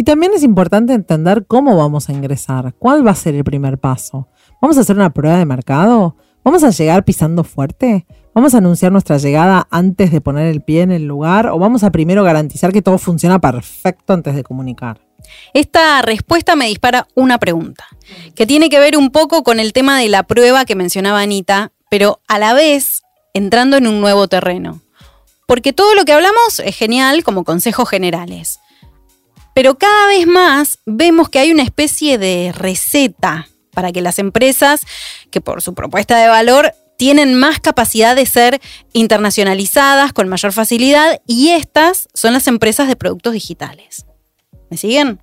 Y 0.00 0.02
también 0.02 0.32
es 0.32 0.42
importante 0.42 0.94
entender 0.94 1.44
cómo 1.46 1.76
vamos 1.76 2.08
a 2.08 2.14
ingresar, 2.14 2.72
cuál 2.78 3.06
va 3.06 3.10
a 3.10 3.14
ser 3.14 3.34
el 3.34 3.44
primer 3.44 3.76
paso. 3.76 4.28
¿Vamos 4.58 4.78
a 4.78 4.80
hacer 4.80 4.96
una 4.96 5.12
prueba 5.12 5.36
de 5.36 5.44
mercado? 5.44 6.16
¿Vamos 6.42 6.64
a 6.64 6.70
llegar 6.70 7.04
pisando 7.04 7.44
fuerte? 7.44 8.06
¿Vamos 8.34 8.54
a 8.54 8.58
anunciar 8.58 8.92
nuestra 8.92 9.18
llegada 9.18 9.68
antes 9.70 10.10
de 10.10 10.22
poner 10.22 10.46
el 10.46 10.62
pie 10.62 10.80
en 10.80 10.90
el 10.90 11.04
lugar? 11.04 11.48
¿O 11.48 11.58
vamos 11.58 11.84
a 11.84 11.90
primero 11.90 12.24
garantizar 12.24 12.72
que 12.72 12.80
todo 12.80 12.96
funciona 12.96 13.40
perfecto 13.40 14.14
antes 14.14 14.34
de 14.34 14.42
comunicar? 14.42 15.02
Esta 15.52 16.00
respuesta 16.00 16.56
me 16.56 16.68
dispara 16.68 17.06
una 17.14 17.36
pregunta, 17.36 17.84
que 18.34 18.46
tiene 18.46 18.70
que 18.70 18.80
ver 18.80 18.96
un 18.96 19.10
poco 19.10 19.42
con 19.42 19.60
el 19.60 19.74
tema 19.74 19.98
de 19.98 20.08
la 20.08 20.22
prueba 20.22 20.64
que 20.64 20.76
mencionaba 20.76 21.20
Anita, 21.20 21.72
pero 21.90 22.22
a 22.26 22.38
la 22.38 22.54
vez 22.54 23.02
entrando 23.34 23.76
en 23.76 23.86
un 23.86 24.00
nuevo 24.00 24.28
terreno. 24.28 24.80
Porque 25.46 25.74
todo 25.74 25.94
lo 25.94 26.06
que 26.06 26.14
hablamos 26.14 26.58
es 26.64 26.74
genial 26.74 27.22
como 27.22 27.44
consejos 27.44 27.86
generales. 27.86 28.60
Pero 29.54 29.76
cada 29.78 30.06
vez 30.08 30.26
más 30.26 30.78
vemos 30.86 31.28
que 31.28 31.38
hay 31.38 31.50
una 31.50 31.62
especie 31.62 32.18
de 32.18 32.52
receta 32.56 33.48
para 33.72 33.92
que 33.92 34.00
las 34.00 34.18
empresas, 34.18 34.82
que 35.30 35.40
por 35.40 35.62
su 35.62 35.74
propuesta 35.74 36.18
de 36.18 36.28
valor 36.28 36.72
tienen 36.96 37.34
más 37.34 37.60
capacidad 37.60 38.14
de 38.14 38.26
ser 38.26 38.60
internacionalizadas 38.92 40.12
con 40.12 40.28
mayor 40.28 40.52
facilidad 40.52 41.20
y 41.26 41.50
estas 41.50 42.08
son 42.12 42.34
las 42.34 42.46
empresas 42.46 42.88
de 42.88 42.96
productos 42.96 43.32
digitales. 43.32 44.04
¿Me 44.70 44.76
siguen? 44.76 45.18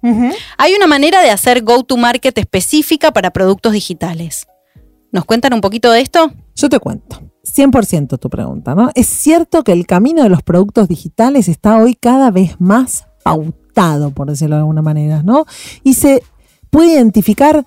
Hay 0.57 0.73
una 0.73 0.87
manera 0.87 1.21
de 1.21 1.29
hacer 1.29 1.63
go-to-market 1.63 2.37
específica 2.37 3.11
para 3.13 3.31
productos 3.31 3.73
digitales. 3.73 4.47
¿Nos 5.11 5.23
cuentan 5.25 5.53
un 5.53 5.61
poquito 5.61 5.91
de 5.91 6.01
esto? 6.01 6.31
Yo 6.55 6.67
te 6.67 6.79
cuento. 6.79 7.21
100% 7.45 8.19
tu 8.19 8.29
pregunta, 8.29 8.75
¿no? 8.75 8.89
Es 8.93 9.07
cierto 9.07 9.63
que 9.63 9.71
el 9.71 9.85
camino 9.85 10.23
de 10.23 10.29
los 10.29 10.43
productos 10.43 10.87
digitales 10.87 11.47
está 11.47 11.77
hoy 11.77 11.95
cada 11.95 12.29
vez 12.31 12.59
más 12.59 13.07
pautado, 13.23 13.66
por 14.13 14.29
decirlo 14.29 14.55
de 14.55 14.61
alguna 14.61 14.81
manera, 14.81 15.23
¿no? 15.23 15.45
Y 15.83 15.93
se 15.93 16.23
puede 16.69 16.93
identificar 16.93 17.65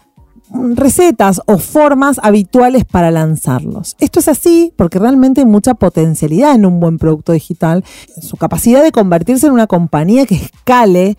recetas 0.74 1.40
o 1.46 1.58
formas 1.58 2.18
habituales 2.22 2.84
para 2.84 3.10
lanzarlos. 3.10 3.96
Esto 4.00 4.18
es 4.18 4.28
así 4.28 4.72
porque 4.76 4.98
realmente 4.98 5.42
hay 5.42 5.46
mucha 5.46 5.74
potencialidad 5.74 6.54
en 6.54 6.66
un 6.66 6.80
buen 6.80 6.98
producto 6.98 7.32
digital. 7.32 7.84
Su 8.20 8.36
capacidad 8.36 8.82
de 8.82 8.90
convertirse 8.90 9.46
en 9.46 9.52
una 9.52 9.68
compañía 9.68 10.26
que 10.26 10.34
escale 10.34 11.16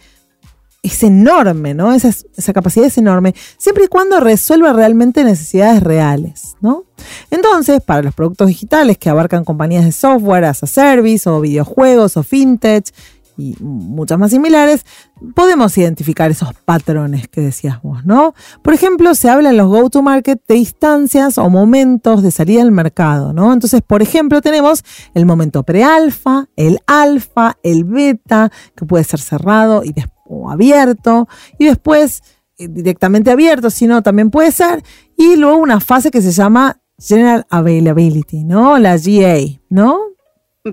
es 0.84 1.04
enorme, 1.04 1.74
¿no? 1.74 1.94
Esa, 1.94 2.54
capacidad 2.54 2.88
es 2.88 2.98
enorme, 2.98 3.36
siempre 3.58 3.86
y 3.86 3.88
cuando 3.88 4.20
resuelva 4.20 4.74
realmente 4.74 5.24
necesidades 5.24 5.84
reales, 5.84 6.56
¿no? 6.60 6.86
Entonces, 7.30 7.82
para 7.82 8.02
los 8.02 8.16
productos 8.16 8.48
digitales 8.48 8.98
que 8.98 9.10
abarcan 9.10 9.46
compañías 9.46 9.86
de 9.86 9.92
software 9.92 10.46
as 10.46 10.64
a 10.64 10.68
service 10.68 11.30
o 11.30 11.40
videojuegos 11.40 12.18
o 12.18 12.24
fintech 12.24 12.92
y 13.42 13.56
muchas 13.60 14.20
más 14.20 14.32
similares, 14.32 14.86
podemos 15.36 15.76
identificar 15.78 16.30
esos 16.30 16.54
patrones 16.66 17.28
que 17.28 17.42
decías 17.42 17.82
vos, 17.82 18.06
¿no? 18.06 18.36
Por 18.62 18.74
ejemplo, 18.74 19.16
se 19.16 19.30
habla 19.30 19.50
en 19.50 19.58
los 19.58 19.68
go-to-market 19.68 20.42
de 20.48 20.58
instancias 20.58 21.38
o 21.38 21.50
momentos 21.50 22.22
de 22.22 22.32
salida 22.32 22.62
al 22.62 22.72
mercado, 22.72 23.34
¿no? 23.34 23.52
Entonces, 23.52 23.82
por 23.82 24.02
ejemplo, 24.02 24.42
tenemos 24.42 24.84
el 25.14 25.26
momento 25.26 25.64
pre-alfa, 25.64 26.48
el 26.56 26.80
alfa, 26.86 27.58
el 27.64 27.84
beta, 27.84 28.52
que 28.76 28.86
puede 28.86 29.04
ser 29.04 29.20
cerrado 29.20 29.84
y 29.84 29.94
o 30.34 30.50
abierto, 30.50 31.28
y 31.60 31.66
después 31.66 32.24
eh, 32.58 32.68
directamente 32.70 33.32
abierto, 33.32 33.70
si 33.70 33.86
no, 33.86 34.02
también 34.02 34.30
puede 34.30 34.52
ser, 34.52 34.82
y 35.18 35.36
luego 35.36 35.58
una 35.58 35.82
fase 35.82 36.10
que 36.10 36.22
se 36.22 36.32
llama 36.32 36.80
General 36.98 37.46
Availability, 37.50 38.44
¿no? 38.46 38.78
La 38.80 38.98
GA, 38.98 39.38
¿no? 39.70 40.00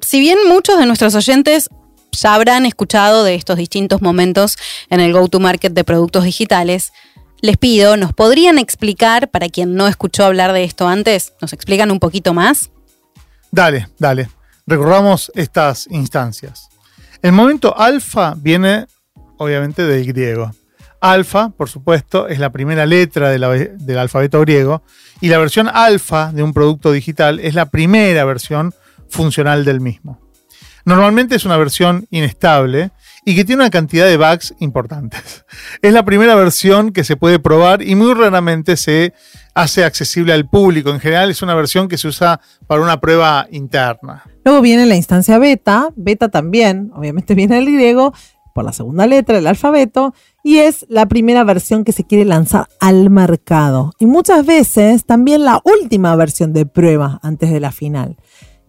Si 0.03 0.21
bien 0.21 0.39
muchos 0.49 0.79
de 0.79 0.87
nuestros 0.87 1.15
oyentes 1.15 1.71
ya 2.13 2.35
habrán 2.35 2.67
escuchado 2.67 3.25
de 3.25 3.35
estos 3.35 3.57
distintos 3.57 4.03
momentos 4.03 4.57
en 4.91 5.01
el 5.01 5.13
go-to-market 5.13 5.73
de 5.73 5.85
productos 5.85 6.25
digitales. 6.25 6.93
Les 7.41 7.57
pido, 7.57 7.97
¿nos 7.97 8.13
podrían 8.13 8.59
explicar, 8.59 9.31
para 9.31 9.49
quien 9.49 9.75
no 9.75 9.87
escuchó 9.87 10.25
hablar 10.25 10.53
de 10.53 10.65
esto 10.65 10.89
antes, 10.89 11.35
nos 11.41 11.53
explican 11.53 11.91
un 11.91 12.01
poquito 12.01 12.35
más? 12.35 12.71
Dale, 13.51 13.89
dale. 13.99 14.29
Recorramos 14.67 15.33
estas 15.35 15.87
instancias. 15.91 16.69
El 17.23 17.33
momento 17.33 17.77
alfa 17.79 18.35
viene, 18.37 18.87
obviamente, 19.39 19.85
del 19.85 20.05
griego. 20.05 20.51
Alfa, 21.01 21.51
por 21.51 21.69
supuesto, 21.69 22.27
es 22.27 22.39
la 22.41 22.51
primera 22.51 22.85
letra 22.85 23.31
del 23.31 23.99
alfabeto 23.99 24.41
griego 24.41 24.83
y 25.21 25.29
la 25.29 25.39
versión 25.39 25.69
alfa 25.73 26.33
de 26.33 26.43
un 26.43 26.53
producto 26.53 26.91
digital 26.91 27.39
es 27.39 27.55
la 27.55 27.67
primera 27.67 28.25
versión 28.25 28.75
funcional 29.09 29.65
del 29.65 29.81
mismo. 29.81 30.21
Normalmente 30.89 31.35
es 31.35 31.45
una 31.45 31.59
versión 31.59 32.07
inestable 32.11 32.93
y 33.23 33.37
que 33.37 33.45
tiene 33.45 33.61
una 33.61 33.71
cantidad 33.71 34.07
de 34.07 34.17
bugs 34.17 34.55
importantes. 34.59 35.45
Es 35.83 35.93
la 35.93 36.03
primera 36.03 36.35
versión 36.35 36.93
que 36.93 37.05
se 37.05 37.15
puede 37.15 37.39
probar 37.39 37.83
y 37.83 37.95
muy 37.95 38.15
raramente 38.15 38.75
se 38.79 39.13
hace 39.55 39.85
accesible 39.85 40.33
al 40.33 40.49
público. 40.49 40.89
En 40.89 40.99
general 40.99 41.29
es 41.29 41.43
una 41.43 41.55
versión 41.55 41.89
que 41.89 41.99
se 41.99 42.09
usa 42.09 42.41
para 42.67 42.81
una 42.81 43.01
prueba 43.01 43.47
interna. 43.51 44.25
Luego 44.47 44.63
viene 44.63 44.87
la 44.87 44.97
instancia 44.97 45.37
beta, 45.37 45.91
beta 45.95 46.31
también, 46.31 46.91
obviamente 46.95 47.35
viene 47.35 47.57
del 47.57 47.67
griego, 47.67 48.15
por 48.55 48.65
la 48.65 48.73
segunda 48.73 49.07
letra 49.07 49.37
del 49.37 49.47
alfabeto, 49.47 50.15
y 50.43 50.57
es 50.59 50.87
la 50.89 51.05
primera 51.05 51.45
versión 51.45 51.85
que 51.85 51.93
se 51.93 52.05
quiere 52.05 52.25
lanzar 52.25 52.67
al 52.81 53.11
mercado. 53.11 53.93
Y 53.99 54.07
muchas 54.07 54.47
veces 54.47 55.05
también 55.05 55.45
la 55.45 55.61
última 55.65 56.17
versión 56.17 56.55
de 56.55 56.65
prueba 56.65 57.21
antes 57.23 57.51
de 57.51 57.61
la 57.61 57.73
final, 57.73 58.17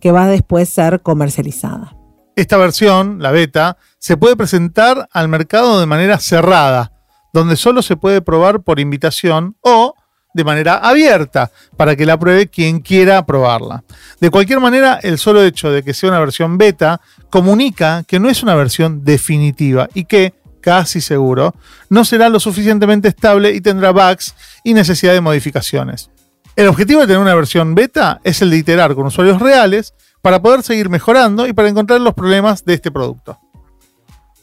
que 0.02 0.12
va 0.12 0.26
a 0.26 0.28
después 0.28 0.68
ser 0.68 1.02
comercializada. 1.02 1.96
Esta 2.40 2.56
versión, 2.56 3.22
la 3.22 3.32
beta, 3.32 3.76
se 3.98 4.16
puede 4.16 4.38
presentar 4.38 5.10
al 5.12 5.28
mercado 5.28 5.78
de 5.78 5.86
manera 5.86 6.20
cerrada, 6.20 6.94
donde 7.34 7.58
solo 7.58 7.82
se 7.82 7.98
puede 7.98 8.22
probar 8.22 8.62
por 8.62 8.80
invitación 8.80 9.58
o 9.60 9.94
de 10.34 10.46
manera 10.46 10.76
abierta 10.76 11.52
para 11.76 11.98
que 11.98 12.06
la 12.06 12.18
pruebe 12.18 12.48
quien 12.48 12.80
quiera 12.80 13.26
probarla. 13.26 13.84
De 14.22 14.30
cualquier 14.30 14.62
manera, 14.62 15.02
el 15.04 15.18
solo 15.18 15.44
hecho 15.44 15.70
de 15.70 15.84
que 15.84 15.94
sea 15.94 16.12
una 16.12 16.22
versión 16.22 16.58
beta 16.58 17.02
comunica 17.30 18.06
que 18.08 18.22
no 18.22 18.30
es 18.30 18.42
una 18.42 18.56
versión 18.56 19.04
definitiva 19.04 19.90
y 19.94 20.06
que, 20.06 20.34
casi 20.62 21.02
seguro, 21.02 21.54
no 21.90 22.06
será 22.06 22.30
lo 22.30 22.40
suficientemente 22.40 23.10
estable 23.10 23.52
y 23.52 23.60
tendrá 23.60 23.92
bugs 23.92 24.34
y 24.64 24.74
necesidad 24.74 25.12
de 25.12 25.20
modificaciones. 25.20 26.10
El 26.56 26.70
objetivo 26.70 27.02
de 27.02 27.08
tener 27.08 27.22
una 27.22 27.36
versión 27.36 27.76
beta 27.76 28.22
es 28.24 28.42
el 28.42 28.50
de 28.50 28.58
iterar 28.58 28.96
con 28.96 29.08
usuarios 29.08 29.42
reales 29.42 29.94
para 30.22 30.42
poder 30.42 30.64
seguir 30.64 30.90
mejorando 30.90 31.48
y 31.48 31.54
para 31.54 31.70
encontrar 31.70 32.02
los 32.02 32.14
problemas 32.14 32.66
de 32.66 32.74
este 32.74 32.92
producto. 32.92 33.40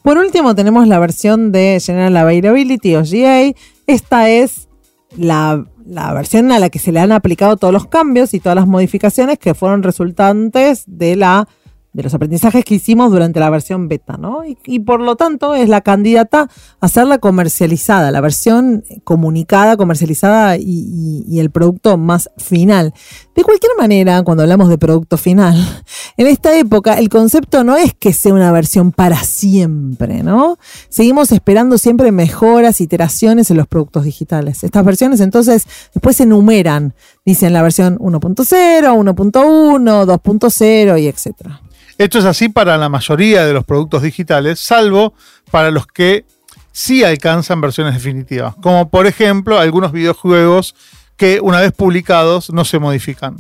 Por 0.03 0.19
último, 0.19 0.55
tenemos 0.55 0.87
la 0.87 0.99
versión 0.99 1.51
de 1.51 1.81
General 1.85 2.17
Availability 2.17 2.95
o 2.95 3.03
GA. 3.03 3.53
Esta 3.87 4.31
es 4.31 4.69
la, 5.17 5.65
la, 5.85 6.13
versión 6.15 6.53
a 6.53 6.61
la 6.61 6.71
que 6.71 6.79
se 6.79 6.93
le 6.93 7.01
han 7.01 7.11
aplicado 7.11 7.57
todos 7.57 7.73
los 7.73 7.89
cambios 7.89 8.33
y 8.33 8.39
todas 8.41 8.55
las 8.55 8.69
modificaciones 8.69 9.39
que 9.39 9.55
fueron 9.55 9.83
resultantes 9.83 10.85
de 10.87 11.17
la 11.17 11.49
de 11.97 12.03
los 12.03 12.13
aprendizajes 12.13 12.63
que 12.63 12.75
hicimos 12.75 13.11
durante 13.11 13.41
la 13.41 13.49
versión 13.49 13.89
beta, 13.89 14.19
¿no? 14.19 14.43
Y, 14.45 14.81
por 14.81 15.01
lo 15.01 15.17
tanto 15.17 15.55
es 15.55 15.71
la 15.71 15.81
candidata 15.81 16.51
a 16.79 16.89
ser 16.89 17.07
la 17.07 17.17
comercializada, 17.17 18.11
la 18.11 18.21
versión 18.21 18.85
comunicada, 19.03 19.79
comercializada 19.79 20.59
y, 20.59 21.25
y, 21.27 21.41
el 21.41 21.51
producto 21.51 21.97
más 21.97 22.29
final. 22.37 22.93
De 23.35 23.43
cualquier 23.45 23.73
manera, 23.79 24.23
cuando 24.25 24.43
hablamos 24.43 24.69
de 24.69 24.77
producto 24.77 25.17
final, 25.17 25.57
en 26.19 26.27
esta 26.27 26.55
época 26.59 26.99
el 26.99 27.09
concepto 27.09 27.65
no 27.65 27.77
es 27.77 27.95
que 27.95 28.13
sea 28.13 28.35
una 28.35 28.53
versión 28.53 28.93
para 28.93 29.17
siempre, 29.17 30.23
¿no? 30.23 30.59
Seguimos 30.91 31.33
esperando 31.33 31.79
siempre 31.79 32.13
mejoras, 32.13 32.83
iteraciones 32.83 33.51
en 33.51 33.57
los 33.57 33.67
productos 33.69 34.05
digitales. 34.05 34.65
Estas 34.65 34.85
versiones 34.85 35.21
entonces 35.21 35.67
después 35.95 36.17
se 36.17 36.25
enumeran, 36.25 36.93
dicen 37.25 37.55
la 37.55 37.63
versión 37.63 37.99
1.0, 38.01 38.45
1.1, 38.45 40.05
2.0 40.05 41.01
y 41.01 41.07
etcétera. 41.07 41.63
Esto 41.99 42.19
es 42.19 42.25
así 42.27 42.51
para 42.51 42.77
la 42.77 42.89
mayoría 42.91 43.47
de 43.47 43.55
los 43.55 43.65
productos 43.65 44.03
digitales, 44.03 44.61
salvo 44.61 45.15
para 45.51 45.71
los 45.71 45.87
que 45.87 46.27
sí 46.73 47.05
alcanzan 47.05 47.63
versiones 47.63 47.95
definitivas, 47.95 48.55
como 48.57 48.91
por 48.91 49.07
ejemplo 49.07 49.59
algunos 49.59 49.93
videojuegos 49.93 50.75
que 51.17 51.41
una 51.41 51.61
vez 51.61 51.73
publicados 51.73 52.51
no 52.51 52.67
se 52.67 52.79
modifican. 52.79 53.39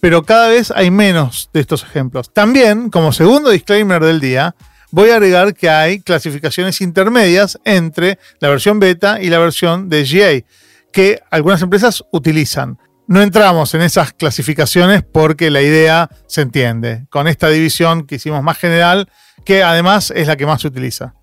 Pero 0.00 0.22
cada 0.22 0.48
vez 0.48 0.70
hay 0.74 0.90
menos 0.90 1.50
de 1.52 1.60
estos 1.60 1.82
ejemplos. 1.82 2.32
También, 2.32 2.88
como 2.88 3.12
segundo 3.12 3.50
disclaimer 3.50 4.02
del 4.02 4.18
día, 4.18 4.54
voy 4.90 5.10
a 5.10 5.16
agregar 5.16 5.52
que 5.52 5.68
hay 5.68 6.00
clasificaciones 6.00 6.80
intermedias 6.80 7.58
entre 7.64 8.18
la 8.38 8.48
versión 8.48 8.80
beta 8.80 9.20
y 9.20 9.28
la 9.28 9.38
versión 9.38 9.90
de 9.90 10.04
GA, 10.04 10.46
que 10.90 11.20
algunas 11.30 11.60
empresas 11.60 12.02
utilizan. 12.12 12.78
No 13.10 13.22
entramos 13.22 13.74
en 13.74 13.82
esas 13.82 14.12
clasificaciones 14.12 15.02
porque 15.02 15.50
la 15.50 15.60
idea 15.60 16.08
se 16.28 16.42
entiende, 16.42 17.06
con 17.10 17.26
esta 17.26 17.48
división 17.48 18.06
que 18.06 18.14
hicimos 18.14 18.40
más 18.44 18.56
general, 18.56 19.10
que 19.44 19.64
además 19.64 20.12
es 20.14 20.28
la 20.28 20.36
que 20.36 20.46
más 20.46 20.60
se 20.60 20.68
utiliza. 20.68 21.14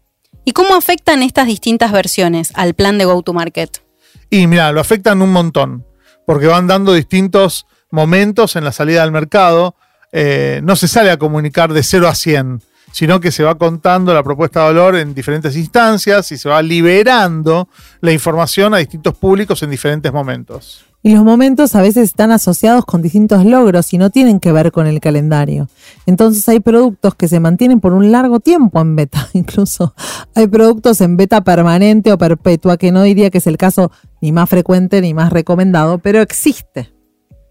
¿Y 0.44 0.52
cómo 0.52 0.76
afectan 0.76 1.24
estas 1.24 1.48
distintas 1.48 1.94
versiones 1.94 2.52
al 2.56 2.74
plan 2.74 2.98
de 2.98 3.06
go-to-market? 3.06 3.82
Y 4.30 4.48
mira, 4.48 4.74
lo 4.74 4.82
afectan 4.82 5.22
un 5.22 5.32
montón, 5.32 5.86
porque 6.26 6.48
van 6.48 6.68
dando 6.68 6.92
distintos 6.92 7.68
momentos 7.90 8.58
en 8.58 8.66
la 8.66 8.74
salida 8.74 9.02
al 9.02 9.14
mercado. 9.14 9.78
Eh, 10.12 10.60
no 10.66 10.76
se 10.76 10.90
sale 10.90 11.10
a 11.10 11.16
comunicar 11.16 11.72
de 11.72 11.84
0 11.84 12.10
a 12.10 12.16
100, 12.16 12.64
sino 12.92 13.22
que 13.22 13.32
se 13.32 13.44
va 13.44 13.58
contando 13.58 14.14
la 14.14 14.24
propuesta 14.24 14.60
de 14.60 14.66
valor 14.74 14.98
en 14.98 15.14
diferentes 15.14 15.56
instancias 15.56 16.34
y 16.34 16.38
se 16.38 16.50
va 16.50 16.62
liberando 16.62 17.70
la 18.02 18.12
información 18.12 18.74
a 18.74 18.78
distintos 18.80 19.18
públicos 19.18 19.64
en 19.64 19.70
diferentes 19.70 20.12
momentos. 20.12 20.87
Y 21.04 21.14
los 21.14 21.24
momentos 21.24 21.76
a 21.76 21.82
veces 21.82 22.04
están 22.06 22.32
asociados 22.32 22.84
con 22.84 23.02
distintos 23.02 23.46
logros 23.46 23.94
y 23.94 23.98
no 23.98 24.10
tienen 24.10 24.40
que 24.40 24.52
ver 24.52 24.72
con 24.72 24.88
el 24.88 25.00
calendario. 25.00 25.70
Entonces 26.06 26.48
hay 26.50 26.60
productos 26.60 27.16
que 27.16 27.28
se 27.28 27.40
mantienen 27.40 27.80
por 27.80 27.94
un 27.94 28.12
largo 28.12 28.40
tiempo 28.40 28.82
en 28.82 28.96
beta. 28.96 29.30
Incluso 29.34 29.94
hay 30.36 30.48
productos 30.48 31.00
en 31.02 31.16
beta 31.16 31.42
permanente 31.44 32.12
o 32.12 32.18
perpetua, 32.18 32.78
que 32.78 32.92
no 32.92 33.04
diría 33.04 33.30
que 33.30 33.38
es 33.38 33.48
el 33.48 33.58
caso 33.58 33.92
ni 34.22 34.32
más 34.32 34.50
frecuente 34.50 35.02
ni 35.02 35.14
más 35.14 35.32
recomendado, 35.32 36.00
pero 36.00 36.22
existe. 36.22 36.92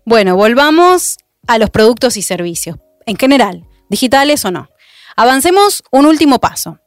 Bueno, 0.05 0.37
volvamos 0.37 1.17
a 1.47 1.59
los 1.59 1.71
productos 1.71 2.17
y 2.17 2.23
servicios. 2.23 2.77
En 3.07 3.17
general, 3.17 3.65
digitales 3.89 4.45
o 4.45 4.51
no. 4.51 4.69
Avancemos 5.17 5.83
un 5.93 6.05
último 6.07 6.41
paso. 6.41 6.79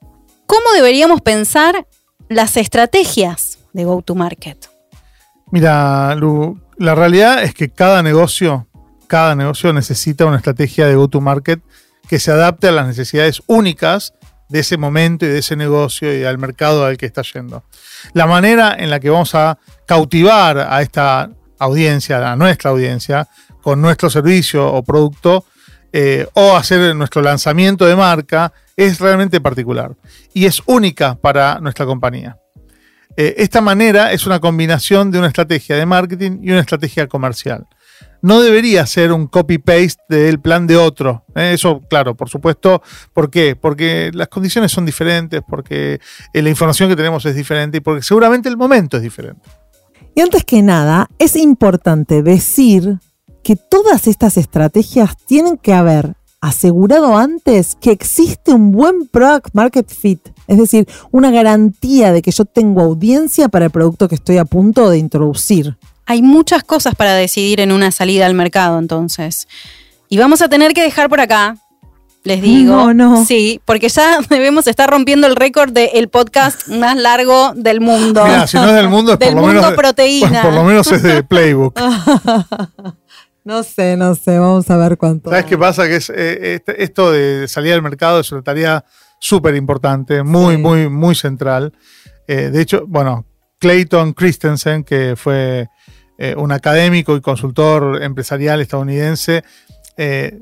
¿Cómo 0.46 0.72
deberíamos 0.76 1.22
pensar 1.22 1.88
las 2.28 2.58
estrategias 2.58 3.60
de 3.74 3.86
go-to-market? 3.86 4.79
Mira, 5.52 6.14
Lu, 6.16 6.62
la 6.78 6.94
realidad 6.94 7.44
es 7.44 7.54
que 7.54 7.70
cada 7.70 8.04
negocio, 8.04 8.68
cada 9.08 9.36
negocio 9.36 9.74
necesita 9.74 10.26
una 10.26 10.38
estrategia 10.38 10.86
de 10.86 10.96
go-to-market 10.96 11.62
que 12.08 12.20
se 12.20 12.32
adapte 12.32 12.68
a 12.68 12.72
las 12.72 12.88
necesidades 12.88 13.42
únicas 13.48 14.14
de 14.50 14.60
ese 14.60 14.78
momento 14.78 15.26
y 15.26 15.30
de 15.30 15.40
ese 15.40 15.56
negocio 15.56 16.16
y 16.16 16.24
al 16.24 16.38
mercado 16.38 16.86
al 16.86 16.98
que 16.98 17.06
está 17.06 17.22
yendo. 17.22 17.64
La 18.14 18.28
manera 18.28 18.76
en 18.78 18.90
la 18.90 19.00
que 19.00 19.10
vamos 19.10 19.34
a 19.36 19.58
cautivar 19.86 20.60
a 20.60 20.82
esta 20.82 21.30
audiencia, 21.60 22.32
a 22.32 22.36
nuestra 22.36 22.72
audiencia, 22.72 23.28
con 23.62 23.82
nuestro 23.82 24.10
servicio 24.10 24.72
o 24.72 24.84
producto, 24.84 25.46
eh, 25.92 26.28
o 26.34 26.56
hacer 26.56 26.96
nuestro 26.96 27.22
lanzamiento 27.22 27.86
de 27.86 27.96
marca, 27.96 28.54
es 28.76 29.00
realmente 29.00 29.42
particular 29.42 29.96
y 30.34 30.46
es 30.46 30.62
única 30.68 31.16
para 31.16 31.60
nuestra 31.60 31.86
compañía. 31.86 32.38
Eh, 33.22 33.44
esta 33.44 33.60
manera 33.60 34.14
es 34.14 34.26
una 34.26 34.40
combinación 34.40 35.12
de 35.12 35.18
una 35.18 35.28
estrategia 35.28 35.76
de 35.76 35.86
marketing 35.86 36.40
y 36.42 36.52
una 36.52 36.62
estrategia 36.62 37.06
comercial. 37.08 37.68
No 38.22 38.40
debería 38.40 38.86
ser 38.86 39.12
un 39.12 39.28
copy-paste 39.28 40.16
del 40.16 40.40
plan 40.40 40.68
de 40.68 40.78
otro. 40.78 41.26
¿eh? 41.36 41.52
Eso, 41.54 41.82
claro, 41.90 42.16
por 42.16 42.30
supuesto. 42.30 42.82
¿Por 43.12 43.30
qué? 43.30 43.58
Porque 43.58 44.10
las 44.14 44.30
condiciones 44.30 44.72
son 44.72 44.86
diferentes, 44.86 45.42
porque 45.46 46.00
eh, 46.32 46.42
la 46.42 46.50
información 46.50 46.88
que 46.88 46.96
tenemos 46.96 47.26
es 47.26 47.36
diferente 47.36 47.80
y 47.80 47.82
porque 47.82 48.04
seguramente 48.04 48.48
el 48.48 48.56
momento 48.56 48.96
es 48.96 49.04
diferente. 49.04 49.50
Y 50.16 50.22
antes 50.22 50.46
que 50.46 50.62
nada, 50.62 51.10
es 51.20 51.36
importante 51.36 52.24
decir 52.24 53.00
que 53.44 53.58
todas 53.58 54.08
estas 54.08 54.38
estrategias 54.38 55.18
tienen 55.26 55.58
que 55.58 55.74
haber 55.74 56.16
asegurado 56.42 57.18
antes 57.18 57.76
que 57.80 57.92
existe 57.92 58.52
un 58.52 58.72
buen 58.72 59.08
product 59.08 59.50
market 59.54 59.90
fit, 59.90 60.20
es 60.48 60.58
decir, 60.58 60.88
una 61.12 61.32
garantía 61.32 62.12
de 62.14 62.22
que 62.22 62.32
yo 62.32 62.46
tengo 62.46 62.82
audiencia 62.82 63.50
para 63.50 63.66
el 63.66 63.72
producto 63.72 64.08
que 64.08 64.16
estoy 64.16 64.38
a 64.38 64.46
punto 64.46 64.90
de 64.90 64.98
introducir. 64.98 65.78
Hay 66.06 66.22
muchas 66.22 66.64
cosas 66.64 66.96
para 66.96 67.14
decidir 67.14 67.60
en 67.60 67.72
una 67.72 67.92
salida 67.92 68.26
al 68.26 68.34
mercado, 68.34 68.80
entonces. 68.80 69.48
Y 70.08 70.18
vamos 70.18 70.42
a 70.42 70.50
tener 70.50 70.74
que 70.74 70.82
dejar 70.82 71.08
por 71.10 71.20
acá, 71.22 71.56
les 72.24 72.42
digo. 72.42 72.74
No, 72.76 72.94
no. 72.94 73.26
Sí, 73.26 73.62
porque 73.66 73.90
ya 73.90 74.20
debemos 74.30 74.66
estar 74.68 74.90
rompiendo 74.90 75.28
el 75.28 75.36
récord 75.36 75.72
del 75.72 76.08
podcast 76.10 76.68
más 76.68 76.98
largo 76.98 77.54
del 77.56 77.80
mundo. 77.80 78.24
Mira, 78.26 78.48
si 78.48 78.58
no 78.58 78.68
es 78.70 78.74
del 78.76 78.90
mundo, 78.90 79.14
es 79.14 79.20
Del 79.20 79.34
por 79.34 79.42
lo 79.42 79.48
mundo 79.48 79.62
menos. 79.62 79.76
proteína. 79.78 80.42
por 80.42 80.54
lo 80.54 80.64
menos 80.64 80.92
es 80.92 81.04
de 81.04 81.22
Playbook. 81.30 81.80
No 83.50 83.64
sé, 83.64 83.98
no 83.98 84.14
sé, 84.14 84.38
vamos 84.38 84.70
a 84.70 84.78
ver 84.78 84.96
cuánto. 84.96 85.32
¿Sabes 85.32 85.46
qué 85.46 85.58
pasa? 85.58 85.88
Que 85.88 85.96
es, 85.96 86.12
eh, 86.12 86.54
este- 86.54 86.84
esto 86.84 87.12
de 87.12 87.48
salir 87.48 87.74
al 87.74 87.82
mercado 87.82 88.20
es 88.20 88.32
una 88.32 88.44
tarea 88.44 88.86
súper 89.20 89.56
importante, 89.56 90.22
muy, 90.22 90.56
Sí. 90.58 90.62
muy, 90.62 90.88
muy 90.88 91.16
central. 91.16 91.74
Eh, 92.28 92.52
de 92.52 92.62
hecho, 92.62 92.84
bueno, 92.86 93.26
Clayton 93.58 94.14
Christensen, 94.14 94.84
que 94.84 95.16
fue 95.18 95.68
eh, 96.20 96.36
un 96.38 96.52
académico 96.52 97.16
y 97.16 97.22
consultor 97.22 98.04
empresarial 98.04 98.60
estadounidense, 98.62 99.44
eh, 99.98 100.38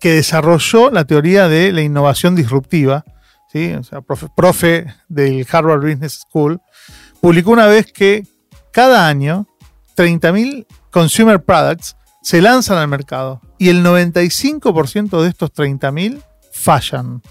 que 0.00 0.14
desarrolló 0.14 0.90
la 0.90 1.04
teoría 1.04 1.46
de 1.46 1.70
la 1.72 1.82
innovación 1.82 2.34
disruptiva, 2.34 3.04
¿sí? 3.52 3.74
o 3.74 3.84
sea, 3.84 4.00
profe, 4.00 4.26
profe 4.34 4.86
del 5.08 5.46
Harvard 5.52 5.82
Business 5.82 6.24
School, 6.28 6.58
publicó 7.20 7.50
una 7.52 7.66
vez 7.66 7.92
que 7.92 8.26
cada 8.72 9.06
año 9.06 9.46
30.000 9.94 10.66
consumer 10.90 11.40
products 11.44 11.96
se 12.22 12.42
lanzan 12.42 12.78
al 12.78 12.88
mercado 12.88 13.40
y 13.58 13.68
el 13.68 13.84
95% 13.84 15.22
de 15.22 15.28
estos 15.28 15.52
30.000 15.52 16.22
fallan. 16.52 17.22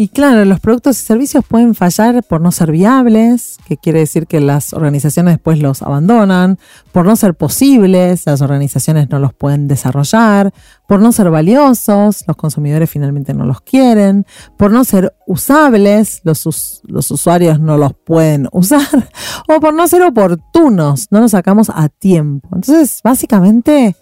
Y 0.00 0.10
claro, 0.10 0.44
los 0.44 0.60
productos 0.60 1.02
y 1.02 1.04
servicios 1.04 1.44
pueden 1.44 1.74
fallar 1.74 2.22
por 2.22 2.40
no 2.40 2.52
ser 2.52 2.70
viables, 2.70 3.58
que 3.66 3.76
quiere 3.76 3.98
decir 3.98 4.28
que 4.28 4.38
las 4.38 4.72
organizaciones 4.72 5.34
después 5.34 5.58
los 5.58 5.82
abandonan, 5.82 6.56
por 6.92 7.04
no 7.04 7.16
ser 7.16 7.34
posibles, 7.34 8.24
las 8.24 8.40
organizaciones 8.40 9.10
no 9.10 9.18
los 9.18 9.34
pueden 9.34 9.66
desarrollar, 9.66 10.54
por 10.86 11.00
no 11.00 11.10
ser 11.10 11.30
valiosos, 11.30 12.22
los 12.28 12.36
consumidores 12.36 12.88
finalmente 12.88 13.34
no 13.34 13.44
los 13.44 13.60
quieren, 13.60 14.24
por 14.56 14.70
no 14.70 14.84
ser 14.84 15.16
usables, 15.26 16.20
los, 16.22 16.80
los 16.84 17.10
usuarios 17.10 17.58
no 17.58 17.76
los 17.76 17.92
pueden 17.92 18.46
usar, 18.52 19.10
o 19.48 19.58
por 19.58 19.74
no 19.74 19.88
ser 19.88 20.02
oportunos, 20.02 21.08
no 21.10 21.18
los 21.18 21.32
sacamos 21.32 21.72
a 21.74 21.88
tiempo. 21.88 22.48
Entonces, 22.52 23.00
básicamente, 23.02 23.96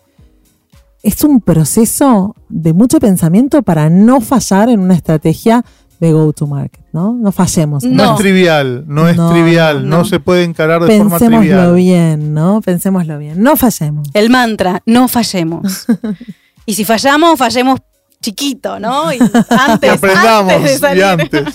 es 1.09 1.23
un 1.25 1.41
proceso 1.41 2.35
de 2.49 2.73
mucho 2.73 2.99
pensamiento 2.99 3.63
para 3.63 3.89
no 3.89 4.21
fallar 4.21 4.69
en 4.69 4.81
una 4.81 4.95
estrategia 4.95 5.65
de 6.01 6.13
go-to-market, 6.13 6.85
¿no? 6.93 7.15
No 7.15 7.33
fallemos. 7.33 7.85
No, 7.85 8.05
No. 8.05 8.13
es 8.15 8.19
trivial, 8.19 8.85
no 8.87 9.09
es 9.09 9.17
No, 9.17 9.31
trivial, 9.31 9.89
no, 9.89 9.99
no. 9.99 10.05
se 10.05 10.19
puede 10.21 10.45
encarar 10.45 10.83
de 10.85 10.99
forma 10.99 11.19
Pensémoslo 11.19 11.41
trivial. 11.49 11.75
bien, 11.75 12.35
¿no? 12.35 12.61
Pensémoslo 12.61 13.19
bien. 13.19 13.43
No 13.43 13.57
fallemos. 13.57 14.09
El 14.15 14.29
mantra, 14.31 14.83
no 14.85 15.09
fallemos. 15.09 15.87
y 16.67 16.75
si 16.75 16.85
fallamos, 16.85 17.39
fallemos 17.39 17.79
chiquito, 18.21 18.79
¿no? 18.81 19.13
Y 19.13 19.19
antes, 19.49 19.91
aprendamos 19.93 20.53
antes 20.53 20.65
de 20.65 20.75
y 20.75 20.79
salir. 20.79 21.05
antes. 21.05 21.45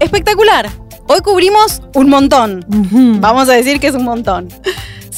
Espectacular. 0.00 0.68
Hoy 1.08 1.20
cubrimos 1.22 1.80
un 1.94 2.08
montón. 2.10 2.64
Vamos 3.20 3.48
a 3.48 3.52
decir 3.52 3.80
que 3.80 3.86
es 3.88 3.94
un 3.94 4.04
montón. 4.04 4.48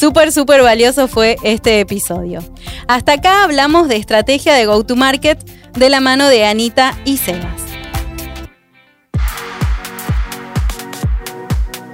Súper, 0.00 0.32
súper 0.32 0.62
valioso 0.62 1.08
fue 1.08 1.36
este 1.42 1.78
episodio. 1.78 2.42
Hasta 2.88 3.12
acá 3.12 3.44
hablamos 3.44 3.86
de 3.86 3.96
estrategia 3.96 4.54
de 4.54 4.64
go-to-market 4.64 5.38
de 5.74 5.90
la 5.90 6.00
mano 6.00 6.28
de 6.28 6.46
Anita 6.46 6.98
y 7.04 7.18
Sebas. 7.18 7.60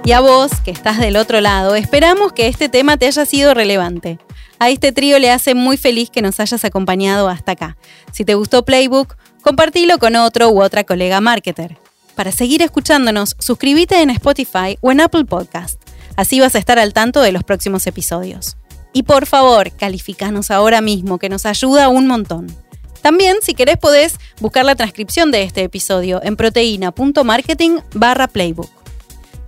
Y 0.05 0.13
a 0.13 0.21
vos, 0.21 0.51
que 0.63 0.71
estás 0.71 0.99
del 0.99 1.17
otro 1.17 1.41
lado, 1.41 1.75
esperamos 1.75 2.31
que 2.31 2.47
este 2.47 2.69
tema 2.69 2.95
te 2.95 3.07
haya 3.07 3.25
sido 3.25 3.53
relevante. 3.53 4.19
A 4.57 4.69
este 4.69 4.93
trío 4.93 5.19
le 5.19 5.29
hace 5.29 5.53
muy 5.53 5.75
feliz 5.75 6.09
que 6.09 6.21
nos 6.21 6.39
hayas 6.39 6.63
acompañado 6.63 7.27
hasta 7.27 7.51
acá. 7.51 7.75
Si 8.13 8.23
te 8.23 8.35
gustó 8.35 8.63
Playbook, 8.63 9.17
compartilo 9.41 9.99
con 9.99 10.15
otro 10.15 10.47
u 10.47 10.61
otra 10.61 10.85
colega 10.85 11.19
marketer. 11.19 11.77
Para 12.15 12.31
seguir 12.31 12.61
escuchándonos, 12.61 13.35
suscríbete 13.37 14.01
en 14.01 14.11
Spotify 14.11 14.77
o 14.79 14.93
en 14.93 15.01
Apple 15.01 15.25
Podcast. 15.25 15.86
Así 16.17 16.41
vas 16.41 16.55
a 16.55 16.59
estar 16.59 16.79
al 16.79 16.91
tanto 16.91 17.21
de 17.21 17.31
los 17.31 17.45
próximos 17.45 17.87
episodios. 17.87 18.57
Y 18.91 19.03
por 19.03 19.27
favor, 19.27 19.71
calificanos 19.71 20.51
ahora 20.51 20.81
mismo, 20.81 21.19
que 21.19 21.29
nos 21.29 21.45
ayuda 21.45 21.87
un 21.87 22.07
montón. 22.07 22.47
También, 23.01 23.37
si 23.41 23.53
querés, 23.53 23.77
podés 23.77 24.17
buscar 24.41 24.65
la 24.65 24.75
transcripción 24.75 25.31
de 25.31 25.43
este 25.43 25.63
episodio 25.63 26.19
en 26.23 26.35
proteína.marketing 26.35 27.77
barra 27.93 28.27
playbook. 28.27 28.69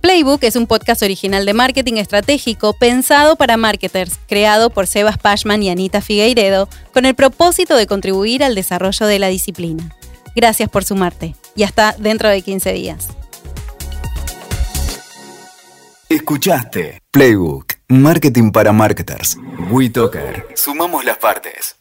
Playbook 0.00 0.42
es 0.44 0.56
un 0.56 0.66
podcast 0.66 1.02
original 1.02 1.44
de 1.44 1.52
marketing 1.52 1.94
estratégico 1.94 2.72
pensado 2.72 3.36
para 3.36 3.58
marketers, 3.58 4.18
creado 4.28 4.70
por 4.70 4.86
Sebas 4.86 5.18
Pashman 5.18 5.62
y 5.62 5.68
Anita 5.68 6.00
Figueiredo, 6.00 6.70
con 6.94 7.04
el 7.04 7.14
propósito 7.14 7.76
de 7.76 7.86
contribuir 7.86 8.42
al 8.42 8.54
desarrollo 8.54 9.06
de 9.06 9.18
la 9.18 9.28
disciplina. 9.28 9.94
Gracias 10.34 10.70
por 10.70 10.84
sumarte 10.84 11.34
y 11.54 11.64
hasta 11.64 11.94
dentro 11.98 12.30
de 12.30 12.40
15 12.40 12.72
días. 12.72 13.08
Escuchaste 16.10 17.00
Playbook, 17.12 17.74
Marketing 17.88 18.50
para 18.50 18.72
Marketers. 18.72 19.38
WeToker. 19.70 20.48
Sumamos 20.56 21.04
las 21.04 21.18
partes. 21.18 21.79